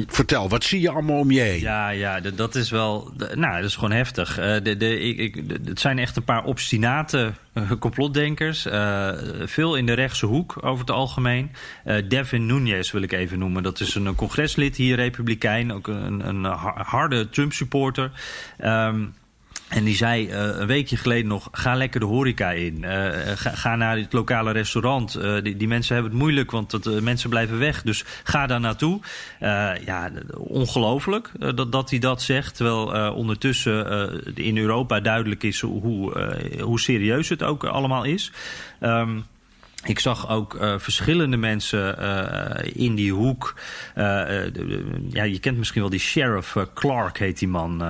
Vertel, 0.06 0.48
wat 0.48 0.64
zie 0.64 0.80
je 0.80 0.90
allemaal 0.90 1.18
om 1.18 1.30
je 1.30 1.40
heen? 1.40 1.60
Ja, 1.60 1.88
ja, 1.88 2.20
dat 2.20 2.54
is 2.54 2.70
wel. 2.70 3.12
Nou, 3.34 3.56
dat 3.56 3.64
is 3.64 3.74
gewoon 3.74 3.90
heftig. 3.90 4.38
Uh, 4.38 4.44
de, 4.62 4.76
de, 4.76 5.00
ik, 5.00 5.18
ik, 5.18 5.42
het 5.64 5.80
zijn 5.80 5.98
echt 5.98 6.16
een 6.16 6.24
paar 6.24 6.44
obstinate 6.44 7.32
uh, 7.54 7.70
complotdenkers. 7.78 8.66
Uh, 8.66 9.10
veel 9.44 9.76
in 9.76 9.86
de 9.86 9.92
rechtse 9.92 10.26
hoek 10.26 10.56
over 10.60 10.80
het 10.80 10.90
algemeen. 10.90 11.50
Devin 12.08 12.46
Nunes 12.46 12.92
wil 12.92 13.02
ik 13.02 13.12
even 13.12 13.38
noemen. 13.38 13.62
Dat 13.62 13.80
is 13.80 13.94
een 13.94 14.14
congreslid 14.14 14.76
hier, 14.76 14.96
Republikein. 14.96 15.72
Ook 15.72 15.86
een, 15.86 16.28
een 16.28 16.44
harde 16.74 17.28
Trump-supporter. 17.28 18.10
Um, 18.64 19.14
en 19.72 19.85
die 19.85 19.96
zei 19.96 20.26
uh, 20.26 20.32
een 20.32 20.66
weekje 20.66 20.96
geleden 20.96 21.26
nog: 21.26 21.48
ga 21.52 21.74
lekker 21.74 22.00
de 22.00 22.06
horeca 22.06 22.50
in. 22.50 22.82
Uh, 22.82 22.90
ga, 23.35 23.50
ga, 23.50 23.76
naar 23.76 23.96
het 23.96 24.12
lokale 24.12 24.52
restaurant. 24.52 25.20
Die, 25.42 25.56
die, 25.56 25.68
mensen 25.68 25.94
hebben 25.94 26.12
het 26.12 26.20
moeilijk, 26.20 26.50
want 26.50 26.72
het, 26.72 27.00
mensen 27.00 27.30
blijven 27.30 27.58
weg. 27.58 27.82
Dus 27.82 28.04
ga 28.24 28.46
daar 28.46 28.61
naartoe. 28.61 29.00
ja, 29.85 30.11
ongelooflijk 30.37 31.30
dat, 31.54 31.72
dat 31.72 31.90
hij 31.90 31.98
dat 31.98 32.22
zegt. 32.22 32.56
Terwijl 32.56 33.12
ondertussen 33.12 34.37
in 34.37 34.58
Europa 34.58 35.00
duidelijk 35.00 35.42
is 35.42 35.61
hoe, 35.61 36.32
hoe 36.61 36.80
serieus 36.80 37.28
het 37.28 37.42
ook 37.42 37.64
allemaal 37.64 38.04
is. 38.04 38.32
Um, 38.80 39.24
ik 39.84 39.98
zag 39.98 40.28
ook 40.28 40.54
uh, 40.54 40.78
verschillende 40.78 41.36
mensen 41.36 41.96
uh, 42.00 42.84
in 42.84 42.94
die 42.94 43.12
hoek. 43.12 43.54
Uh, 43.96 44.04
ja, 45.10 45.22
je 45.22 45.38
kent 45.40 45.58
misschien 45.58 45.80
wel 45.80 45.90
die 45.90 46.00
sheriff 46.00 46.56
Clark, 46.74 47.18
heet 47.18 47.38
die 47.38 47.48
man. 47.48 47.84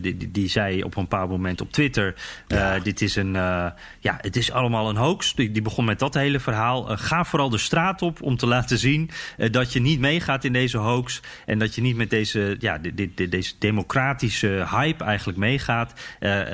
Die, 0.00 0.16
die, 0.16 0.30
die, 0.30 0.48
zei 0.48 0.82
op 0.82 0.96
een 0.96 1.08
paar 1.08 1.28
moment 1.28 1.60
op 1.60 1.72
Twitter: 1.72 2.14
ja. 2.48 2.78
Dit 2.78 3.00
is 3.00 3.16
een. 3.16 3.32
ja, 3.32 4.18
het 4.20 4.36
is 4.36 4.52
allemaal 4.52 4.88
een 4.88 4.96
hoax. 4.96 5.34
Die, 5.34 5.50
die 5.50 5.62
begon 5.62 5.84
met 5.84 5.98
dat 5.98 6.14
hele 6.14 6.40
verhaal. 6.40 6.84
ga 6.86 7.24
vooral 7.24 7.50
de 7.50 7.58
straat 7.58 8.02
op 8.02 8.22
om 8.22 8.36
te 8.36 8.46
laten 8.46 8.78
zien 8.78 9.10
dat 9.50 9.72
je 9.72 9.80
niet 9.80 10.00
meegaat 10.00 10.44
in 10.44 10.52
deze 10.52 10.78
hoax. 10.78 11.20
En 11.46 11.58
dat 11.58 11.74
je 11.74 11.80
niet 11.80 11.96
met 11.96 12.10
deze, 12.10 12.56
ja, 12.58 12.78
dit, 12.78 13.30
deze 13.30 13.54
democratische 13.58 14.66
hype 14.70 15.04
eigenlijk 15.04 15.38
meegaat. 15.38 15.92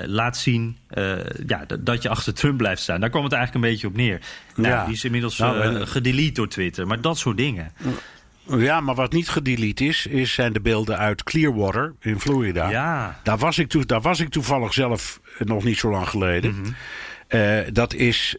laat 0.06 0.36
zien 0.36 0.76
ja, 1.46 1.66
dat 1.80 2.02
je 2.02 2.08
achter 2.08 2.34
Trump 2.34 2.56
blijft 2.56 2.82
staan. 2.82 3.00
Daar 3.00 3.10
kwam 3.10 3.24
het 3.24 3.32
eigenlijk 3.32 3.64
een 3.64 3.70
beetje 3.70 3.86
op 3.86 3.96
neer. 3.96 4.20
Nou, 4.54 4.68
ja. 4.68 4.84
Die 4.84 4.94
is 4.94 5.04
inmiddels 5.04 5.38
nou, 5.38 5.74
uh, 5.74 5.86
gedelete 5.86 6.32
door 6.32 6.48
Twitter. 6.48 6.86
Maar 6.86 7.00
dat 7.00 7.18
soort 7.18 7.36
dingen. 7.36 7.72
Ja, 8.56 8.80
maar 8.80 8.94
wat 8.94 9.12
niet 9.12 9.28
gedelete 9.28 9.84
is, 9.84 10.06
is, 10.06 10.32
zijn 10.32 10.52
de 10.52 10.60
beelden 10.60 10.98
uit 10.98 11.22
Clearwater 11.22 11.94
in 12.00 12.20
Florida. 12.20 12.70
Ja. 12.70 13.20
Daar, 13.22 13.38
was 13.38 13.58
ik 13.58 13.88
daar 13.88 14.00
was 14.00 14.20
ik 14.20 14.28
toevallig 14.28 14.72
zelf 14.72 15.20
nog 15.38 15.64
niet 15.64 15.78
zo 15.78 15.90
lang 15.90 16.08
geleden. 16.08 16.54
Mm 16.54 16.62
-hmm. 16.62 16.74
uh, 17.40 17.58
dat 17.72 17.94
is 17.94 18.36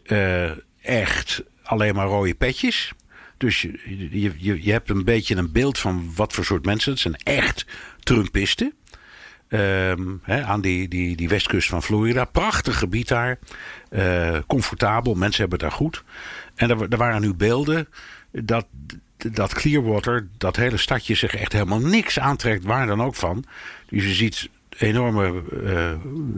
echt 0.82 1.42
alleen 1.62 1.94
maar 1.94 2.06
rode 2.06 2.34
petjes. 2.34 2.92
Dus 3.36 3.60
je, 3.60 4.32
je, 4.36 4.64
je 4.64 4.72
hebt 4.72 4.90
een 4.90 5.04
beetje 5.04 5.36
een 5.36 5.52
beeld 5.52 5.78
van 5.78 6.12
wat 6.14 6.32
voor 6.32 6.44
soort 6.44 6.64
mensen. 6.64 6.90
Het 6.92 7.00
zijn 7.00 7.14
echt 7.14 7.66
Trumpisten. 8.00 8.74
Um, 9.52 10.20
aan 10.24 10.60
die, 10.60 10.88
die, 10.88 11.16
die 11.16 11.28
westkust 11.28 11.68
van 11.68 11.82
Florida. 11.82 12.24
Prachtig 12.24 12.78
gebied 12.78 13.08
daar. 13.08 13.38
Uh, 13.90 14.38
comfortabel, 14.46 15.14
mensen 15.14 15.40
hebben 15.40 15.58
het 15.58 15.68
daar 15.68 15.78
goed. 15.78 16.04
En 16.54 16.70
er, 16.70 16.96
waren 16.96 17.20
nu 17.20 17.34
beelden 17.34 17.88
dat, 18.32 18.66
dat 19.16 19.54
Clearwater, 19.54 20.28
dat 20.38 20.56
hele 20.56 20.76
stadje, 20.76 21.14
zich 21.14 21.34
echt 21.34 21.52
helemaal 21.52 21.80
niks 21.80 22.18
aantrekt, 22.18 22.64
waar 22.64 22.86
dan 22.86 23.02
ook 23.02 23.14
van. 23.14 23.44
Dus 23.88 24.04
je 24.04 24.14
ziet 24.14 24.48
enorme 24.78 25.42
uh, 25.52 25.92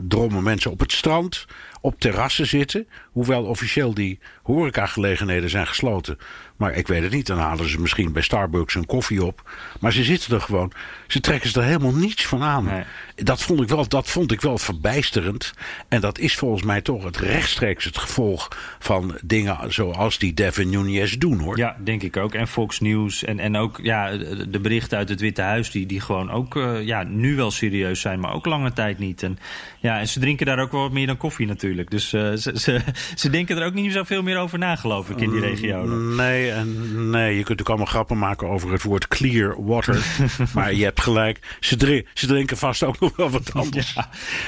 drommen 0.07 0.43
mensen 0.43 0.71
op 0.71 0.79
het 0.79 0.91
strand, 0.91 1.45
op 1.83 1.99
terrassen 1.99 2.47
zitten. 2.47 2.87
Hoewel 3.11 3.43
officieel 3.43 3.93
die 3.93 4.19
horecagelegenheden 4.43 5.49
zijn 5.49 5.67
gesloten. 5.67 6.17
Maar 6.57 6.73
ik 6.75 6.87
weet 6.87 7.03
het 7.03 7.11
niet. 7.11 7.27
Dan 7.27 7.37
halen 7.37 7.69
ze 7.69 7.79
misschien 7.79 8.11
bij 8.11 8.21
Starbucks 8.21 8.75
een 8.75 8.85
koffie 8.85 9.23
op. 9.23 9.49
Maar 9.79 9.91
ze 9.91 10.03
zitten 10.03 10.33
er 10.33 10.41
gewoon. 10.41 10.71
Ze 11.07 11.19
trekken 11.19 11.49
ze 11.49 11.59
er 11.59 11.65
helemaal 11.65 11.93
niets 11.93 12.25
van 12.25 12.41
aan. 12.41 12.63
Nee. 12.63 12.83
Dat, 13.15 13.41
vond 13.41 13.61
ik 13.61 13.67
wel, 13.67 13.87
dat 13.87 14.09
vond 14.09 14.31
ik 14.31 14.41
wel 14.41 14.57
verbijsterend. 14.57 15.53
En 15.87 16.01
dat 16.01 16.19
is 16.19 16.35
volgens 16.35 16.63
mij 16.63 16.81
toch 16.81 17.03
het 17.03 17.17
rechtstreeks 17.17 17.85
het 17.85 17.97
gevolg 17.97 18.47
van 18.79 19.17
dingen 19.23 19.73
zoals 19.73 20.17
die 20.17 20.33
Devin 20.33 20.69
Nunes 20.69 21.19
doen 21.19 21.39
hoor. 21.39 21.57
Ja, 21.57 21.77
denk 21.83 22.03
ik 22.03 22.17
ook. 22.17 22.33
En 22.33 22.47
Fox 22.47 22.79
News. 22.79 23.23
En, 23.23 23.39
en 23.39 23.57
ook 23.57 23.79
ja, 23.81 24.17
de 24.47 24.59
berichten 24.61 24.97
uit 24.97 25.09
het 25.09 25.21
Witte 25.21 25.41
Huis. 25.41 25.71
Die, 25.71 25.85
die 25.85 25.99
gewoon 26.01 26.31
ook 26.31 26.55
uh, 26.55 26.85
ja, 26.85 27.03
nu 27.03 27.35
wel 27.35 27.51
serieus 27.51 28.01
zijn. 28.01 28.19
Maar 28.19 28.33
ook 28.33 28.45
lange 28.45 28.73
tijd 28.73 28.99
niet. 28.99 29.23
En, 29.23 29.37
ja, 29.79 29.99
en 29.99 30.07
ze 30.07 30.19
drinken 30.19 30.45
daar 30.45 30.59
ook 30.59 30.71
wel 30.71 30.81
wat 30.81 30.91
meer 30.91 31.07
dan 31.07 31.17
koffie 31.17 31.47
natuurlijk. 31.47 31.72
Dus 31.75 32.13
uh, 32.13 32.33
ze, 32.33 32.51
ze, 32.55 32.81
ze 33.15 33.29
denken 33.29 33.57
er 33.57 33.65
ook 33.65 33.73
niet 33.73 33.93
zoveel 33.93 34.21
meer 34.21 34.37
over 34.37 34.59
na 34.59 34.75
geloof 34.75 35.09
ik 35.09 35.21
in 35.21 35.29
die 35.29 35.39
regio. 35.39 35.85
Nee, 35.85 36.51
en 36.51 37.09
nee, 37.09 37.37
je 37.37 37.43
kunt 37.43 37.59
ook 37.59 37.67
allemaal 37.67 37.85
grappen 37.85 38.17
maken 38.17 38.47
over 38.49 38.71
het 38.71 38.83
woord 38.83 39.07
clear 39.07 39.65
water. 39.65 40.05
maar 40.53 40.73
je 40.73 40.83
hebt 40.83 41.01
gelijk, 41.01 41.57
ze, 41.59 41.75
drinken, 41.75 42.11
ze 42.13 42.27
drinken 42.27 42.57
vast 42.57 42.83
ook 42.83 42.99
nog 42.99 43.15
wel 43.15 43.29
wat 43.29 43.53
anders. 43.53 43.93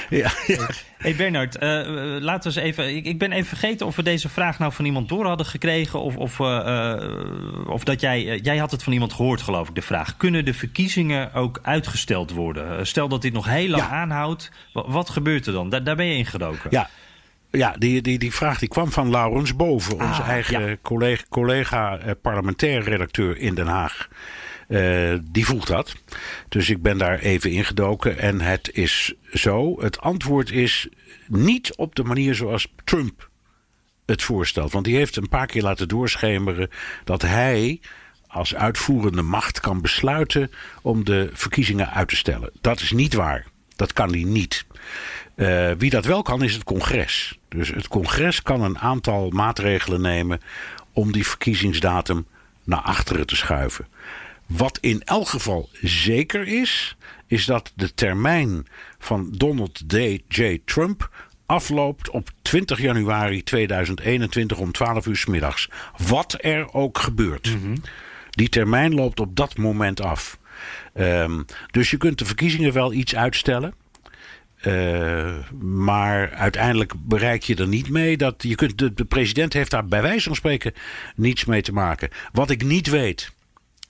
Ja. 0.08 0.30
ja. 0.46 0.68
Hey 0.98 1.14
Bernard, 1.14 1.62
uh, 1.62 1.62
laten 2.20 2.52
we 2.52 2.60
eens 2.60 2.68
even. 2.68 2.96
Ik, 2.96 3.04
ik, 3.04 3.18
ben 3.18 3.32
even 3.32 3.46
vergeten 3.46 3.86
of 3.86 3.96
we 3.96 4.02
deze 4.02 4.28
vraag 4.28 4.58
nou 4.58 4.72
van 4.72 4.84
iemand 4.84 5.08
door 5.08 5.26
hadden 5.26 5.46
gekregen. 5.46 6.00
Of, 6.00 6.16
of, 6.16 6.38
uh, 6.38 6.96
of 7.66 7.84
dat 7.84 8.00
jij. 8.00 8.38
jij 8.38 8.56
had 8.56 8.70
het 8.70 8.82
van 8.82 8.92
iemand 8.92 9.12
gehoord, 9.12 9.42
geloof 9.42 9.68
ik, 9.68 9.74
de 9.74 9.82
vraag. 9.82 10.16
Kunnen 10.16 10.44
de 10.44 10.54
verkiezingen 10.54 11.32
ook 11.34 11.58
uitgesteld 11.62 12.30
worden? 12.30 12.86
Stel 12.86 13.08
dat 13.08 13.22
dit 13.22 13.32
nog 13.32 13.46
heel 13.46 13.68
lang 13.68 13.82
ja. 13.82 13.88
aanhoudt. 13.88 14.50
Wat, 14.72 15.10
gebeurt 15.10 15.46
er 15.46 15.52
dan? 15.52 15.70
Da 15.70 15.80
daar 15.80 15.96
ben 15.96 16.06
je 16.06 16.16
ingedoken. 16.16 16.70
Ja, 16.70 16.90
ja, 17.56 17.74
die, 17.78 18.02
die, 18.02 18.18
die 18.18 18.34
vraag 18.34 18.58
die 18.58 18.68
kwam 18.68 18.92
van 18.92 19.10
Laurens 19.10 19.56
Boven, 19.56 19.92
onze 19.92 20.22
ah, 20.22 20.28
eigen 20.28 20.68
ja. 20.68 20.76
collega, 20.82 21.22
collega 21.28 21.98
eh, 21.98 22.10
parlementair 22.22 22.82
redacteur 22.82 23.36
in 23.36 23.54
Den 23.54 23.66
Haag. 23.66 24.08
Uh, 24.68 25.14
die 25.30 25.44
vroeg 25.46 25.64
dat. 25.64 25.94
Dus 26.48 26.70
ik 26.70 26.82
ben 26.82 26.98
daar 26.98 27.18
even 27.18 27.50
ingedoken. 27.50 28.18
En 28.18 28.40
het 28.40 28.70
is 28.72 29.14
zo: 29.32 29.80
het 29.80 30.00
antwoord 30.00 30.50
is 30.50 30.88
niet 31.26 31.76
op 31.76 31.94
de 31.94 32.04
manier 32.04 32.34
zoals 32.34 32.72
Trump 32.84 33.30
het 34.06 34.22
voorstelt. 34.22 34.72
Want 34.72 34.84
die 34.84 34.96
heeft 34.96 35.16
een 35.16 35.28
paar 35.28 35.46
keer 35.46 35.62
laten 35.62 35.88
doorschemeren 35.88 36.70
dat 37.04 37.22
hij 37.22 37.80
als 38.26 38.54
uitvoerende 38.54 39.22
macht 39.22 39.60
kan 39.60 39.80
besluiten 39.80 40.50
om 40.82 41.04
de 41.04 41.30
verkiezingen 41.32 41.90
uit 41.90 42.08
te 42.08 42.16
stellen. 42.16 42.50
Dat 42.60 42.80
is 42.80 42.92
niet 42.92 43.14
waar. 43.14 43.46
Dat 43.76 43.92
kan 43.92 44.10
hij 44.10 44.22
niet. 44.22 44.66
Uh, 45.36 45.70
wie 45.78 45.90
dat 45.90 46.04
wel 46.04 46.22
kan, 46.22 46.42
is 46.42 46.54
het 46.54 46.64
congres. 46.64 47.38
Dus 47.48 47.68
het 47.68 47.88
congres 47.88 48.42
kan 48.42 48.62
een 48.62 48.78
aantal 48.78 49.30
maatregelen 49.30 50.00
nemen 50.00 50.40
om 50.92 51.12
die 51.12 51.26
verkiezingsdatum 51.26 52.26
naar 52.64 52.80
achteren 52.80 53.26
te 53.26 53.36
schuiven. 53.36 53.86
Wat 54.46 54.78
in 54.80 55.02
elk 55.02 55.28
geval 55.28 55.68
zeker 55.82 56.46
is, 56.46 56.96
is 57.26 57.44
dat 57.44 57.72
de 57.74 57.94
termijn 57.94 58.66
van 58.98 59.32
Donald 59.32 59.88
D. 59.88 59.94
J. 60.28 60.58
Trump 60.64 61.10
afloopt 61.46 62.10
op 62.10 62.30
20 62.42 62.80
januari 62.80 63.42
2021 63.42 64.58
om 64.58 64.72
12 64.72 65.06
uur 65.06 65.16
s 65.16 65.26
middags. 65.26 65.68
Wat 66.08 66.36
er 66.40 66.72
ook 66.72 66.98
gebeurt. 66.98 67.54
Mm 67.54 67.62
-hmm. 67.62 67.82
Die 68.30 68.48
termijn 68.48 68.94
loopt 68.94 69.20
op 69.20 69.36
dat 69.36 69.56
moment 69.56 70.00
af. 70.00 70.38
Um, 70.98 71.44
dus 71.70 71.90
je 71.90 71.96
kunt 71.96 72.18
de 72.18 72.24
verkiezingen 72.24 72.72
wel 72.72 72.92
iets 72.92 73.16
uitstellen. 73.16 73.74
Uh, 74.62 75.34
maar 75.60 76.32
uiteindelijk 76.32 76.92
bereik 76.96 77.42
je 77.42 77.56
er 77.56 77.68
niet 77.68 77.90
mee 77.90 78.16
dat 78.16 78.34
je 78.38 78.54
kunt. 78.54 78.78
De, 78.78 78.94
de, 78.94 79.04
president 79.04 79.52
heeft 79.52 79.70
daar 79.70 79.86
bij 79.86 80.02
wijze 80.02 80.26
van 80.26 80.36
spreken 80.36 80.72
niets 81.16 81.44
mee 81.44 81.62
te 81.62 81.72
maken. 81.72 82.08
Wat 82.32 82.50
ik 82.50 82.64
niet 82.64 82.88
weet. 82.88 83.34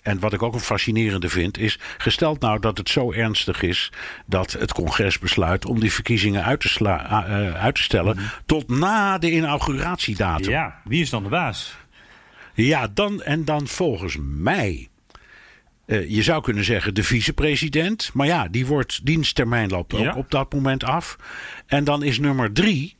En 0.03 0.21
wat 0.21 0.33
ik 0.33 0.43
ook 0.43 0.55
een 0.55 0.61
fascinerende 0.61 1.29
vind, 1.29 1.59
is 1.59 1.79
gesteld 1.99 2.41
nou 2.41 2.61
dat 2.61 2.79
het 2.79 2.89
zo 2.89 3.13
ernstig 3.13 3.63
is 3.63 3.93
dat 4.27 4.53
het 4.53 4.73
congres 4.73 5.19
besluit 5.19 5.65
om 5.65 5.81
die 5.81 5.93
verkiezingen 5.93 6.45
uit 6.45 6.61
te, 6.61 6.69
sla, 6.69 7.27
uh, 7.29 7.55
uit 7.55 7.75
te 7.75 7.83
stellen 7.83 8.17
mm. 8.17 8.23
tot 8.47 8.69
na 8.69 9.19
de 9.19 9.31
inauguratiedatum. 9.31 10.51
Ja, 10.51 10.81
wie 10.85 11.01
is 11.01 11.11
dan 11.11 11.23
de 11.23 11.29
baas? 11.29 11.77
Ja, 12.55 12.89
dan 12.95 13.23
en 13.23 13.45
dan 13.45 13.67
volgens 13.67 14.17
mij 14.21 14.89
uh, 15.87 16.11
je 16.11 16.23
zou 16.23 16.43
kunnen 16.43 16.65
zeggen 16.65 16.95
de 16.95 17.03
vicepresident. 17.03 18.11
Maar 18.13 18.27
ja, 18.27 18.49
die 18.49 18.67
wordt 18.67 19.01
diensttermijn 19.07 19.71
loopt 19.71 19.95
ook 19.95 20.01
ja. 20.01 20.15
op 20.15 20.31
dat 20.31 20.53
moment 20.53 20.85
af. 20.85 21.17
En 21.67 21.85
dan 21.85 22.03
is 22.03 22.19
nummer 22.19 22.53
drie, 22.53 22.95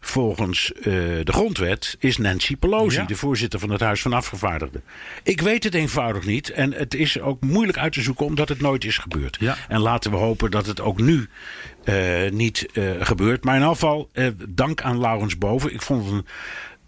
volgens 0.00 0.72
uh, 0.76 0.84
de 0.84 1.32
grondwet, 1.32 1.96
is 1.98 2.16
Nancy 2.16 2.56
Pelosi, 2.56 2.96
ja. 2.96 3.04
de 3.04 3.16
voorzitter 3.16 3.60
van 3.60 3.70
het 3.70 3.80
Huis 3.80 4.02
van 4.02 4.12
Afgevaardigden. 4.12 4.82
Ik 5.22 5.40
weet 5.40 5.64
het 5.64 5.74
eenvoudig 5.74 6.26
niet. 6.26 6.50
En 6.50 6.72
het 6.72 6.94
is 6.94 7.20
ook 7.20 7.40
moeilijk 7.40 7.78
uit 7.78 7.92
te 7.92 8.02
zoeken 8.02 8.26
omdat 8.26 8.48
het 8.48 8.60
nooit 8.60 8.84
is 8.84 8.98
gebeurd. 8.98 9.36
Ja. 9.40 9.56
En 9.68 9.80
laten 9.80 10.10
we 10.10 10.16
hopen 10.16 10.50
dat 10.50 10.66
het 10.66 10.80
ook 10.80 11.00
nu 11.00 11.28
uh, 11.84 12.30
niet 12.30 12.66
gebeurt. 13.00 13.44
Maar 13.44 13.56
in 13.56 13.62
afval, 13.62 14.10
dank 14.48 14.82
aan 14.82 15.00
Laurens 15.00 15.38
Boven. 15.38 15.72
Ik 15.72 15.82
vond 15.82 16.04
het 16.04 16.12
een 16.12 16.26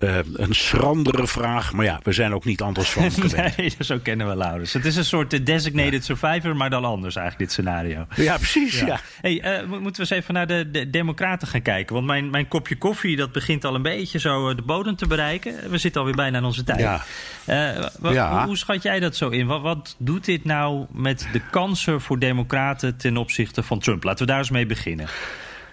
Uh, 0.02 0.18
een 0.34 0.54
schrandere 0.54 1.26
vraag, 1.26 1.72
maar 1.72 1.84
ja, 1.84 2.00
we 2.02 2.12
zijn 2.12 2.34
ook 2.34 2.44
niet 2.44 2.62
anders 2.62 2.90
van 2.90 3.10
gewend. 3.20 3.56
nee, 3.56 3.72
zo 3.78 3.98
kennen 4.02 4.28
we 4.28 4.36
Laurens. 4.36 4.72
Het 4.72 4.84
is 4.84 4.96
een 4.96 5.04
soort 5.04 5.46
designated 5.46 6.04
survivor, 6.04 6.56
maar 6.56 6.70
dan 6.70 6.84
anders 6.84 7.16
eigenlijk, 7.16 7.48
dit 7.48 7.52
scenario. 7.52 8.06
Ja, 8.14 8.36
precies, 8.36 8.80
ja. 8.80 9.00
Hey, 9.20 9.62
uh, 9.62 9.68
moeten 9.68 9.92
we 9.92 9.98
eens 9.98 10.10
even 10.10 10.34
naar 10.34 10.46
de, 10.46 10.70
de, 10.70 10.90
democraten 10.90 11.48
gaan 11.48 11.62
kijken? 11.62 11.94
Want 11.94 12.06
mijn, 12.06 12.30
mijn 12.30 12.48
kopje 12.48 12.76
koffie, 12.76 13.16
dat 13.16 13.32
begint 13.32 13.64
al 13.64 13.74
een 13.74 13.82
beetje 13.82 14.18
zo 14.18 14.54
de 14.54 14.62
bodem 14.62 14.96
te 14.96 15.06
bereiken. 15.06 15.70
We 15.70 15.78
zitten 15.78 16.00
alweer 16.00 16.16
bijna 16.16 16.38
aan 16.38 16.44
onze 16.44 16.64
tijd. 16.64 16.80
Ja. 16.80 17.04
Uh, 17.48 18.12
ja. 18.12 18.46
Hoe, 18.46 18.56
schat 18.56 18.82
jij 18.82 19.00
dat 19.00 19.16
zo 19.16 19.28
in? 19.28 19.46
Wat, 19.46 19.62
wat 19.62 19.96
doet 19.98 20.24
dit 20.24 20.44
nou 20.44 20.86
met 20.90 21.28
de 21.32 21.40
kansen 21.50 22.00
voor 22.00 22.18
democraten 22.18 22.96
ten 22.96 23.16
opzichte 23.16 23.62
van 23.62 23.78
Trump? 23.78 24.04
Laten 24.04 24.26
we 24.26 24.30
daar 24.30 24.40
eens 24.40 24.50
mee 24.50 24.66
beginnen. 24.66 25.08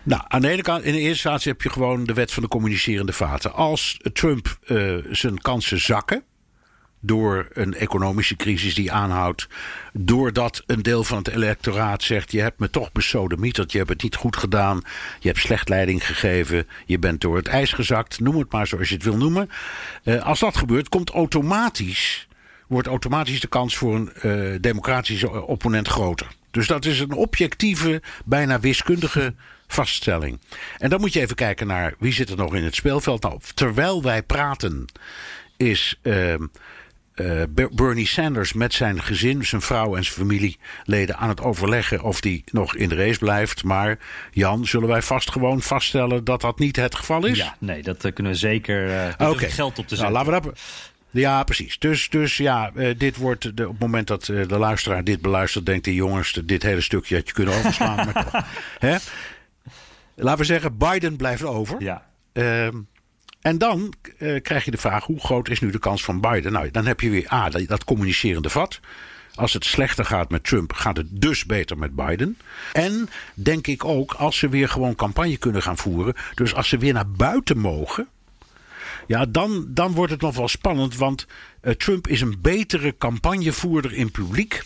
Nou, 0.04 0.22
aan 0.28 0.42
de 0.42 0.50
ene 0.50 0.62
kant, 0.62 0.84
in 0.84 0.92
de 0.92 0.98
eerste 0.98 1.10
instantie 1.10 1.52
heb 1.52 1.62
je 1.62 1.70
gewoon 1.70 2.04
de 2.04 2.14
wet 2.14 2.32
van 2.32 2.44
de 2.44 2.50
communicerende 2.50 3.14
vaten. 3.14 3.54
Als 3.54 4.00
Trump 4.14 4.58
uh, 4.68 4.98
zijn 5.12 5.42
kansen 5.42 5.80
zakken. 5.80 6.24
Door 7.02 7.48
een 7.54 7.74
economische 7.74 8.36
crisis 8.36 8.76
die 8.76 8.92
aanhoudt. 8.92 9.48
Doordat 9.94 10.64
een 10.66 10.82
deel 10.82 11.04
van 11.04 11.18
het 11.18 11.28
electoraat 11.28 12.04
zegt: 12.04 12.32
Je 12.32 12.42
hebt 12.42 12.60
me 12.60 12.70
toch 12.70 12.92
besodemieterd. 12.92 13.72
Je 13.72 13.78
hebt 13.78 13.90
het 13.90 14.04
niet 14.04 14.16
goed 14.16 14.38
gedaan. 14.38 14.82
Je 15.20 15.28
hebt 15.28 15.40
slecht 15.40 15.70
leiding 15.70 16.06
gegeven. 16.06 16.68
Je 16.86 17.00
bent 17.00 17.22
door 17.22 17.36
het 17.36 17.48
ijs 17.48 17.74
gezakt. 17.74 18.20
Noem 18.20 18.38
het 18.38 18.52
maar 18.52 18.68
zoals 18.68 18.90
je 18.90 18.96
het 18.96 19.04
wil 19.04 19.18
noemen. 19.18 19.50
Uh, 20.04 20.24
als 20.24 20.40
dat 20.40 20.58
gebeurt, 20.58 20.90
komt 20.90 21.10
automatisch. 21.10 22.28
Wordt 22.68 22.88
automatisch 22.88 23.40
de 23.40 23.48
kans 23.48 23.78
voor 23.78 23.96
een 23.96 24.12
uh, 24.24 24.58
democratische 24.62 25.46
opponent 25.46 25.88
groter. 25.88 26.28
Dus 26.52 26.68
dat 26.68 26.86
is 26.86 27.00
een 27.00 27.14
objectieve, 27.14 28.02
bijna 28.26 28.60
wiskundige 28.60 29.34
vaststelling. 29.74 30.40
En 30.78 30.90
dan 30.90 31.00
moet 31.00 31.14
je 31.14 31.22
even 31.22 31.36
kijken 31.36 31.68
naar 31.68 31.94
wie 32.00 32.14
zit 32.14 32.30
er 32.30 32.38
nog 32.38 32.56
in 32.56 32.64
het 32.64 32.76
speelveld. 32.76 33.22
Nou, 33.22 33.40
terwijl 33.54 34.04
wij 34.04 34.24
praten 34.24 34.86
is 35.58 36.00
uh, 36.04 36.34
uh, 37.16 37.44
Bernie 37.72 38.08
Sanders 38.08 38.54
met 38.54 38.74
zijn 38.74 39.04
gezin, 39.04 39.46
zijn 39.46 39.62
vrouw 39.62 39.96
en 39.96 40.04
zijn 40.04 40.16
familieleden 40.16 41.18
aan 41.18 41.30
het 41.30 41.42
overleggen 41.42 42.02
of 42.02 42.22
die 42.22 42.44
nog 42.52 42.76
in 42.76 42.90
de 42.90 42.96
race 42.96 43.20
blijft. 43.20 43.64
Maar 43.64 43.98
Jan, 44.32 44.66
zullen 44.66 44.88
wij 44.88 45.02
vast 45.02 45.32
gewoon 45.32 45.62
vaststellen 45.62 46.24
dat 46.24 46.42
dat 46.42 46.60
niet 46.60 46.76
het 46.76 46.96
geval 46.96 47.26
is? 47.26 47.38
Ja, 47.38 47.56
nee, 47.60 47.84
dat 47.84 48.06
uh, 48.06 48.14
kunnen 48.14 48.32
we 48.32 48.38
zeker 48.38 48.88
uh, 49.20 49.30
okay. 49.30 49.50
geld 49.50 49.80
op 49.80 49.88
te 49.88 49.96
zetten. 49.96 50.14
Nou, 50.14 50.28
laten 50.32 50.42
we 50.42 50.50
dat... 50.50 50.60
Ja, 51.12 51.44
precies. 51.44 51.80
Dus, 51.80 52.10
dus 52.10 52.38
ja, 52.38 52.72
uh, 52.76 52.90
dit 52.98 53.18
wordt 53.18 53.58
de, 53.58 53.64
op 53.64 53.72
het 53.72 53.80
moment 53.80 54.08
dat 54.08 54.28
uh, 54.28 54.48
de 54.48 54.58
luisteraar 54.58 55.04
dit 55.04 55.22
beluistert, 55.22 55.66
denkt 55.66 55.86
hij: 55.86 55.96
jongens, 55.96 56.42
dit 56.46 56.64
hele 56.64 56.82
stukje 56.82 57.16
had 57.16 57.28
je 57.28 57.34
kunnen 57.34 57.54
overslaan. 57.54 57.96
maar. 58.14 58.48
Hè? 58.80 58.96
Laten 60.20 60.40
we 60.40 60.46
zeggen, 60.46 60.78
Biden 60.78 61.16
blijft 61.16 61.44
over. 61.44 61.82
Ja. 61.82 62.06
Uh, 62.34 62.66
en 63.42 63.58
dan 63.58 63.94
uh, 64.20 64.42
krijg 64.42 64.66
je 64.66 64.72
de 64.72 64.78
vraag: 64.78 65.06
hoe 65.06 65.20
groot 65.20 65.50
is 65.50 65.60
nu 65.60 65.72
de 65.72 65.80
kans 65.80 66.04
van 66.04 66.22
Biden? 66.22 66.52
Nou, 66.52 66.72
dan 66.72 66.86
heb 66.86 67.00
je 67.00 67.10
weer 67.10 67.34
A, 67.34 67.50
dat, 67.50 67.68
dat 67.68 67.84
communicerende 67.84 68.50
vat. 68.50 68.80
Als 69.36 69.54
het 69.54 69.66
slechter 69.66 70.06
gaat 70.06 70.30
met 70.30 70.44
Trump, 70.44 70.74
gaat 70.74 70.98
het 70.98 71.22
dus 71.22 71.46
beter 71.46 71.78
met 71.78 71.96
Biden. 71.96 72.38
En 72.74 73.10
denk 73.34 73.68
ik 73.68 73.86
ook, 73.86 74.14
als 74.14 74.38
ze 74.38 74.50
weer 74.50 74.70
gewoon 74.70 74.96
campagne 74.96 75.38
kunnen 75.38 75.62
gaan 75.62 75.78
voeren. 75.78 76.14
Dus 76.36 76.54
als 76.54 76.70
ze 76.70 76.78
weer 76.78 76.94
naar 76.94 77.10
buiten 77.10 77.58
mogen. 77.58 78.08
Ja, 79.08 79.26
dan, 79.26 79.66
dan 79.70 79.92
wordt 79.92 80.12
het 80.12 80.22
nog 80.22 80.36
wel 80.36 80.48
spannend. 80.48 80.96
Want 80.96 81.28
uh, 81.62 81.74
Trump 81.74 82.08
is 82.08 82.22
een 82.22 82.38
betere 82.42 82.98
campagnevoerder 82.98 83.94
in 83.94 84.12
publiek 84.12 84.64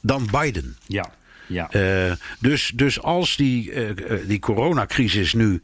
dan 0.00 0.28
Biden. 0.30 0.76
Ja. 0.86 1.10
Ja. 1.48 1.68
Uh, 1.72 2.12
dus, 2.40 2.72
dus 2.74 3.02
als 3.02 3.36
die, 3.36 3.72
uh, 3.72 3.90
die 4.26 4.38
coronacrisis 4.38 5.34
nu 5.34 5.62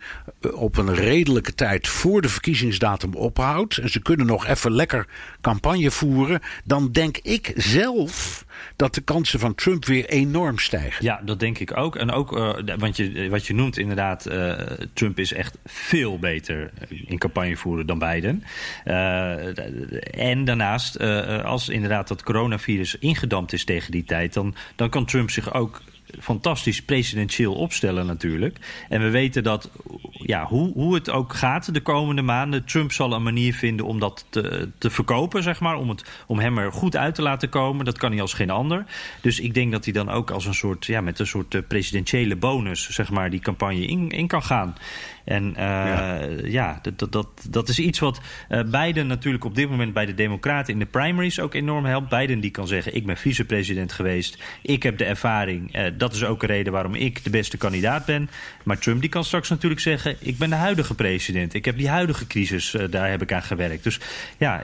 op 0.52 0.76
een 0.76 0.94
redelijke 0.94 1.54
tijd 1.54 1.88
voor 1.88 2.22
de 2.22 2.28
verkiezingsdatum 2.28 3.14
ophoudt. 3.14 3.78
en 3.78 3.90
ze 3.90 4.00
kunnen 4.00 4.26
nog 4.26 4.46
even 4.46 4.72
lekker 4.72 5.06
campagne 5.40 5.90
voeren. 5.90 6.40
dan 6.64 6.92
denk 6.92 7.18
ik 7.18 7.52
zelf 7.56 8.44
dat 8.76 8.94
de 8.94 9.00
kansen 9.00 9.40
van 9.40 9.54
Trump 9.54 9.84
weer 9.84 10.08
enorm 10.08 10.58
stijgen. 10.58 11.04
Ja, 11.04 11.20
dat 11.24 11.40
denk 11.40 11.58
ik 11.58 11.76
ook. 11.76 11.96
En 11.96 12.10
ook, 12.10 12.36
uh, 12.36 12.54
want 12.78 12.96
je, 12.96 13.28
wat 13.30 13.46
je 13.46 13.54
noemt 13.54 13.78
inderdaad, 13.78 14.26
uh, 14.26 14.52
Trump 14.92 15.18
is 15.18 15.32
echt 15.32 15.58
veel 15.64 16.18
beter 16.18 16.70
in 16.88 17.18
campagne 17.18 17.56
voeren 17.56 17.86
dan 17.86 17.98
Biden. 17.98 18.44
Uh, 18.84 20.28
en 20.30 20.44
daarnaast, 20.44 21.00
als 21.44 21.68
inderdaad 21.68 22.08
dat 22.08 22.22
coronavirus 22.22 22.98
ingedampt 22.98 23.52
is 23.52 23.64
tegen 23.64 23.90
die 23.90 24.04
tijd, 24.04 24.34
dan, 24.34 24.54
dan 24.76 24.90
kan 24.90 25.04
Trump 25.04 25.30
zich 25.30 25.54
ook 25.54 25.73
fantastisch 26.20 26.82
presidentieel 26.82 27.54
opstellen 27.54 28.06
natuurlijk. 28.06 28.58
En 28.88 29.00
we 29.00 29.10
weten 29.10 29.42
dat, 29.42 29.70
ja, 30.10 30.46
hoe, 30.46 30.72
hoe 30.72 30.94
het 30.94 31.10
ook 31.10 31.34
gaat 31.34 31.74
de 31.74 31.80
komende 31.80 32.22
maanden... 32.22 32.64
Trump 32.64 32.92
zal 32.92 33.12
een 33.12 33.22
manier 33.22 33.54
vinden 33.54 33.86
om 33.86 34.00
dat 34.00 34.26
te, 34.28 34.70
te 34.78 34.90
verkopen, 34.90 35.42
zeg 35.42 35.60
maar. 35.60 35.76
Om, 35.76 35.88
het, 35.88 36.04
om 36.26 36.38
hem 36.38 36.58
er 36.58 36.72
goed 36.72 36.96
uit 36.96 37.14
te 37.14 37.22
laten 37.22 37.48
komen. 37.48 37.84
Dat 37.84 37.98
kan 37.98 38.10
hij 38.10 38.20
als 38.20 38.32
geen 38.32 38.50
ander. 38.50 38.84
Dus 39.20 39.40
ik 39.40 39.54
denk 39.54 39.72
dat 39.72 39.84
hij 39.84 39.92
dan 39.92 40.10
ook 40.10 40.30
als 40.30 40.46
een 40.46 40.54
soort, 40.54 40.86
ja, 40.86 41.00
met 41.00 41.18
een 41.18 41.26
soort 41.26 41.68
presidentiële 41.68 42.36
bonus... 42.36 42.90
zeg 42.90 43.10
maar, 43.10 43.30
die 43.30 43.40
campagne 43.40 43.86
in, 43.86 44.08
in 44.08 44.26
kan 44.26 44.42
gaan. 44.42 44.76
En 45.24 45.44
uh, 45.44 45.56
ja, 45.56 46.28
ja 46.44 46.80
dat, 46.82 47.12
dat, 47.12 47.28
dat 47.50 47.68
is 47.68 47.78
iets 47.78 47.98
wat 47.98 48.20
uh, 48.48 48.62
Biden 48.62 49.06
natuurlijk 49.06 49.44
op 49.44 49.54
dit 49.54 49.70
moment 49.70 49.92
bij 49.92 50.06
de 50.06 50.14
Democraten 50.14 50.72
in 50.72 50.78
de 50.78 50.86
primaries 50.86 51.40
ook 51.40 51.54
enorm 51.54 51.84
helpt. 51.84 52.08
Biden 52.08 52.40
die 52.40 52.50
kan 52.50 52.66
zeggen, 52.66 52.94
ik 52.94 53.06
ben 53.06 53.16
vicepresident 53.16 53.92
geweest, 53.92 54.42
ik 54.62 54.82
heb 54.82 54.98
de 54.98 55.04
ervaring. 55.04 55.76
Uh, 55.76 55.86
dat 55.96 56.14
is 56.14 56.24
ook 56.24 56.42
een 56.42 56.48
reden 56.48 56.72
waarom 56.72 56.94
ik 56.94 57.24
de 57.24 57.30
beste 57.30 57.56
kandidaat 57.56 58.04
ben. 58.04 58.30
Maar 58.64 58.78
Trump 58.78 59.00
die 59.00 59.10
kan 59.10 59.24
straks 59.24 59.48
natuurlijk 59.48 59.80
zeggen, 59.80 60.16
ik 60.20 60.38
ben 60.38 60.50
de 60.50 60.56
huidige 60.56 60.94
president. 60.94 61.54
Ik 61.54 61.64
heb 61.64 61.76
die 61.76 61.88
huidige 61.88 62.26
crisis, 62.26 62.76
daar 62.90 63.10
heb 63.10 63.22
ik 63.22 63.32
aan 63.32 63.42
gewerkt. 63.42 63.84
Dus 63.84 64.00
ja, 64.38 64.62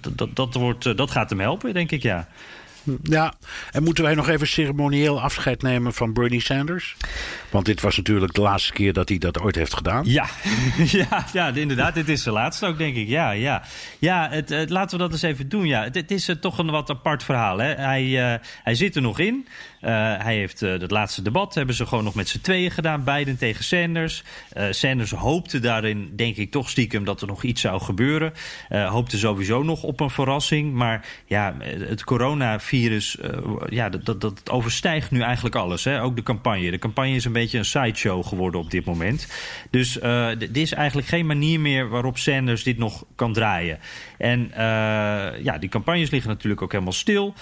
dat, 0.00 0.18
dat, 0.18 0.36
dat, 0.36 0.54
wordt, 0.54 0.96
dat 0.96 1.10
gaat 1.10 1.30
hem 1.30 1.40
helpen, 1.40 1.74
denk 1.74 1.90
ik, 1.90 2.02
ja. 2.02 2.28
Ja, 3.02 3.34
en 3.70 3.82
moeten 3.82 4.04
wij 4.04 4.14
nog 4.14 4.28
even 4.28 4.46
ceremonieel 4.46 5.20
afscheid 5.20 5.62
nemen 5.62 5.94
van 5.94 6.12
Bernie 6.12 6.40
Sanders? 6.40 6.96
Want 7.50 7.66
dit 7.66 7.80
was 7.80 7.96
natuurlijk 7.96 8.34
de 8.34 8.40
laatste 8.40 8.72
keer 8.72 8.92
dat 8.92 9.08
hij 9.08 9.18
dat 9.18 9.40
ooit 9.40 9.54
heeft 9.54 9.74
gedaan. 9.74 10.04
Ja, 10.06 10.26
ja, 11.00 11.26
ja 11.32 11.48
inderdaad. 11.48 11.94
Dit 11.94 12.08
is 12.08 12.22
de 12.22 12.30
laatste 12.30 12.66
ook, 12.66 12.78
denk 12.78 12.96
ik. 12.96 13.08
Ja, 13.08 13.30
ja. 13.30 13.62
ja 13.98 14.28
het, 14.30 14.70
laten 14.70 14.98
we 14.98 15.02
dat 15.02 15.12
eens 15.12 15.22
even 15.22 15.48
doen. 15.48 15.66
Ja. 15.66 15.82
Het, 15.82 16.10
is 16.10 16.28
uh, 16.28 16.36
toch 16.36 16.58
een 16.58 16.70
wat 16.70 16.90
apart 16.90 17.22
verhaal. 17.22 17.58
Hè? 17.58 17.74
Hij, 17.74 18.04
uh, 18.04 18.34
hij 18.62 18.74
zit 18.74 18.96
er 18.96 19.02
nog 19.02 19.18
in. 19.18 19.46
Uh, 19.84 19.90
hij 20.22 20.36
heeft 20.36 20.62
uh, 20.62 20.70
het 20.80 20.90
laatste 20.90 21.22
debat 21.22 21.54
hebben 21.54 21.74
ze 21.74 21.86
gewoon 21.86 22.04
nog 22.04 22.14
met 22.14 22.28
z'n 22.28 22.40
tweeën 22.40 22.70
gedaan. 22.70 23.04
Biden 23.04 23.36
tegen 23.36 23.64
Sanders. 23.64 24.22
Uh, 24.56 24.66
Sanders 24.70 25.10
hoopte 25.10 25.60
daarin, 25.60 26.12
denk 26.16 26.36
ik 26.36 26.50
toch 26.50 26.70
stiekem, 26.70 27.04
dat 27.04 27.20
er 27.20 27.26
nog 27.26 27.42
iets 27.42 27.60
zou 27.60 27.80
gebeuren. 27.80 28.32
hoopte 28.68 29.18
sowieso 29.18 29.62
nog 29.62 29.82
op 29.82 30.00
een 30.00 30.10
verrassing. 30.10 30.72
Maar 30.72 31.06
ja, 31.26 31.56
het 31.60 32.04
coronavirus, 32.04 33.18
ja, 33.68 33.88
dat, 33.88 34.04
dat, 34.04 34.20
dat 34.20 34.50
overstijgt 34.50 35.10
nu 35.10 35.20
eigenlijk 35.20 35.54
alles. 35.54 35.84
Hè? 35.84 36.02
Ook 36.02 36.16
de 36.16 36.22
campagne. 36.22 36.70
De 36.70 36.78
campagne 36.78 37.14
is 37.14 37.24
een 37.24 37.32
beetje 37.32 37.58
een 37.58 37.64
sideshow 37.64 38.26
geworden 38.26 38.60
op 38.60 38.70
dit 38.70 38.84
moment. 38.84 39.28
Dus 39.70 39.98
dit 40.38 40.56
is 40.56 40.72
eigenlijk 40.72 41.08
geen 41.08 41.26
manier 41.26 41.60
meer 41.60 41.88
waarop 41.88 42.18
Sanders 42.18 42.62
dit 42.62 42.78
nog 42.78 43.04
kan 43.16 43.32
draaien. 43.32 43.78
En 44.18 44.50
ja, 45.42 45.58
die 45.58 45.68
campagnes 45.68 46.10
liggen 46.10 46.30
natuurlijk 46.30 46.62
ook 46.62 46.72
helemaal 46.72 46.92
stil. 46.92 47.34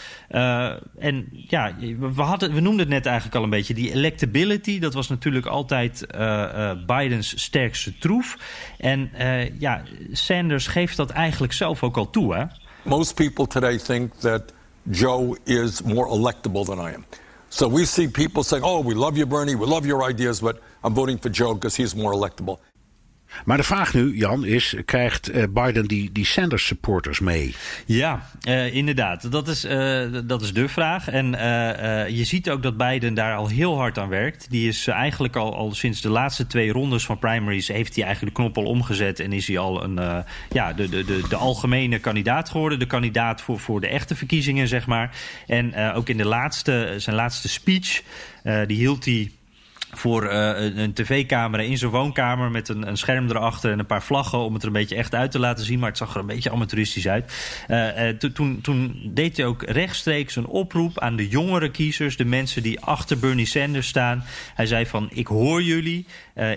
en 0.98 1.28
ja, 1.48 1.74
we 1.98 2.22
hadden, 2.22 2.31
we 2.40 2.60
noemden 2.60 2.78
het 2.78 2.88
net 2.88 3.06
eigenlijk 3.06 3.36
al 3.36 3.42
een 3.42 3.50
beetje. 3.50 3.74
Die 3.74 3.92
electability, 3.92 4.78
dat 4.78 4.94
was 4.94 5.08
natuurlijk 5.08 5.46
altijd 5.46 6.06
uh, 6.14 6.72
Bidens 6.86 7.42
sterkste 7.42 7.98
troef. 7.98 8.38
En 8.78 9.10
uh, 9.18 9.60
ja, 9.60 9.82
Sanders 10.12 10.66
geeft 10.66 10.96
dat 10.96 11.10
eigenlijk 11.10 11.52
zelf 11.52 11.82
ook 11.82 11.96
al 11.96 12.10
toe, 12.10 12.34
hè? 12.34 12.44
Most 12.82 13.14
people 13.14 13.46
today 13.46 13.78
think 13.78 14.12
that 14.14 14.52
Joe 14.90 15.38
is 15.44 15.82
more 15.82 16.08
electable 16.08 16.64
than 16.64 16.78
I 16.78 16.94
am. 16.94 17.04
So 17.48 17.70
we 17.70 17.84
see 17.84 18.08
people 18.08 18.42
saying, 18.42 18.64
oh, 18.64 18.86
we 18.86 18.94
love 18.94 19.16
you, 19.16 19.26
Bernie, 19.26 19.56
we 19.56 19.66
love 19.66 19.86
your 19.86 20.10
ideas, 20.10 20.40
but 20.40 20.56
I'm 20.84 20.94
voting 20.94 21.18
for 21.20 21.30
Joe 21.30 21.54
because 21.54 21.82
he's 21.82 21.94
more 21.94 22.12
electable. 22.12 22.58
Maar 23.44 23.56
de 23.56 23.62
vraag 23.62 23.94
nu, 23.94 24.16
Jan, 24.16 24.44
is: 24.44 24.76
krijgt 24.84 25.34
uh, 25.34 25.44
Biden 25.50 25.86
die, 25.86 26.12
die 26.12 26.24
Sanders 26.24 26.66
supporters 26.66 27.20
mee? 27.20 27.54
Ja, 27.86 28.26
uh, 28.48 28.74
inderdaad. 28.74 29.32
Dat 29.32 29.48
is, 29.48 29.64
uh, 29.64 30.04
dat 30.24 30.42
is 30.42 30.52
de 30.52 30.68
vraag. 30.68 31.08
En 31.08 31.26
je 32.14 32.24
ziet 32.24 32.50
ook 32.50 32.62
dat 32.62 32.76
Biden 32.76 33.14
daar 33.14 33.36
al 33.36 33.48
heel 33.48 33.76
hard 33.76 33.98
aan 33.98 34.08
werkt. 34.08 34.50
Die 34.50 34.68
is 34.68 34.86
eigenlijk 34.86 35.36
al, 35.36 35.56
al 35.56 35.74
sinds 35.74 36.00
de 36.00 36.08
laatste 36.08 36.46
twee 36.46 36.72
rondes 36.72 37.04
van 37.04 37.18
primaries... 37.18 37.68
heeft 37.68 37.94
hij 37.94 38.04
eigenlijk 38.04 38.36
de 38.36 38.42
knop 38.42 38.56
al 38.56 38.64
omgezet 38.64 39.20
en 39.20 39.32
is 39.32 39.46
hij 39.46 39.58
al 39.58 39.84
een, 39.84 40.24
ja, 40.50 40.72
de, 40.72 40.88
de, 40.88 41.04
de, 41.04 41.22
de 41.28 41.36
algemene 41.36 41.98
kandidaat 41.98 42.50
geworden. 42.50 42.78
De 42.78 42.86
kandidaat 42.86 43.40
voor, 43.40 43.58
voor 43.58 43.80
de 43.80 43.88
echte 43.88 44.14
verkiezingen, 44.14 44.68
zeg 44.68 44.86
maar. 44.86 45.16
En 45.46 45.76
ook 45.94 46.08
in 46.08 46.16
de 46.16 46.26
laatste, 46.26 46.94
zijn 46.96 47.16
laatste 47.16 47.48
speech, 47.48 48.02
die 48.66 48.76
hield 48.76 49.04
hij 49.04 49.30
voor 49.94 50.24
uh, 50.24 50.76
een 50.76 50.92
tv-camera 50.92 51.62
in 51.62 51.78
zijn 51.78 51.90
woonkamer 51.90 52.50
met 52.50 52.68
een, 52.68 52.88
een, 52.88 52.96
scherm 52.96 53.30
erachter 53.30 53.72
en 53.72 53.78
een 53.78 53.86
paar 53.86 54.02
vlaggen 54.02 54.38
om 54.38 54.52
het 54.52 54.62
er 54.62 54.68
een 54.68 54.74
beetje 54.74 54.96
echt 54.96 55.14
uit 55.14 55.30
te 55.30 55.38
laten 55.38 55.64
zien. 55.64 55.78
Maar 55.78 55.88
het 55.88 55.98
zag 55.98 56.14
er 56.14 56.20
een 56.20 56.26
beetje 56.26 56.50
amateuristisch 56.50 57.08
uit. 57.08 57.32
Uh, 57.68 58.08
uh, 58.08 58.16
toen, 58.16 58.60
toen 58.60 59.10
deed 59.14 59.36
hij 59.36 59.46
ook 59.46 59.62
rechtstreeks 59.62 60.36
een 60.36 60.46
oproep 60.46 60.98
aan 60.98 61.16
de 61.16 61.28
jongere 61.28 61.70
kiezers, 61.70 62.16
de 62.16 62.24
mensen 62.24 62.62
die 62.62 62.80
achter 62.80 63.18
Bernie 63.18 63.46
Sanders 63.46 63.88
staan. 63.88 64.24
Hij 64.54 64.66
zei 64.66 64.86
van 64.86 65.08
ik 65.12 65.26
hoor 65.26 65.62
jullie, 65.62 66.06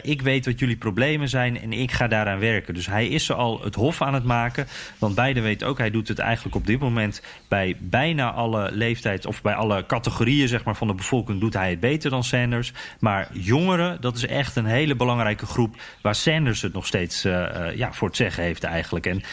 ik 0.01 0.21
weet 0.21 0.45
wat 0.45 0.59
jullie 0.59 0.75
problemen 0.75 1.29
zijn 1.29 1.61
en 1.61 1.73
ik 1.73 1.91
ga 1.91 2.07
daaraan 2.07 2.39
werken. 2.39 2.73
Dus 2.73 2.87
hij 2.87 3.07
is 3.07 3.25
ze 3.25 3.33
al 3.33 3.63
het 3.63 3.75
hof 3.75 4.01
aan 4.01 4.13
het 4.13 4.23
maken. 4.23 4.67
Want 4.99 5.15
beide 5.15 5.41
weten 5.41 5.67
ook, 5.67 5.77
hij 5.77 5.91
doet 5.91 6.07
het 6.07 6.19
eigenlijk 6.19 6.55
op 6.55 6.65
dit 6.65 6.79
moment 6.79 7.21
bij 7.47 7.77
bijna 7.79 8.31
alle 8.31 8.71
leeftijds 8.71 9.25
of 9.25 9.41
bij 9.41 9.53
alle 9.53 9.85
categorieën 9.85 10.47
zeg 10.47 10.63
maar, 10.63 10.75
van 10.75 10.87
de 10.87 10.93
bevolking 10.93 11.39
doet 11.39 11.53
hij 11.53 11.69
het 11.69 11.79
beter 11.79 12.09
dan 12.09 12.23
Sanders. 12.23 12.73
Maar 12.99 13.27
jongeren, 13.31 14.01
dat 14.01 14.15
is 14.15 14.25
echt 14.25 14.55
een 14.55 14.65
hele 14.65 14.95
belangrijke 14.95 15.45
groep... 15.45 15.75
waar 16.01 16.15
Sanders 16.15 16.61
het 16.61 16.73
nog 16.73 16.85
steeds 16.85 17.25
uh, 17.25 17.75
ja, 17.75 17.93
voor 17.93 18.07
het 18.07 18.17
zeggen 18.17 18.43
heeft 18.43 18.63
eigenlijk. 18.63 19.05
En 19.05 19.23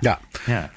ja. 0.00 0.20
ja. 0.46 0.70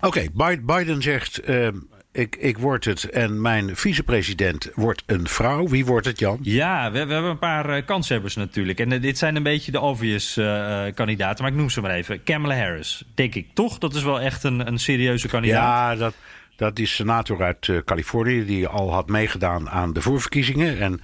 Oké, 0.00 0.26
okay, 0.30 0.60
Biden 0.60 1.02
zegt... 1.02 1.48
Uh, 1.48 1.68
ik, 2.16 2.36
ik 2.36 2.58
word 2.58 2.84
het 2.84 3.04
en 3.04 3.40
mijn 3.40 3.76
vicepresident 3.76 4.70
wordt 4.74 5.02
een 5.06 5.28
vrouw. 5.28 5.68
Wie 5.68 5.86
wordt 5.86 6.06
het, 6.06 6.18
Jan? 6.18 6.38
Ja, 6.42 6.90
we, 6.90 7.06
we 7.06 7.12
hebben 7.12 7.30
een 7.30 7.38
paar 7.38 7.76
uh, 7.76 7.86
kanshebbers 7.86 8.36
natuurlijk. 8.36 8.80
En 8.80 8.92
uh, 8.92 9.02
dit 9.02 9.18
zijn 9.18 9.36
een 9.36 9.42
beetje 9.42 9.72
de 9.72 9.80
obvious 9.80 10.36
uh, 10.36 10.82
kandidaten. 10.94 11.42
Maar 11.42 11.52
ik 11.52 11.58
noem 11.58 11.70
ze 11.70 11.80
maar 11.80 11.90
even. 11.90 12.22
Kamala 12.22 12.56
Harris, 12.56 13.04
denk 13.14 13.34
ik 13.34 13.46
toch? 13.54 13.78
Dat 13.78 13.94
is 13.94 14.02
wel 14.02 14.20
echt 14.20 14.44
een, 14.44 14.66
een 14.66 14.78
serieuze 14.78 15.28
kandidaat. 15.28 15.62
Ja, 15.62 16.04
dat, 16.04 16.14
dat 16.56 16.78
is 16.78 16.94
senator 16.94 17.42
uit 17.42 17.70
Californië... 17.84 18.44
die 18.44 18.66
al 18.66 18.92
had 18.92 19.08
meegedaan 19.08 19.70
aan 19.70 19.92
de 19.92 20.00
voorverkiezingen. 20.00 20.78
En 20.78 21.00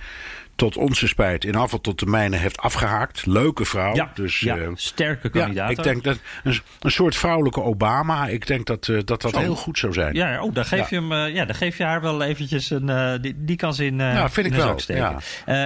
tot 0.63 0.77
onze 0.77 1.09
spijt 1.09 1.45
in 1.45 1.55
afval 1.55 1.81
tot 1.81 1.99
de 1.99 2.07
mijne 2.07 2.37
heeft 2.37 2.59
afgehaakt. 2.59 3.27
Leuke 3.27 3.65
vrouw. 3.65 3.95
Ja, 3.95 4.11
dus, 4.15 4.41
ja, 4.41 4.57
uh, 4.57 4.69
sterke 4.75 5.31
kandidaat. 5.31 5.69
Ja, 5.71 5.77
ik 5.77 5.83
denk 5.83 6.05
dat 6.05 6.19
een, 6.45 6.61
een, 6.81 6.91
soort 6.91 7.17
vrouwelijke 7.17 7.63
Obama. 7.63 8.27
Ik 8.27 8.47
denk 8.47 8.67
dat 8.67 8.89
uh, 8.89 9.01
dat, 9.05 9.23
dat 9.23 9.37
heel 9.37 9.55
goed 9.55 9.79
zou 9.79 9.93
zijn. 9.93 10.15
Ja, 10.15 10.43
oh, 10.43 10.55
dan 10.55 10.65
geef, 10.65 10.91
Je, 10.91 10.95
hem, 10.95 11.13
uh, 11.13 11.35
ja, 11.35 11.45
dan 11.45 11.55
geef 11.55 11.79
je 11.79 11.85
haar 11.85 12.01
wel 12.01 12.23
eventjes 12.23 12.71
een. 12.71 13.21
die, 13.21 13.35
die 13.37 13.57
kan 13.57 13.75
ze 13.75 13.85
in. 13.85 13.97
ja, 13.97 14.31
vind 14.31 14.47
ik 14.47 14.53
wel. 14.53 14.79
Ja. 14.87 15.19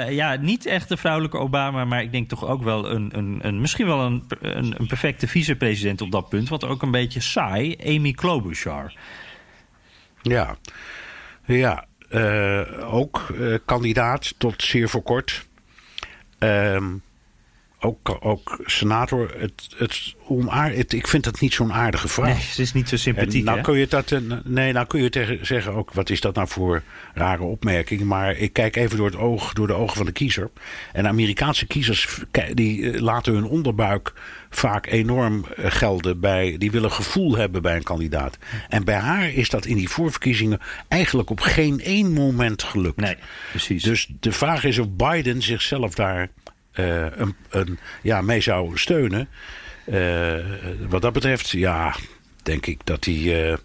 ja, 0.09 0.37
niet 0.37 0.67
echt 0.67 0.89
de 0.89 0.97
vrouwelijke 0.97 1.39
Obama, 1.39 1.85
maar 1.85 2.03
ik 2.03 2.13
denk 2.13 2.29
toch 2.29 2.47
ook 2.47 2.63
wel 2.63 2.91
een. 2.91 3.11
een, 3.17 3.39
een 3.43 3.61
misschien 3.61 3.87
wel 3.87 4.01
een, 4.01 4.25
een, 4.41 4.75
een 4.79 4.87
perfecte 4.87 5.29
vicepresident 5.29 6.01
op 6.01 6.11
dat 6.11 6.29
punt. 6.29 6.49
Want 6.49 6.65
ook 6.65 6.83
een 6.83 6.91
beetje 6.91 7.21
saai. 7.21 7.77
Amy 7.85 8.13
Klobuchar. 8.13 8.95
Ja. 10.23 10.57
Ja, 11.45 11.85
ook 12.91 13.29
uh, 13.35 13.55
kandidaat 13.65 14.35
tot 14.39 14.63
zeer 14.63 14.89
voor 14.89 15.03
kort. 15.03 15.47
Uh, 16.39 16.77
ook, 17.81 18.17
ook 18.21 18.61
senator. 18.65 19.35
Het, 19.39 19.75
het 19.77 20.15
onaard, 20.29 20.93
ik 20.93 21.07
vind 21.07 21.25
dat 21.25 21.41
niet 21.41 21.55
zo'n 21.55 21.73
aardige 21.73 22.09
vraag. 22.09 22.35
Nee, 22.35 22.43
ze 22.53 22.63
is 22.63 22.73
niet 22.73 22.89
zo 22.89 22.97
sympathiek. 22.97 23.47
En 23.47 23.53
nou 23.53 23.61
kun 23.61 23.79
je 23.79 23.87
dat, 23.87 24.15
nee, 24.45 24.73
nou 24.73 24.87
kun 24.87 25.03
je 25.03 25.09
tegen, 25.09 25.47
zeggen 25.47 25.73
ook, 25.73 25.93
wat 25.93 26.11
is 26.11 26.21
dat 26.21 26.35
nou 26.35 26.49
voor 26.49 26.83
rare 27.15 27.43
opmerking? 27.43 28.01
Maar 28.01 28.37
ik 28.37 28.53
kijk 28.53 28.77
even 28.77 28.97
door, 28.97 29.07
het 29.07 29.17
oog, 29.17 29.53
door 29.53 29.67
de 29.67 29.73
ogen 29.73 29.97
van 29.97 30.07
de 30.07 30.13
kiezer. 30.13 30.51
En 30.93 31.07
Amerikaanse 31.07 31.67
kiezers 31.67 32.21
die 32.53 32.91
eh, 32.91 33.01
laten 33.01 33.33
hun 33.33 33.45
onderbuik 33.45 34.13
vaak 34.57 34.87
enorm 34.87 35.45
eh, 35.57 35.71
gelden 35.71 36.21
bij. 36.21 36.57
Die 36.59 36.71
willen 36.71 36.93
gevoel 36.93 37.37
hebben 37.37 37.63
bij 37.63 37.77
een 37.77 37.83
kandidaat. 37.83 38.39
En 38.69 38.85
bij 38.85 38.95
haar 38.95 39.33
is 39.33 39.49
dat 39.49 39.67
in 39.67 39.77
die 39.77 39.89
voorverkiezingen 39.89 40.61
eigenlijk 40.89 41.31
op 41.31 41.41
geen 41.41 41.81
één 41.81 42.13
moment 42.13 42.63
gelukt. 42.63 42.97
Nee, 42.97 43.17
precies. 43.51 43.83
Dus 43.83 44.13
de 44.21 44.33
vraag 44.33 44.65
is 44.65 44.79
of 44.79 44.91
Biden 44.91 45.43
zichzelf 45.43 45.95
daar 45.95 46.29
uh, 46.75 47.07
een, 47.11 47.35
een, 47.51 47.79
ja, 48.03 48.21
mee 48.21 48.41
zou 48.41 48.79
steunen. 48.79 49.29
Uh, 49.87 50.35
wat 50.89 51.03
dat 51.03 51.13
betreft, 51.13 51.51
ja, 51.51 51.95
denk 52.43 52.67
ik 52.67 52.81
dat 52.85 53.05
hij. 53.05 53.57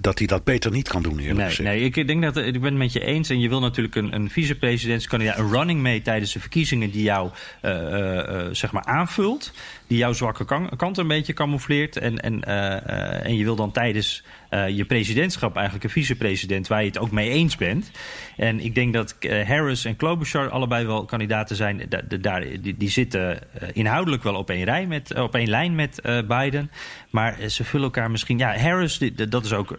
Dat 0.00 0.18
hij 0.18 0.26
dat 0.26 0.44
beter 0.44 0.70
niet 0.70 0.88
kan 0.88 1.02
doen, 1.02 1.18
eerlijk 1.18 1.38
nee, 1.38 1.48
gezegd. 1.48 1.68
Nee, 1.68 1.80
ik 1.80 2.06
denk 2.06 2.22
dat 2.22 2.36
ik 2.36 2.52
ben 2.52 2.62
het 2.62 2.74
met 2.74 2.92
je 2.92 3.04
eens. 3.04 3.30
En 3.30 3.40
je 3.40 3.48
wil 3.48 3.60
natuurlijk 3.60 3.94
een, 3.94 4.14
een 4.14 4.30
vicepresidentskandidaat, 4.30 5.38
een 5.38 5.50
running 5.50 5.80
mee 5.80 6.02
tijdens 6.02 6.32
de 6.32 6.40
verkiezingen 6.40 6.90
die 6.90 7.02
jou 7.02 7.30
uh, 7.62 7.72
uh, 7.72 8.46
zeg 8.52 8.72
maar 8.72 8.84
aanvult. 8.84 9.52
Die 9.86 9.98
jouw 9.98 10.12
zwakke 10.12 10.44
kant 10.76 10.98
een 10.98 11.08
beetje 11.08 11.32
camoufleert. 11.32 11.96
En, 11.96 12.20
en, 12.20 12.42
uh, 12.48 13.26
en 13.26 13.36
je 13.36 13.44
wil 13.44 13.56
dan 13.56 13.70
tijdens 13.70 14.24
je 14.74 14.84
presidentschap 14.84 15.54
eigenlijk 15.54 15.84
een 15.84 15.90
vicepresident 15.90 16.66
waar 16.66 16.80
je 16.80 16.86
het 16.86 16.98
ook 16.98 17.10
mee 17.10 17.30
eens 17.30 17.56
bent. 17.56 17.90
En 18.36 18.60
ik 18.60 18.74
denk 18.74 18.92
dat 18.92 19.16
Harris 19.46 19.84
en 19.84 19.96
Klobuchar 19.96 20.50
allebei 20.50 20.86
wel 20.86 21.04
kandidaten 21.04 21.56
zijn. 21.56 21.82
Daar, 22.20 22.44
die, 22.60 22.76
die 22.76 22.90
zitten 22.90 23.38
inhoudelijk 23.72 24.22
wel 24.22 24.34
op 24.34 24.50
één, 24.50 24.64
rij 24.64 24.86
met, 24.86 25.14
op 25.14 25.34
één 25.34 25.48
lijn 25.48 25.74
met 25.74 26.02
Biden. 26.28 26.70
Maar 27.10 27.36
ze 27.48 27.64
vullen 27.64 27.84
elkaar 27.84 28.10
misschien. 28.10 28.38
Ja, 28.38 28.58
Harris, 28.58 28.98
dat 29.28 29.44
is 29.44 29.52
ook. 29.52 29.76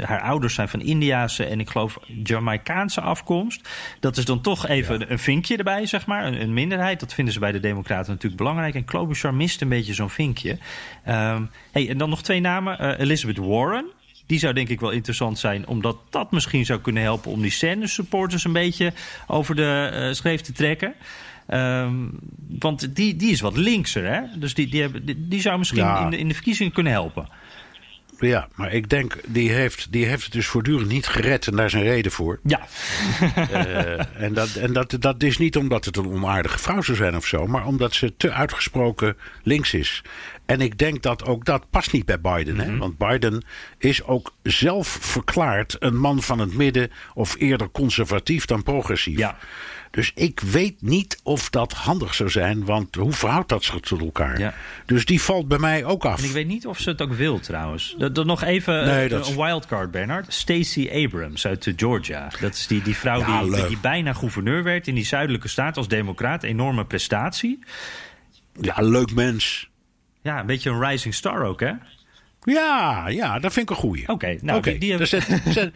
haar 0.00 0.20
ouders 0.20 0.54
zijn 0.54 0.68
van 0.68 0.80
Indiaanse 0.80 1.44
en 1.44 1.60
ik 1.60 1.70
geloof 1.70 1.98
Jamaicaanse 2.24 3.00
afkomst. 3.00 3.68
Dat 4.00 4.16
is 4.16 4.24
dan 4.24 4.40
toch 4.40 4.66
even 4.66 4.98
ja. 4.98 5.06
een 5.08 5.18
vinkje 5.18 5.56
erbij, 5.56 5.86
zeg 5.86 6.06
maar. 6.06 6.26
Een, 6.26 6.40
een, 6.40 6.52
minderheid. 6.52 7.00
Dat 7.00 7.14
vinden 7.14 7.34
ze 7.34 7.40
bij 7.40 7.52
de 7.52 7.60
Democraten 7.60 8.12
natuurlijk 8.12 8.42
belangrijk. 8.42 8.74
En 8.74 8.84
Klobuchar 8.84 9.34
mist 9.34 9.60
een 9.60 9.68
beetje 9.68 9.94
zo'n 9.94 10.10
vinkje. 10.10 10.50
Um, 11.08 11.50
hey, 11.72 11.88
en 11.88 11.98
dan 11.98 12.08
nog 12.08 12.22
twee 12.22 12.40
namen. 12.40 12.76
Uh, 12.80 12.98
Elizabeth 12.98 13.38
Warren. 13.38 13.67
Die 14.26 14.38
zou 14.38 14.54
denk 14.54 14.68
ik 14.68 14.80
wel 14.80 14.90
interessant 14.90 15.38
zijn, 15.38 15.66
omdat 15.66 15.96
dat 16.10 16.32
misschien 16.32 16.66
zou 16.66 16.80
kunnen 16.80 17.02
helpen 17.02 17.30
om 17.30 17.42
die 17.42 17.50
Sanders 17.50 17.92
supporters 17.92 18.44
een 18.44 18.52
beetje 18.52 18.92
over 19.26 19.54
de 19.54 19.90
uh, 19.92 20.14
schreef 20.14 20.40
te 20.40 20.52
trekken. 20.52 20.94
Um, 21.50 22.18
want 22.58 22.96
die, 22.96 23.16
die 23.16 23.30
is 23.30 23.40
wat 23.40 23.56
linkser, 23.56 24.12
hè? 24.12 24.20
Dus 24.38 24.54
die, 24.54 24.68
die, 24.68 24.80
hebben, 24.80 25.04
die, 25.06 25.28
die 25.28 25.40
zou 25.40 25.58
misschien 25.58 25.80
ja. 25.80 26.04
in, 26.04 26.10
de, 26.10 26.18
in 26.18 26.28
de 26.28 26.34
verkiezingen 26.34 26.72
kunnen 26.72 26.92
helpen. 26.92 27.28
Ja, 28.18 28.48
maar 28.54 28.72
ik 28.72 28.88
denk, 28.88 29.16
die 29.26 29.50
heeft, 29.50 29.92
die 29.92 30.06
heeft 30.06 30.24
het 30.24 30.32
dus 30.32 30.46
voortdurend 30.46 30.88
niet 30.88 31.06
gered 31.06 31.46
en 31.46 31.56
daar 31.56 31.66
is 31.66 31.72
een 31.72 31.82
reden 31.82 32.12
voor. 32.12 32.40
Ja. 32.42 32.60
uh, 33.20 34.00
en 34.24 34.34
dat, 34.34 34.54
en 34.54 34.72
dat, 34.72 34.96
dat 35.00 35.22
is 35.22 35.38
niet 35.38 35.56
omdat 35.56 35.84
het 35.84 35.96
een 35.96 36.08
onaardige 36.08 36.58
vrouw 36.58 36.82
zou 36.82 36.96
zijn 36.96 37.16
of 37.16 37.26
zo, 37.26 37.46
maar 37.46 37.66
omdat 37.66 37.94
ze 37.94 38.16
te 38.16 38.32
uitgesproken 38.32 39.16
links 39.42 39.74
is. 39.74 40.02
En 40.46 40.60
ik 40.60 40.78
denk 40.78 41.02
dat 41.02 41.24
ook 41.24 41.44
dat 41.44 41.70
past 41.70 41.92
niet 41.92 42.04
bij 42.04 42.20
Biden. 42.20 42.54
Mm 42.54 42.60
-hmm. 42.60 42.70
hè? 42.70 42.78
Want 42.78 42.98
Biden 42.98 43.44
is 43.78 44.04
ook 44.04 44.32
zelf 44.42 44.88
verklaard 45.00 45.76
een 45.78 45.96
man 45.96 46.22
van 46.22 46.38
het 46.38 46.54
midden 46.54 46.90
of 47.14 47.36
eerder 47.38 47.70
conservatief 47.70 48.44
dan 48.44 48.62
progressief. 48.62 49.18
Ja. 49.18 49.38
Dus 49.90 50.12
ik 50.14 50.40
weet 50.40 50.82
niet 50.82 51.20
of 51.22 51.50
dat 51.50 51.72
handig 51.72 52.14
zou 52.14 52.30
zijn, 52.30 52.64
want 52.64 52.94
hoe 52.94 53.12
verhoudt 53.12 53.48
dat 53.48 53.64
zich 53.64 53.80
tot 53.80 54.00
elkaar? 54.00 54.38
Ja. 54.38 54.54
Dus 54.86 55.04
die 55.04 55.22
valt 55.22 55.48
bij 55.48 55.58
mij 55.58 55.84
ook 55.84 56.04
af. 56.04 56.18
En 56.18 56.24
ik 56.24 56.30
weet 56.30 56.46
niet 56.46 56.66
of 56.66 56.78
ze 56.78 56.90
het 56.90 57.02
ook 57.02 57.12
wil 57.12 57.40
trouwens. 57.40 57.96
Dan 58.12 58.26
nog 58.26 58.42
even 58.42 58.86
nee, 58.86 59.12
een 59.12 59.36
wildcard, 59.36 59.90
Bernard. 59.90 60.32
Stacey 60.32 61.04
Abrams 61.04 61.46
uit 61.46 61.72
Georgia. 61.76 62.30
Dat 62.40 62.54
is 62.54 62.66
die, 62.66 62.82
die 62.82 62.96
vrouw 62.96 63.18
ja, 63.18 63.42
die, 63.42 63.66
die 63.66 63.78
bijna 63.78 64.12
gouverneur 64.12 64.62
werd 64.62 64.86
in 64.86 64.94
die 64.94 65.06
zuidelijke 65.06 65.48
staat 65.48 65.76
als 65.76 65.88
democraat. 65.88 66.42
Enorme 66.42 66.84
prestatie. 66.84 67.58
Ja, 68.60 68.74
leuk 68.78 69.14
mens. 69.14 69.70
Ja, 70.22 70.40
een 70.40 70.46
beetje 70.46 70.70
een 70.70 70.84
rising 70.84 71.14
star 71.14 71.42
ook, 71.42 71.60
hè? 71.60 71.72
Ja, 72.42 73.08
ja, 73.08 73.38
dat 73.38 73.52
vind 73.52 73.70
ik 73.70 73.76
een 73.76 73.82
goeie. 73.82 74.02
Oké, 74.02 74.12
okay, 74.12 74.38
nou, 74.42 74.58
okay. 74.58 74.78
die, 74.78 74.80
die 74.80 74.90
hebben... 74.90 75.44
dus, 75.44 75.54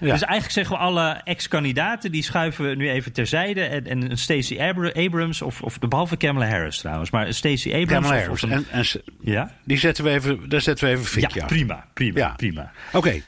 ja. 0.00 0.12
dus 0.12 0.22
eigenlijk 0.22 0.50
zeggen 0.50 0.76
we 0.76 0.82
alle 0.82 1.20
ex-kandidaten... 1.24 2.12
die 2.12 2.22
schuiven 2.22 2.68
we 2.68 2.74
nu 2.74 2.90
even 2.90 3.12
terzijde. 3.12 3.62
En, 3.62 3.86
en 3.86 4.18
Stacey 4.18 4.74
Abrams, 4.94 5.42
of, 5.42 5.62
of 5.62 5.78
behalve 5.78 6.16
Kamala 6.16 6.48
Harris 6.48 6.78
trouwens... 6.78 7.10
maar 7.10 7.34
Stacey 7.34 7.72
Abrams... 7.72 8.06
Kamala 8.06 8.14
Harris. 8.14 8.44
Of, 8.44 8.50
of 8.50 8.56
een, 8.56 8.66
en, 8.70 8.84
en, 8.84 9.02
ja? 9.20 9.54
Die 9.64 9.78
zetten 9.78 10.04
we 10.04 10.10
even, 10.10 10.48
daar 10.48 10.60
zetten 10.60 10.86
we 10.86 10.92
even 10.92 11.06
fit, 11.06 11.34
ja, 11.34 11.46
prima, 11.46 11.86
prima, 11.94 12.18
ja. 12.18 12.34
prima. 12.36 12.72
Oké, 12.88 12.96
okay. 12.96 13.22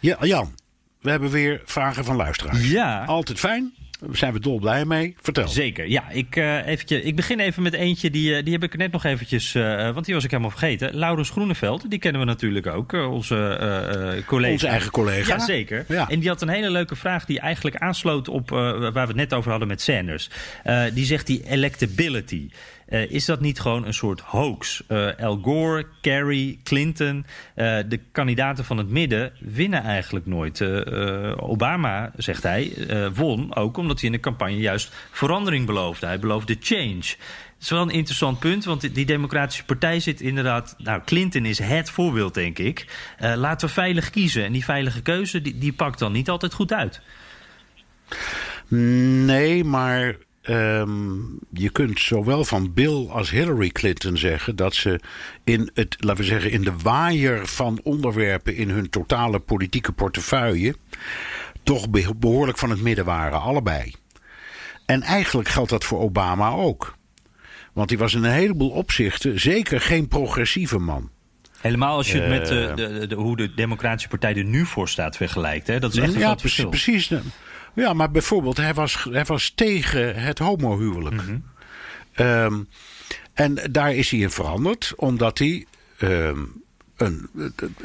ja, 0.00 0.16
Jan, 0.20 0.54
we 1.00 1.10
hebben 1.10 1.30
weer 1.30 1.60
vragen 1.64 2.04
van 2.04 2.16
luisteraars. 2.16 2.70
Ja. 2.70 3.04
Altijd 3.04 3.38
fijn. 3.38 3.74
Daar 4.00 4.16
zijn 4.16 4.32
we 4.32 4.40
dolblij 4.40 4.84
mee. 4.84 5.14
Vertel. 5.20 5.48
Zeker, 5.48 5.88
ja. 5.88 6.10
Ik, 6.10 6.36
uh, 6.36 6.66
eventje, 6.66 7.02
ik 7.02 7.16
begin 7.16 7.40
even 7.40 7.62
met 7.62 7.72
eentje, 7.72 8.10
die, 8.10 8.36
uh, 8.36 8.44
die 8.44 8.52
heb 8.52 8.62
ik 8.62 8.76
net 8.76 8.92
nog 8.92 9.04
eventjes... 9.04 9.54
Uh, 9.54 9.90
want 9.90 10.04
die 10.04 10.14
was 10.14 10.24
ik 10.24 10.30
helemaal 10.30 10.50
vergeten. 10.50 10.96
Laurens 10.96 11.30
Groeneveld, 11.30 11.90
die 11.90 11.98
kennen 11.98 12.20
we 12.20 12.26
natuurlijk 12.26 12.66
ook. 12.66 12.92
onze 12.92 13.36
collega. 14.26 14.52
Onze 14.52 14.66
eigen 14.66 14.90
collega. 14.90 15.36
Jazeker. 15.36 15.84
Ja. 15.88 16.08
En 16.08 16.20
die 16.20 16.28
had 16.28 16.42
een 16.42 16.48
hele 16.48 16.70
leuke 16.70 16.96
vraag 16.96 17.24
die 17.24 17.40
eigenlijk 17.40 17.76
aansloot 17.76 18.28
op 18.28 18.50
waar 18.50 18.92
we 18.92 18.98
het 19.00 19.14
net 19.14 19.34
over 19.34 19.50
hadden 19.50 19.68
met 19.68 19.80
Sanders. 19.80 20.30
die 20.94 21.04
zegt 21.04 21.26
die 21.26 21.42
electability. 21.48 22.48
Uh, 22.90 23.10
is 23.10 23.24
dat 23.24 23.40
niet 23.40 23.60
gewoon 23.60 23.86
een 23.86 23.94
soort 23.94 24.20
hoax? 24.20 24.82
Uh, 24.88 25.08
Al 25.20 25.40
Gore, 25.42 25.86
Kerry, 26.00 26.58
Clinton, 26.64 27.16
uh, 27.56 27.78
de 27.88 28.00
kandidaten 28.12 28.64
van 28.64 28.78
het 28.78 28.88
midden 28.88 29.32
winnen 29.40 29.82
eigenlijk 29.82 30.26
nooit. 30.26 30.62
Obama, 31.36 32.12
zegt 32.16 32.42
hij, 32.42 32.72
won 33.14 33.54
ook 33.54 33.76
omdat 33.76 34.00
hij 34.00 34.08
in 34.08 34.14
de 34.14 34.20
campagne 34.20 34.56
juist 34.56 34.92
verandering 35.10 35.66
beloofde. 35.66 36.06
Hij 36.06 36.18
beloofde 36.18 36.56
change. 36.60 36.98
Dat 36.98 37.68
is 37.68 37.70
wel 37.70 37.82
een 37.82 37.90
interessant 37.90 38.38
punt, 38.38 38.64
want 38.64 38.94
die 38.94 39.06
Democratische 39.06 39.64
Partij 39.64 40.00
zit 40.00 40.20
inderdaad... 40.20 40.74
Nou, 40.78 41.02
Clinton 41.04 41.44
is 41.44 41.58
het 41.58 41.90
voorbeeld, 41.90 42.34
denk 42.34 42.58
ik. 42.58 42.86
laten 43.18 43.68
we 43.68 43.74
veilig 43.74 44.10
kiezen. 44.10 44.44
En 44.44 44.52
die 44.52 44.64
veilige 44.64 45.02
keuze, 45.02 45.42
die, 45.42 45.58
die 45.58 45.72
pakt 45.72 45.98
dan 45.98 46.12
niet 46.12 46.28
altijd 46.28 46.54
goed 46.54 46.72
uit. 46.72 47.00
Nee, 48.68 49.64
maar 49.64 50.16
ehm, 50.42 51.18
je 51.52 51.70
kunt 51.70 52.00
zowel 52.00 52.44
van 52.44 52.74
Bill 52.74 53.06
als 53.08 53.30
Hillary 53.30 53.68
Clinton 53.68 54.16
zeggen 54.16 54.56
dat 54.56 54.74
ze 54.74 55.00
in 55.44 55.70
het, 55.74 55.96
laten 55.98 56.22
we 56.22 56.28
zeggen, 56.28 56.50
in 56.50 56.62
de 56.62 56.74
waaier 56.82 57.46
van 57.46 57.80
onderwerpen 57.82 58.56
in 58.56 58.70
hun 58.70 58.90
totale 58.90 59.38
politieke 59.38 59.92
portefeuille 59.92 60.74
toch 61.62 61.88
behoorlijk 62.16 62.58
van 62.58 62.70
het 62.70 62.80
midden 62.80 63.04
waren, 63.04 63.40
allebei. 63.40 63.94
En 64.86 65.02
eigenlijk 65.02 65.48
geldt 65.48 65.70
dat 65.70 65.84
voor 65.84 66.00
Obama 66.00 66.50
ook. 66.50 66.98
Want 67.72 67.90
hij 67.90 67.98
was 67.98 68.14
in 68.14 68.24
een 68.24 68.30
heleboel 68.30 68.70
opzichten 68.70 69.40
zeker 69.40 69.80
geen 69.80 70.08
progressieve 70.08 70.78
man. 70.78 71.10
Helemaal 71.60 71.96
als 71.96 72.12
je 72.12 72.20
het 72.20 72.28
met 72.28 72.46
de, 72.46 72.72
de, 72.74 73.06
de, 73.06 73.14
hoe 73.14 73.36
de 73.36 73.54
Democratische 73.54 74.08
Partij 74.08 74.36
er 74.36 74.44
nu 74.44 74.66
voor 74.66 74.88
staat 74.88 75.16
vergelijkt. 75.16 75.66
Hè? 75.66 75.78
Dat 75.78 75.92
is 75.92 75.98
echt 75.98 76.14
een 76.14 76.18
ja, 76.18 76.26
groot 76.26 76.40
precies, 76.40 76.66
verschil. 76.68 77.08
precies. 77.08 77.32
Ja, 77.74 77.92
maar 77.92 78.10
bijvoorbeeld, 78.10 78.56
hij 78.56 78.74
was, 78.74 79.06
hij 79.10 79.24
was 79.24 79.52
tegen 79.54 80.22
het 80.22 80.38
homohuwelijk. 80.38 81.14
Mhm. 81.14 81.36
Ehm, 82.12 82.60
en 83.32 83.58
daar 83.70 83.94
is 83.94 84.10
hij 84.10 84.20
in 84.20 84.30
veranderd, 84.30 84.92
omdat 84.96 85.38
hij 85.38 85.66
ehm, 85.98 86.38
een, 86.96 87.28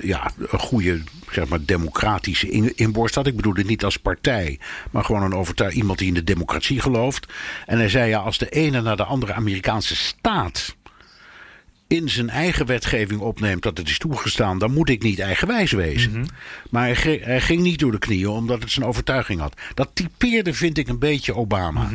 ja, 0.01 0.31
een 0.37 0.59
goede 0.59 1.01
zeg 1.31 1.47
maar, 1.47 1.65
democratische 1.65 2.49
in- 2.49 2.75
inborst 2.75 3.15
had. 3.15 3.27
Ik 3.27 3.35
bedoel 3.35 3.53
het 3.53 3.67
niet 3.67 3.83
als 3.83 3.97
partij, 3.97 4.59
maar 4.91 5.03
gewoon 5.03 5.23
een 5.23 5.33
overtuig, 5.35 5.73
iemand 5.73 5.99
die 5.99 6.07
in 6.07 6.13
de 6.13 6.23
democratie 6.23 6.81
gelooft. 6.81 7.33
En 7.65 7.77
hij 7.77 7.89
zei 7.89 8.09
ja, 8.09 8.19
als 8.19 8.37
de 8.37 8.49
ene 8.49 8.81
naar 8.81 8.97
de 8.97 9.03
andere 9.03 9.33
Amerikaanse 9.33 9.95
staat 9.95 10.75
in 11.87 12.09
zijn 12.09 12.29
eigen 12.29 12.65
wetgeving 12.65 13.19
opneemt 13.19 13.63
dat 13.63 13.77
het 13.77 13.89
is 13.89 13.97
toegestaan, 13.97 14.59
dan 14.59 14.73
moet 14.73 14.89
ik 14.89 15.03
niet 15.03 15.19
eigenwijs 15.19 15.71
wezen. 15.71 16.25
Maar 16.69 17.03
hij, 17.03 17.41
ging 17.41 17.61
niet 17.61 17.79
door 17.79 17.91
de 17.91 17.99
knieën 17.99 18.29
omdat 18.29 18.61
het 18.61 18.71
zijn 18.71 18.85
overtuiging 18.85 19.39
had. 19.39 19.61
Dat 19.73 19.89
typeerde, 19.93 20.53
vind 20.53 20.77
ik, 20.77 20.87
een 20.87 20.99
beetje 20.99 21.35
Obama. 21.35 21.89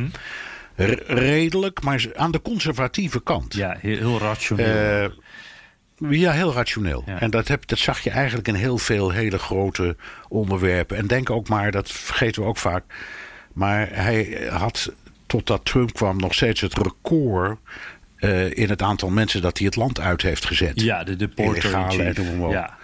R- 0.76 1.02
redelijk, 1.06 1.82
maar 1.82 2.04
aan 2.14 2.30
de 2.30 2.42
conservatieve 2.42 3.22
kant. 3.22 3.54
Ja, 3.54 3.76
heel, 3.78 3.96
heel 3.96 4.18
rationeel. 4.18 4.66
Eh, 4.66 5.10
ja, 6.10 6.32
heel 6.32 6.52
rationeel. 6.52 7.02
Ja. 7.06 7.20
En 7.20 7.30
dat, 7.30 7.48
heb, 7.48 7.66
dat 7.66 7.78
zag 7.78 8.00
je 8.00 8.10
eigenlijk 8.10 8.48
in 8.48 8.54
heel 8.54 8.78
veel 8.78 9.10
hele 9.10 9.38
grote 9.38 9.96
onderwerpen. 10.28 10.96
En 10.96 11.06
denk 11.06 11.30
ook 11.30 11.48
maar, 11.48 11.70
dat 11.70 11.90
vergeten 11.90 12.42
we 12.42 12.48
ook 12.48 12.56
vaak. 12.56 12.84
Maar 13.52 13.88
hij 13.92 14.48
had, 14.50 14.92
totdat 15.26 15.64
Trump 15.64 15.94
kwam, 15.94 16.16
nog 16.16 16.34
steeds 16.34 16.60
het 16.60 16.78
record. 16.78 17.58
Eh, 18.20 18.56
in 18.56 18.68
het 18.68 18.82
aantal 18.82 19.10
mensen 19.10 19.42
dat 19.42 19.56
hij 19.58 19.66
het 19.66 19.76
land 19.76 20.00
uit 20.00 20.22
heeft 20.22 20.44
gezet. 20.46 20.80
ja, 20.80 21.04
de 21.04 21.16
deporter. 21.16 21.70
Ja. 22.50 22.76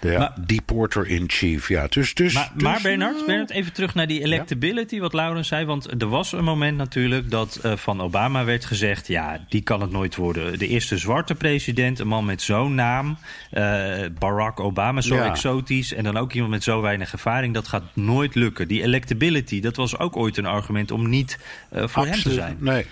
De 0.00 0.10
ja, 0.10 0.18
Maar- 0.18 0.34
deporter 0.46 1.06
in 1.08 1.24
chief. 1.26 1.68
Ja, 1.68 1.86
dus, 1.88 2.14
dus, 2.14 2.34
Maar, 2.34 2.50
dus, 2.54 2.62
maar 2.62 2.80
Bernard, 2.82 3.26
Bernard, 3.26 3.50
even 3.50 3.72
terug 3.72 3.94
naar 3.94 4.06
die 4.06 4.22
electability, 4.22 4.98
wat 5.00 5.12
Laurens 5.12 5.48
zei. 5.48 5.64
Want 5.64 6.02
er 6.02 6.08
was 6.08 6.32
een 6.32 6.44
moment 6.44 6.76
natuurlijk 6.76 7.30
dat 7.30 7.56
eh, 7.62 7.76
van 7.76 8.00
Obama 8.00 8.44
werd 8.44 8.64
gezegd... 8.64 9.06
ja, 9.08 9.44
die 9.48 9.62
kan 9.62 9.80
het 9.80 9.90
nooit 9.90 10.16
worden. 10.16 10.58
De 10.58 10.68
eerste 10.68 10.98
zwarte 10.98 11.34
president, 11.34 11.98
een 11.98 12.06
man 12.08 12.24
met 12.24 12.42
zo'n 12.42 12.74
naam... 12.74 13.18
eh, 13.50 13.94
Barack 14.18 14.60
Obama, 14.60 15.00
zo 15.00 15.14
Ja. 15.14 15.30
exotisch... 15.30 15.94
en 15.94 16.04
dan 16.04 16.16
ook 16.16 16.32
iemand 16.32 16.52
met 16.52 16.62
zo 16.62 16.80
weinig 16.80 17.12
ervaring, 17.12 17.54
dat 17.54 17.68
gaat 17.68 17.84
nooit 17.92 18.34
lukken. 18.34 18.68
Die 18.68 18.82
electability, 18.82 19.60
dat 19.60 19.76
was 19.76 19.98
ook 19.98 20.16
ooit 20.16 20.36
een 20.36 20.46
argument 20.46 20.90
om 20.90 21.08
niet 21.08 21.38
voor 21.72 22.06
hem 22.06 22.20
te 22.20 22.32
zijn. 22.32 22.56
Nee. 22.60 22.86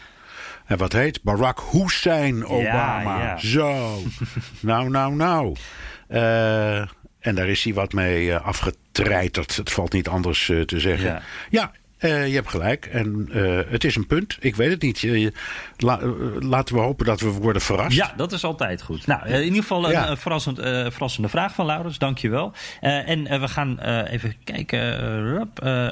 En 0.67 0.77
wat 0.79 0.93
heet? 0.93 1.23
Barack 1.23 1.61
Hussein 1.71 2.47
Obama. 2.47 3.19
ja. 3.19 3.39
Zo. 3.39 3.99
nou, 4.61 4.91
nou, 4.91 5.15
nou. 5.15 5.57
Eh, 6.09 6.79
en 7.21 7.35
daar 7.35 7.49
is 7.49 7.65
hij 7.65 7.75
wat 7.75 7.93
mee 7.93 8.33
eh, 8.33 8.47
afgetreiterd. 8.47 9.57
Het 9.57 9.73
valt 9.73 9.93
niet 9.93 10.09
anders 10.09 10.49
eh, 10.49 10.61
te 10.61 10.81
zeggen. 10.81 11.09
Ja. 11.09 11.23
Ja, 11.51 11.73
eh, 12.03 12.27
je 12.27 12.35
hebt 12.35 12.49
gelijk. 12.49 12.87
En 12.87 13.29
eh, 13.33 13.59
het 13.71 13.85
is 13.85 13.97
een 13.97 14.07
punt. 14.07 14.37
Ik 14.41 14.57
weet 14.57 14.71
het 14.71 14.83
niet. 14.83 14.99
Je- 15.01 15.21
je- 15.21 15.33
la- 15.77 16.01
eh, 16.01 16.09
laten 16.39 16.75
we 16.75 16.81
hopen 16.81 17.07
dat 17.07 17.21
we 17.21 17.29
worden 17.31 17.63
verrast. 17.63 17.97
Ja, 17.97 18.13
dat 18.17 18.33
is 18.33 18.45
altijd 18.45 18.83
goed. 18.83 19.07
Nou, 19.07 19.29
in 19.29 19.43
ieder 19.45 19.61
geval 19.61 19.85
een 19.85 19.91
Ja. 19.91 20.17
verrassend, 20.17 20.59
verrassende 20.93 21.29
vraag 21.29 21.55
van 21.55 21.67
Laurens. 21.67 21.99
Dankjewel. 21.99 22.53
En 22.81 23.41
we 23.41 23.49
gaan 23.49 23.79
even 24.05 24.35
kijken. 24.45 24.81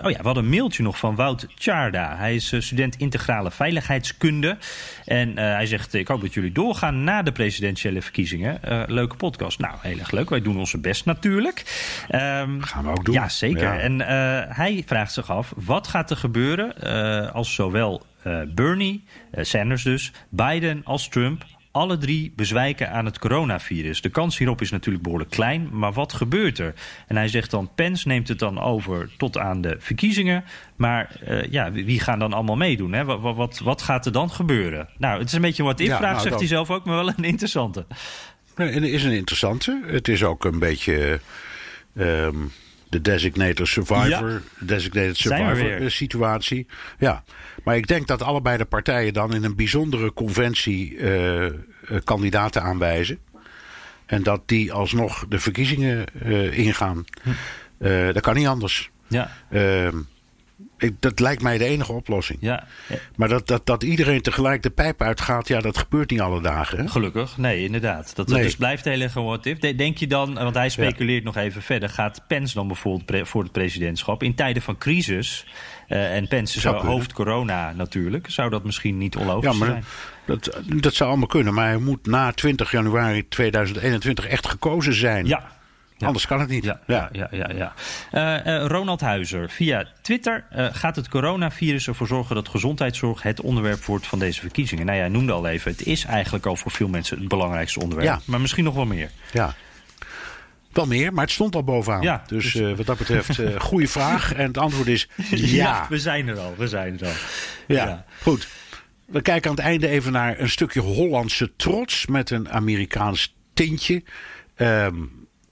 oh 0.05 0.11
ja, 0.11 0.19
we 0.19 0.23
hadden 0.23 0.45
een 0.45 0.51
mailtje 0.51 0.83
nog 0.83 0.99
van 0.99 1.15
Wout 1.15 1.47
Tjarda. 1.59 2.17
Hij 2.17 2.35
is 2.35 2.55
student 2.59 2.97
integrale 2.97 3.51
veiligheidskunde. 3.51 4.57
En 5.05 5.39
hij 5.39 5.67
zegt, 5.67 5.95
ik 5.95 6.09
hoop 6.09 6.21
dat 6.21 6.35
jullie 6.35 6.53
doorgaan 6.53 7.05
na 7.05 7.23
de 7.23 7.33
presidentiële 7.33 8.03
verkiezingen. 8.03 8.61
Leuke 8.87 9.17
podcast. 9.17 9.59
Nou, 9.59 9.75
heel 9.81 9.99
erg 9.99 10.11
leuk. 10.11 10.31
Wij 10.31 10.43
doen 10.43 10.59
onze 10.59 10.79
best 10.79 11.05
natuurlijk. 11.05 11.65
Ehm, 12.09 12.61
Gaan 12.61 12.85
we 12.85 12.91
ook 12.91 13.05
doen. 13.05 13.15
Ja, 13.15 13.29
zeker. 13.29 13.63
Ja. 13.63 13.79
En 13.79 14.01
hij 14.55 14.83
vraagt 14.87 15.13
zich 15.13 15.31
af, 15.31 15.53
wat 15.57 15.89
gaat 15.89 16.00
er 16.09 16.17
gebeuren 16.17 16.83
eh, 16.83 17.35
als 17.35 17.55
zowel 17.55 18.07
eh, 18.23 18.41
Bernie, 18.55 19.05
eh, 19.31 19.45
Sanders 19.45 19.83
dus, 19.83 20.13
Biden 20.29 20.81
als 20.85 21.09
Trump 21.09 21.45
alle 21.73 21.99
drie 21.99 22.33
bezwijken 22.37 22.91
aan 22.91 23.05
het 23.05 23.19
coronavirus. 23.19 24.01
De 24.01 24.09
kans 24.09 24.39
hierop 24.39 24.61
is 24.61 24.71
natuurlijk 24.71 25.05
behoorlijk 25.05 25.31
klein, 25.31 25.69
maar 25.73 25.93
wat 25.93 26.13
gebeurt 26.13 26.59
er? 26.59 26.75
En 27.07 27.17
hij 27.17 27.29
zegt 27.29 27.51
dan, 27.51 27.71
Pence 27.75 28.09
neemt 28.09 28.29
het 28.29 28.39
dan 28.39 28.61
over 28.61 29.11
tot 29.17 29.39
aan 29.39 29.61
de 29.61 29.77
verkiezingen. 29.79 30.45
Maar 30.77 31.21
ja, 31.51 31.73
wie 31.73 32.01
gaan 32.01 32.19
dan 32.19 32.33
allemaal 32.33 32.57
meedoen? 32.57 32.93
Hè? 32.93 33.05
Wat, 33.05 33.37
wat, 33.37 33.59
wat 33.59 33.83
gaat 33.83 34.07
er 34.07 34.13
dan 34.13 34.31
gebeuren? 34.31 34.89
Nou, 34.99 35.19
het 35.19 35.29
is 35.29 35.33
een 35.33 35.41
beetje 35.41 35.63
wat 35.63 35.79
Ja, 35.79 35.87
vraag, 35.97 36.01
nou, 36.01 36.15
zegt 36.15 36.31
dat- 36.31 36.39
hij 36.39 36.49
zelf 36.49 36.71
ook, 36.71 36.85
maar 36.85 36.97
wel 36.97 37.09
een 37.17 37.25
interessante. 37.25 37.87
Nee, 38.57 38.73
het 38.73 38.83
is 38.83 39.05
een 39.05 39.13
interessante. 39.13 39.83
Het 39.87 40.09
is 40.09 40.25
ook 40.25 40.45
een 40.45 40.59
beetje 40.59 41.21
ehm, 41.97 42.37
de 42.91 43.01
designated 43.01 43.67
survivor, 43.67 44.43
designated 44.59 45.17
Zijn 45.17 45.49
we 45.49 45.55
survivor 45.55 45.83
eh, 45.83 45.89
situatie. 45.89 46.67
Ja, 46.99 47.25
maar 47.65 47.77
ik 47.77 47.87
denk 47.87 48.07
dat 48.07 48.23
allebei 48.23 48.57
de 48.57 48.65
partijen 48.65 49.13
dan 49.13 49.35
in 49.35 49.45
een 49.45 49.57
bijzondere 49.57 50.13
conventie 50.13 50.99
eh, 50.99 51.47
eh, 51.47 51.53
kandidaten 52.05 52.63
aanwijzen. 52.63 53.19
En 54.07 54.23
dat 54.23 54.49
die 54.49 54.73
alsnog 54.73 55.25
de 55.29 55.39
verkiezingen 55.39 56.05
ingaan. 56.53 57.05
Eh, 57.79 58.13
dat 58.13 58.21
kan 58.21 58.35
niet 58.35 58.47
anders. 58.47 58.91
Ja, 59.07 59.31
Ehm, 59.51 59.97
ik, 60.83 60.95
dat 61.01 61.21
lijkt 61.21 61.43
mij 61.43 61.59
de 61.59 61.65
enige 61.65 61.93
oplossing. 61.93 62.39
ja. 62.41 62.65
Maar 63.17 63.29
dat, 63.29 63.47
dat, 63.47 63.67
dat 63.67 63.83
iedereen 63.83 64.23
tegelijk 64.23 64.63
de 64.63 64.71
pijp 64.71 65.03
uitgaat, 65.03 65.49
ja, 65.49 65.61
dat 65.61 65.79
gebeurt 65.79 66.11
niet 66.11 66.21
alle 66.21 66.41
dagen. 66.41 66.79
Hè? 66.79 66.89
Gelukkig, 66.89 67.37
nee, 67.37 67.65
inderdaad. 67.65 68.17
Dat, 68.17 68.29
Nee. 68.29 68.43
Dus 68.43 68.57
blijft 68.57 68.85
heel 68.85 69.01
erg 69.01 69.15
een 69.15 69.77
Denk 69.77 69.97
je 69.99 70.07
dan, 70.07 70.35
want 70.35 70.55
hij 70.55 70.69
speculeert 70.69 71.25
nog 71.25 71.37
even 71.37 71.63
verder... 71.63 71.89
gaat 71.89 72.23
Pence 72.27 72.55
dan 72.55 72.67
bijvoorbeeld 72.67 73.29
voor 73.29 73.43
het 73.43 73.53
presidentschap... 73.53 74.23
in 74.23 74.35
tijden 74.35 74.63
van 74.63 74.79
crisis... 74.79 75.47
eh, 75.89 76.17
en 76.17 76.29
Pence 76.29 76.61
Zou 76.61 76.87
hoofd 76.87 77.13
corona 77.13 77.73
natuurlijk... 77.73 78.31
zou 78.31 78.51
dat 78.51 78.65
misschien 78.65 78.99
niet 78.99 79.17
onlogisch 79.17 79.53
Ja, 79.53 79.59
maar 79.59 79.69
zijn? 79.69 79.85
dat, 80.25 80.61
dat 80.67 80.95
zou 80.95 81.11
allemaal 81.11 81.29
kunnen. 81.29 81.55
Maar 81.55 81.67
hij 81.67 81.79
moet 81.79 82.07
na 82.07 82.33
20 82.33 82.71
januari 82.71 83.29
2021 83.29 84.27
echt 84.27 84.47
gekozen 84.47 84.95
zijn. 84.95 85.27
Ja. 85.27 85.59
Ja. 86.01 86.07
Anders 86.07 86.27
kan 86.27 86.41
het 86.41 86.49
niet. 86.49 86.65
Ja, 86.65 86.81
ja, 86.87 87.09
ja. 87.13 87.29
ja, 87.31 87.51
ja. 87.55 87.73
Eh, 88.11 88.57
eh, 88.57 88.67
Ronald 88.67 89.01
Huizer, 89.01 89.51
via 89.51 89.87
Twitter 90.03 90.45
eh, 90.51 90.67
gaat 90.73 90.97
het 90.97 91.09
coronavirus 91.09 91.87
ervoor 91.89 92.07
zorgen 92.07 92.35
dat 92.35 92.49
gezondheidszorg 92.49 93.23
het 93.23 93.41
onderwerp 93.41 93.85
wordt 93.85 94.07
van 94.07 94.19
deze 94.19 94.41
verkiezingen. 94.41 94.85
Nou 94.87 94.97
ja, 94.97 95.03
hij 95.05 95.13
noemde 95.13 95.33
al 95.33 95.47
even, 95.47 95.71
het 95.71 95.87
is 95.87 96.05
eigenlijk 96.05 96.47
al 96.47 96.57
voor 96.57 96.71
veel 96.71 96.89
mensen 96.89 97.19
het 97.19 97.29
belangrijkste 97.29 97.81
onderwerp. 97.81 98.09
Ja. 98.09 98.21
Maar 98.25 98.41
misschien 98.41 98.65
nog 98.65 98.75
wel 98.75 98.85
meer. 98.87 99.11
Ja. 99.33 99.55
Wel 100.73 100.87
meer, 100.87 101.13
maar 101.13 101.25
het 101.25 101.33
stond 101.33 101.55
al 101.55 101.65
bovenaan. 101.65 102.03
Ja, 102.03 102.23
dus 102.27 102.53
dus- 102.53 102.77
wat 102.77 102.87
dat 102.87 102.99
betreft, 102.99 103.39
eh 103.39 103.61
goede 103.71 103.89
vraag. 103.89 104.35
En 104.35 104.47
het 104.47 104.59
antwoord 104.59 104.87
is 104.89 105.09
ja. 105.31 105.87
we 105.89 105.99
zijn 105.99 106.29
er 106.29 106.39
al, 106.39 106.55
we 106.57 106.69
zijn 106.69 107.01
er 107.01 107.07
al. 107.07 107.13
Ja, 107.67 107.85
Ja. 107.87 108.05
goed. 108.23 108.49
We 109.07 109.23
kijken 109.23 109.51
aan 109.51 109.57
het 109.57 109.65
einde 109.65 109.89
even 109.89 110.13
naar 110.13 110.39
een 110.41 110.49
stukje 110.49 110.81
Hollandse 110.81 111.53
trots 111.57 112.07
met 112.07 112.31
een 112.31 112.51
Amerikaans 112.51 113.35
tintje. 113.55 114.03
Ehm, 114.57 114.95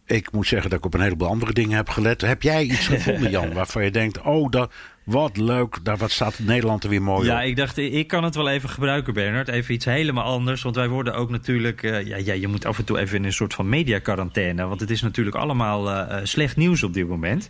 ik 0.09 0.32
moet 0.32 0.46
zeggen 0.46 0.70
dat 0.70 0.78
ik 0.78 0.84
op 0.84 0.94
een 0.94 1.00
heleboel 1.00 1.28
andere 1.28 1.52
dingen 1.52 1.76
heb 1.76 1.88
gelet. 1.88 2.20
Heb 2.20 2.42
jij 2.42 2.64
iets 2.64 2.86
gevonden, 2.94 3.30
Jan, 3.30 3.52
waarvan 3.52 3.84
je 3.84 3.90
denkt: 3.90 4.20
oh, 4.20 4.50
dat, 4.50 4.72
wat 5.04 5.36
leuk, 5.36 5.78
daar 5.82 5.96
wat 5.96 6.11
staat 6.11 6.38
Nederland 6.38 6.84
er 6.84 6.90
weer 6.90 7.02
mooi 7.02 7.26
Ja, 7.26 7.36
op? 7.40 7.42
ik 7.46 7.56
dacht, 7.56 7.76
ik 7.78 8.06
kan 8.06 8.24
het 8.24 8.34
wel 8.34 8.48
even 8.48 8.68
gebruiken, 8.68 9.14
Bernard. 9.14 9.48
Even 9.48 9.74
iets 9.74 9.84
helemaal 9.84 10.24
anders. 10.24 10.62
Want 10.62 10.76
wij 10.76 10.88
worden 10.88 11.14
ook 11.14 11.30
natuurlijk. 11.30 11.82
eh, 11.82 12.06
ja, 12.06 12.16
ja, 12.16 12.32
je 12.32 12.48
moet 12.48 12.64
af 12.64 12.78
en 12.78 12.84
toe 12.84 12.98
even 12.98 13.16
in 13.16 13.24
een 13.24 13.32
soort 13.32 13.54
van 13.54 13.68
mediacarantaine. 13.68 14.66
Want 14.66 14.80
het 14.80 14.90
is 14.90 15.02
natuurlijk 15.02 15.36
allemaal 15.36 15.90
eh, 15.90 16.16
eh, 16.18 16.24
slecht 16.24 16.56
nieuws 16.56 16.82
op 16.82 16.94
dit 16.94 17.09
moment. 17.09 17.48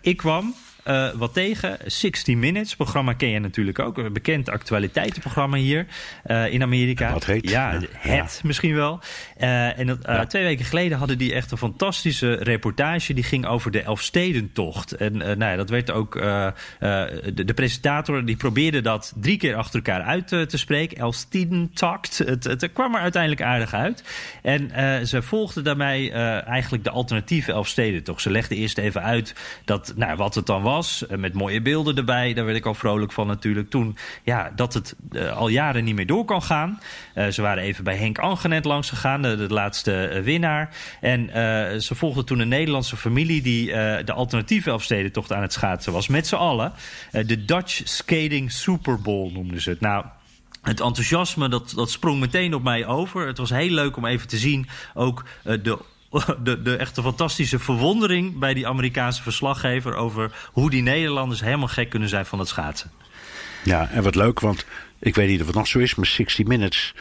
Ik 0.00 0.16
kwam. 0.16 0.54
Eh, 0.84 1.08
wat 1.14 1.34
tegen. 1.34 1.78
60 1.86 2.36
Minutes, 2.36 2.76
programma 2.76 3.12
ken 3.12 3.28
je 3.28 3.38
natuurlijk 3.38 3.78
ook. 3.78 3.98
Een 3.98 4.12
bekend 4.12 4.48
actualiteitenprogramma 4.48 5.56
hier 5.56 5.86
eh, 6.22 6.52
in 6.52 6.62
Amerika. 6.62 7.12
Wat 7.12 7.24
heet? 7.24 7.50
Ja, 7.50 7.72
Ja. 7.72 8.10
het 8.10 8.40
misschien 8.44 8.74
wel. 8.74 9.00
Eh, 9.36 9.78
en 9.78 9.86
dat, 9.86 10.30
twee 10.30 10.42
weken 10.42 10.64
geleden 10.64 10.98
hadden 10.98 11.18
die 11.18 11.34
echt 11.34 11.50
een 11.50 11.58
fantastische 11.58 12.32
reportage. 12.34 13.14
Die 13.14 13.24
ging 13.24 13.46
over 13.46 13.70
de 13.70 13.82
Elfstedentocht. 13.82 14.92
En 14.92 15.16
nou 15.16 15.44
ja, 15.44 15.56
dat 15.56 15.70
werd 15.70 15.90
ook. 15.90 16.12
de, 16.12 17.44
de 17.44 17.54
presentator 17.54 18.24
die 18.24 18.36
probeerde 18.36 18.80
dat 18.80 19.12
drie 19.16 19.36
keer 19.36 19.54
achter 19.54 19.74
elkaar 19.74 20.02
uit 20.02 20.28
te 20.28 20.58
spreken. 20.58 20.96
Elfstedentocht. 20.96 22.18
Het, 22.18 22.44
het 22.44 22.72
kwam 22.72 22.94
er 22.94 23.00
uiteindelijk 23.00 23.42
aardig 23.42 23.74
uit. 23.74 24.04
En 24.42 24.70
ze 25.06 25.22
volgden 25.22 25.64
daarbij 25.64 26.12
eigenlijk 26.42 26.84
de 26.84 26.90
alternatieve 26.90 27.52
Elfstedentocht. 27.52 28.22
Ze 28.22 28.30
legden 28.30 28.56
eerst 28.58 28.78
even 28.78 29.02
uit 29.02 29.34
dat, 29.64 29.92
nou, 29.96 30.16
wat 30.16 30.34
het 30.34 30.46
dan 30.46 30.62
was. 30.62 30.73
Was. 30.74 31.04
met 31.08 31.32
mooie 31.32 31.62
beelden 31.62 31.96
erbij. 31.96 32.34
Daar 32.34 32.44
werd 32.44 32.56
ik 32.56 32.66
al 32.66 32.74
vrolijk 32.74 33.12
van 33.12 33.26
natuurlijk. 33.26 33.70
Toen 33.70 33.96
ja, 34.22 34.52
dat 34.56 34.74
het 34.74 34.96
al 35.34 35.48
jaren 35.48 35.84
niet 35.84 35.94
meer 35.94 36.06
door 36.06 36.24
kan 36.24 36.42
gaan. 36.42 36.80
ze 37.30 37.42
waren 37.42 37.62
even 37.62 37.84
bij 37.84 37.96
Henk 37.96 38.18
Angenet 38.18 38.64
langs 38.64 38.88
gegaan, 38.88 39.22
de, 39.22 39.46
laatste 39.48 40.20
winnaar. 40.24 40.76
En 41.00 41.28
ze 41.82 41.94
volgden 41.94 42.24
toen 42.24 42.38
een 42.38 42.48
Nederlandse 42.48 42.96
familie 42.96 43.42
die 43.42 43.66
de 44.04 44.12
alternatieve 44.12 44.70
Elfstedentocht 44.70 45.32
aan 45.32 45.42
het 45.42 45.52
schaatsen 45.52 45.92
was. 45.92 46.08
Met 46.08 46.26
z'n 46.26 46.34
allen. 46.34 46.72
de 47.10 47.44
Dutch 47.44 47.80
Skating 47.84 48.52
Super 48.52 49.00
Bowl 49.00 49.32
noemden 49.32 49.60
ze 49.60 49.70
het. 49.70 49.80
Nou, 49.80 50.04
het 50.62 50.80
enthousiasme 50.80 51.48
dat, 51.48 51.72
dat 51.76 51.90
sprong 51.90 52.20
meteen 52.20 52.54
op 52.54 52.62
mij 52.62 52.86
over. 52.86 53.26
Het 53.26 53.38
was 53.38 53.50
heel 53.50 53.70
leuk 53.70 53.96
om 53.96 54.06
even 54.06 54.28
te 54.28 54.36
zien 54.36 54.68
ook 54.94 55.24
de 55.42 55.78
de, 56.44 56.62
de 56.62 56.76
echte 56.76 57.02
fantastische 57.02 57.58
verwondering 57.58 58.38
bij 58.38 58.54
die 58.54 58.66
Amerikaanse 58.66 59.22
verslaggever 59.22 59.94
over 59.94 60.30
hoe 60.52 60.70
die 60.70 60.82
Nederlanders 60.82 61.40
helemaal 61.40 61.68
gek 61.68 61.90
kunnen 61.90 62.08
zijn 62.08 62.26
van 62.26 62.38
het 62.38 62.48
schaatsen. 62.48 62.90
Ja, 63.64 63.88
en 63.90 64.02
wat 64.02 64.14
leuk, 64.14 64.40
want 64.40 64.66
ik 64.98 65.14
weet 65.14 65.28
niet 65.28 65.40
of 65.40 65.46
het 65.46 65.56
nog 65.56 65.66
zo 65.66 65.78
is, 65.78 65.94
maar 65.94 66.06
60 66.06 66.46
Minutes 66.46 66.94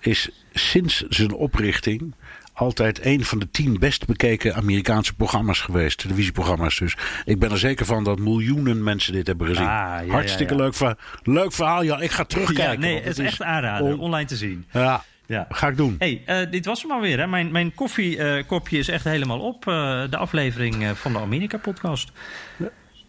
is 0.00 0.30
sinds 0.52 1.00
zijn 1.08 1.32
oprichting 1.32 2.14
altijd 2.54 3.04
een 3.04 3.24
van 3.24 3.38
de 3.38 3.50
tien 3.50 3.78
best 3.78 4.06
bekeken 4.06 4.54
Amerikaanse 4.54 5.14
programma's 5.14 5.60
geweest. 5.60 5.98
Televisieprogramma's 5.98 6.78
dus. 6.78 6.96
Ik 7.24 7.38
ben 7.38 7.50
er 7.50 7.58
zeker 7.58 7.86
van 7.86 8.04
dat 8.04 8.18
miljoenen 8.18 8.82
mensen 8.82 9.12
dit 9.12 9.26
hebben 9.26 9.46
gezien. 9.46 9.66
Ah, 9.66 10.10
Hartstikke 10.10 10.54
Leuk, 10.54 10.74
leuk 11.22 11.52
verhaal. 11.52 11.82
Ja, 11.82 12.00
ik 12.00 12.10
ga 12.10 12.24
terugkijken. 12.24 12.80
nee, 12.80 13.02
het 13.02 13.18
is 13.18 13.24
echt 13.24 13.42
aanraden. 13.42 13.98
online 13.98 14.26
te 14.26 14.36
zien. 14.36 14.66
Ja, 14.72 15.04
ja. 15.26 15.46
Ga 15.48 15.68
ik 15.68 15.76
doen. 15.76 15.96
Hey, 15.98 16.22
uh, 16.26 16.50
dit 16.50 16.66
was 16.66 16.82
hem 16.82 16.90
alweer. 16.90 17.18
Hè? 17.18 17.26
Mijn, 17.26 17.52
mijn 17.52 17.74
koffiekopje 17.74 18.76
uh, 18.76 18.82
is 18.82 18.88
echt 18.88 19.04
helemaal 19.04 19.40
op. 19.40 19.66
Uh, 19.66 20.02
de 20.10 20.16
aflevering 20.16 20.98
van 20.98 21.12
de 21.12 21.18
Amerika-podcast. 21.18 22.12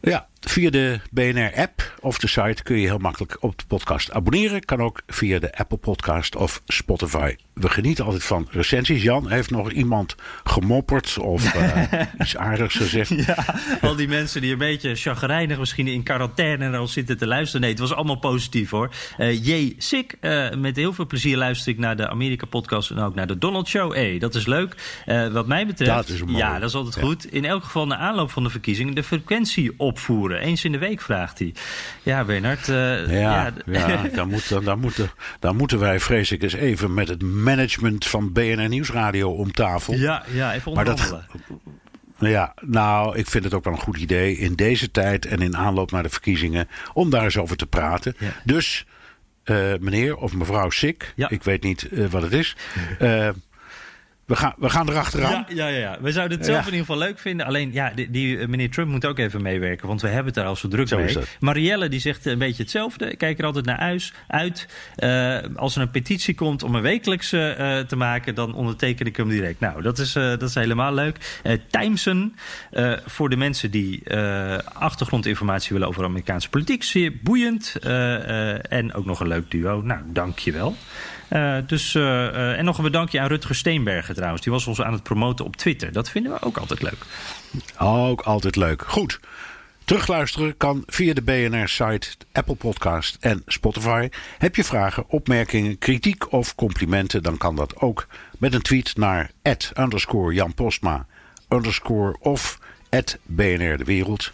Ja, 0.01 0.27
via 0.49 0.69
de 0.69 0.99
BNR-app 1.11 1.93
of 1.99 2.17
de 2.17 2.27
site 2.27 2.63
kun 2.63 2.77
je 2.77 2.87
heel 2.87 2.97
makkelijk 2.97 3.37
op 3.39 3.57
de 3.57 3.65
podcast 3.67 4.11
abonneren. 4.11 4.65
Kan 4.65 4.81
ook 4.81 5.01
via 5.07 5.39
de 5.39 5.57
Apple 5.57 5.77
Podcast 5.77 6.35
of 6.35 6.61
Spotify. 6.65 7.35
We 7.53 7.69
genieten 7.69 8.05
altijd 8.05 8.23
van 8.23 8.47
recensies. 8.51 9.03
Jan, 9.03 9.29
heeft 9.29 9.51
nog 9.51 9.71
iemand 9.71 10.15
gemopperd 10.43 11.17
of 11.17 11.55
uh, 11.55 11.83
iets 12.21 12.37
aardigs 12.37 12.75
gezegd? 12.75 13.09
Ja, 13.25 13.45
al 13.81 13.95
die 13.95 14.07
mensen 14.07 14.41
die 14.41 14.51
een 14.51 14.57
beetje 14.57 14.95
chagrijnig 14.95 15.59
misschien 15.59 15.87
in 15.87 16.03
quarantaine 16.03 16.77
al 16.77 16.87
zitten 16.87 17.17
te 17.17 17.27
luisteren. 17.27 17.61
Nee, 17.61 17.69
het 17.69 17.79
was 17.79 17.93
allemaal 17.93 18.19
positief 18.19 18.69
hoor. 18.69 18.93
Uh, 19.17 19.45
J. 19.45 19.75
Sik, 19.77 20.17
uh, 20.21 20.51
met 20.53 20.75
heel 20.75 20.93
veel 20.93 21.05
plezier 21.05 21.37
luister 21.37 21.71
ik 21.71 21.79
naar 21.79 21.95
de 21.95 22.09
Amerika-podcast 22.09 22.91
en 22.91 22.99
ook 22.99 23.15
naar 23.15 23.27
de 23.27 23.37
Donald 23.37 23.67
Show. 23.67 23.93
Hey, 23.93 24.19
dat 24.19 24.35
is 24.35 24.45
leuk. 24.45 24.75
wat 25.31 25.47
mij 25.47 25.65
betreft, 25.65 25.91
dat 25.91 26.09
is 26.09 26.21
ja, 26.27 26.59
dat 26.59 26.69
is 26.69 26.75
altijd 26.75 27.05
goed. 27.05 27.31
In 27.31 27.45
elk 27.45 27.63
geval 27.63 27.87
na 27.87 27.97
aanloop 27.97 28.31
van 28.31 28.43
de 28.43 28.49
verkiezingen 28.49 28.95
de 28.95 29.03
frequentie 29.03 29.73
opvoeren. 29.77 30.34
Eens 30.39 30.63
in 30.63 30.71
de 30.71 30.77
week, 30.77 31.01
vraagt 31.01 31.39
hij. 31.39 31.53
Ja, 32.03 32.23
Bernard. 32.23 32.67
Uh, 32.67 33.21
ja, 33.21 33.53
ja, 33.65 33.87
ja 33.87 34.07
dan, 34.13 34.29
moet, 34.29 34.65
dan, 34.65 34.79
moeten, 34.79 35.09
dan 35.39 35.55
moeten 35.55 35.79
wij, 35.79 35.99
vrees 35.99 36.31
ik, 36.31 36.43
eens 36.43 36.53
even 36.53 36.93
met 36.93 37.07
het 37.07 37.21
management 37.21 38.05
van 38.07 38.31
BNR 38.31 38.67
Nieuwsradio 38.67 39.31
om 39.31 39.51
tafel. 39.51 39.93
Ja, 39.93 40.23
ja 40.31 40.53
even 40.53 40.71
onderhandelen. 40.71 41.25
Ja, 42.19 42.53
nou, 42.61 43.17
ik 43.17 43.27
vind 43.27 43.43
het 43.43 43.53
ook 43.53 43.63
wel 43.63 43.73
een 43.73 43.79
goed 43.79 43.97
idee 43.97 44.37
in 44.37 44.55
deze 44.55 44.91
tijd 44.91 45.25
en 45.25 45.41
in 45.41 45.57
aanloop 45.57 45.91
naar 45.91 46.03
de 46.03 46.09
verkiezingen 46.09 46.67
om 46.93 47.09
daar 47.09 47.23
eens 47.23 47.37
over 47.37 47.57
te 47.57 47.67
praten. 47.67 48.15
Dus, 48.43 48.85
uh, 49.45 49.73
meneer 49.79 50.15
of 50.17 50.33
mevrouw 50.33 50.69
Sik, 50.69 51.13
ja. 51.15 51.29
ik 51.29 51.43
weet 51.43 51.63
niet 51.63 51.87
uh, 51.91 52.05
wat 52.07 52.21
het 52.21 52.33
is. 52.33 52.55
Uh, 53.01 53.29
we 54.25 54.35
gaan, 54.35 54.53
we 54.57 54.69
gaan 54.69 54.89
erachteraan. 54.89 55.45
Ja, 55.47 55.55
ja, 55.55 55.67
ja, 55.67 55.77
ja. 55.77 55.97
We 56.01 56.11
zouden 56.11 56.37
het 56.37 56.45
zelf 56.45 56.59
in 56.59 56.65
ieder 56.65 56.79
geval 56.79 56.97
leuk 56.97 57.19
vinden. 57.19 57.45
Alleen, 57.45 57.73
ja, 57.73 57.91
die, 57.95 58.09
die, 58.09 58.37
eh, 58.37 58.47
meneer 58.47 58.69
Trump 58.69 58.89
moet 58.89 59.05
ook 59.05 59.19
even 59.19 59.41
meewerken. 59.41 59.87
Want 59.87 60.01
we 60.01 60.07
hebben 60.07 60.25
het 60.25 60.35
daar 60.35 60.45
al 60.45 60.55
zo 60.55 60.67
druk 60.67 60.87
zo 60.87 60.97
mee. 60.97 61.17
Marielle 61.39 61.89
die 61.89 61.99
zegt 61.99 62.25
een 62.25 62.37
beetje 62.37 62.63
hetzelfde. 62.63 63.11
Ik 63.11 63.17
kijk 63.17 63.39
er 63.39 63.45
altijd 63.45 63.65
naar 63.65 63.79
huis, 63.79 64.13
uit. 64.27 64.67
Uh, 64.97 65.37
als 65.55 65.75
er 65.75 65.81
een 65.81 65.91
petitie 65.91 66.35
komt 66.35 66.63
om 66.63 66.75
een 66.75 66.81
wekelijkse 66.81 67.55
uh, 67.59 67.87
te 67.87 67.95
maken... 67.95 68.35
dan 68.35 68.53
onderteken 68.53 69.05
ik 69.05 69.17
hem 69.17 69.29
direct. 69.29 69.59
Nou, 69.59 69.81
dat 69.81 69.97
is, 69.97 70.15
uh, 70.15 70.23
dat 70.23 70.41
is 70.43 70.55
helemaal 70.55 70.93
leuk. 70.93 71.39
Uh, 71.43 71.53
Timesen, 71.69 72.35
voor 73.05 73.29
de 73.29 73.37
mensen 73.37 73.71
die 73.71 74.03
achtergrondinformatie 74.73 75.73
willen 75.73 75.87
over 75.87 76.03
Amerikaanse 76.03 76.49
politiek. 76.49 76.83
Zeer 76.83 77.13
boeiend. 77.23 77.75
en 78.69 78.93
ook 78.93 79.05
nog 79.05 79.19
een 79.19 79.27
leuk 79.27 79.51
duo. 79.51 79.81
Nou, 79.81 80.01
dank 80.05 80.39
je 80.39 80.51
wel. 80.51 80.75
Uh, 81.29 81.57
dus, 81.67 81.93
uh, 81.93 82.57
en 82.57 82.65
nog 82.65 82.77
een 82.77 82.83
bedankje 82.83 83.19
aan 83.19 83.27
Rutger 83.27 83.55
Steenbergen 83.55 84.15
trouwens. 84.15 84.41
Die 84.41 84.51
was 84.51 84.67
ons 84.67 84.81
aan 84.81 84.93
het 84.93 85.03
promoten 85.03 85.45
op 85.45 85.55
Twitter. 85.55 85.91
Dat 85.91 86.09
vinden 86.09 86.31
we 86.31 86.41
ook 86.41 86.57
altijd 86.57 86.81
leuk. 86.81 87.05
Ook 87.77 88.21
altijd 88.21 88.55
leuk. 88.55 88.83
Goed. 88.87 89.19
Terugluisteren 89.85 90.57
kan 90.57 90.83
via 90.85 91.13
de 91.13 91.21
BNR-site, 91.21 92.07
Apple 92.31 92.55
Podcast 92.55 93.17
en 93.19 93.41
Spotify. 93.45 94.09
Heb 94.37 94.55
je 94.55 94.63
vragen, 94.63 95.03
opmerkingen, 95.07 95.77
kritiek 95.77 96.31
of 96.31 96.55
complimenten... 96.55 97.23
dan 97.23 97.37
kan 97.37 97.55
dat 97.55 97.75
ook 97.77 98.07
met 98.37 98.53
een 98.53 98.61
tweet 98.61 98.97
naar 98.97 99.31
Jan 100.31 100.53
Postma 100.53 101.05
of 102.19 102.59
BNR 103.23 103.77
De 103.77 103.83
Wereld. 103.83 104.31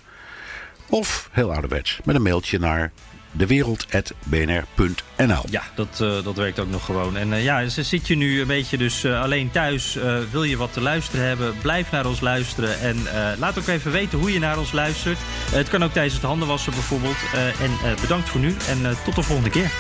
Of, 0.90 1.30
heel 1.32 1.52
ouderwets, 1.52 2.00
met 2.04 2.16
een 2.16 2.22
mailtje 2.22 2.60
naar 2.60 2.92
dewereld.bnr.nl. 3.32 5.44
Ja, 5.50 5.64
dat, 5.76 6.00
uh, 6.02 6.24
dat 6.24 6.36
werkt 6.36 6.60
ook 6.60 6.70
nog 6.70 6.86
gewoon. 6.86 7.18
En 7.18 7.32
uh, 7.32 7.44
ja, 7.44 7.68
zit 7.68 8.08
je 8.08 8.16
nu 8.16 8.42
een 8.42 8.48
beetje 8.48 8.78
dus 8.78 9.04
uh, 9.04 9.22
alleen 9.22 9.52
thuis, 9.52 9.98
wil 10.32 10.44
je 10.44 10.58
wat 10.58 10.74
te 10.74 10.82
luisteren 10.82 11.26
hebben, 11.26 11.56
blijf 11.62 11.92
naar 11.92 12.06
ons 12.06 12.20
luisteren. 12.20 12.80
En 12.80 12.98
laat 13.38 13.60
ook 13.60 13.68
even 13.68 13.92
weten 13.92 14.20
hoe 14.20 14.34
je 14.34 14.40
naar 14.40 14.58
ons 14.58 14.72
luistert. 14.72 15.18
het 15.52 15.70
kan 15.70 15.84
ook 15.84 15.92
tijdens 15.92 16.16
het 16.16 16.24
handenwassen 16.24 16.74
bijvoorbeeld. 16.74 17.18
en 17.34 17.72
bedankt 18.02 18.30
voor 18.30 18.40
nu 18.40 18.56
en 18.68 18.98
tot 19.06 19.16
de 19.16 19.24
volgende 19.24 19.50
keer. 19.50 19.72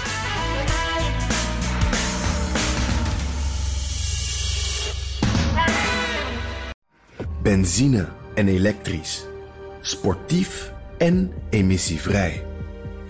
Benzine 7.41 8.07
en 8.35 8.47
elektrisch. 8.47 9.25
Sportief 9.81 10.73
en 10.97 11.33
emissievrij. 11.49 12.50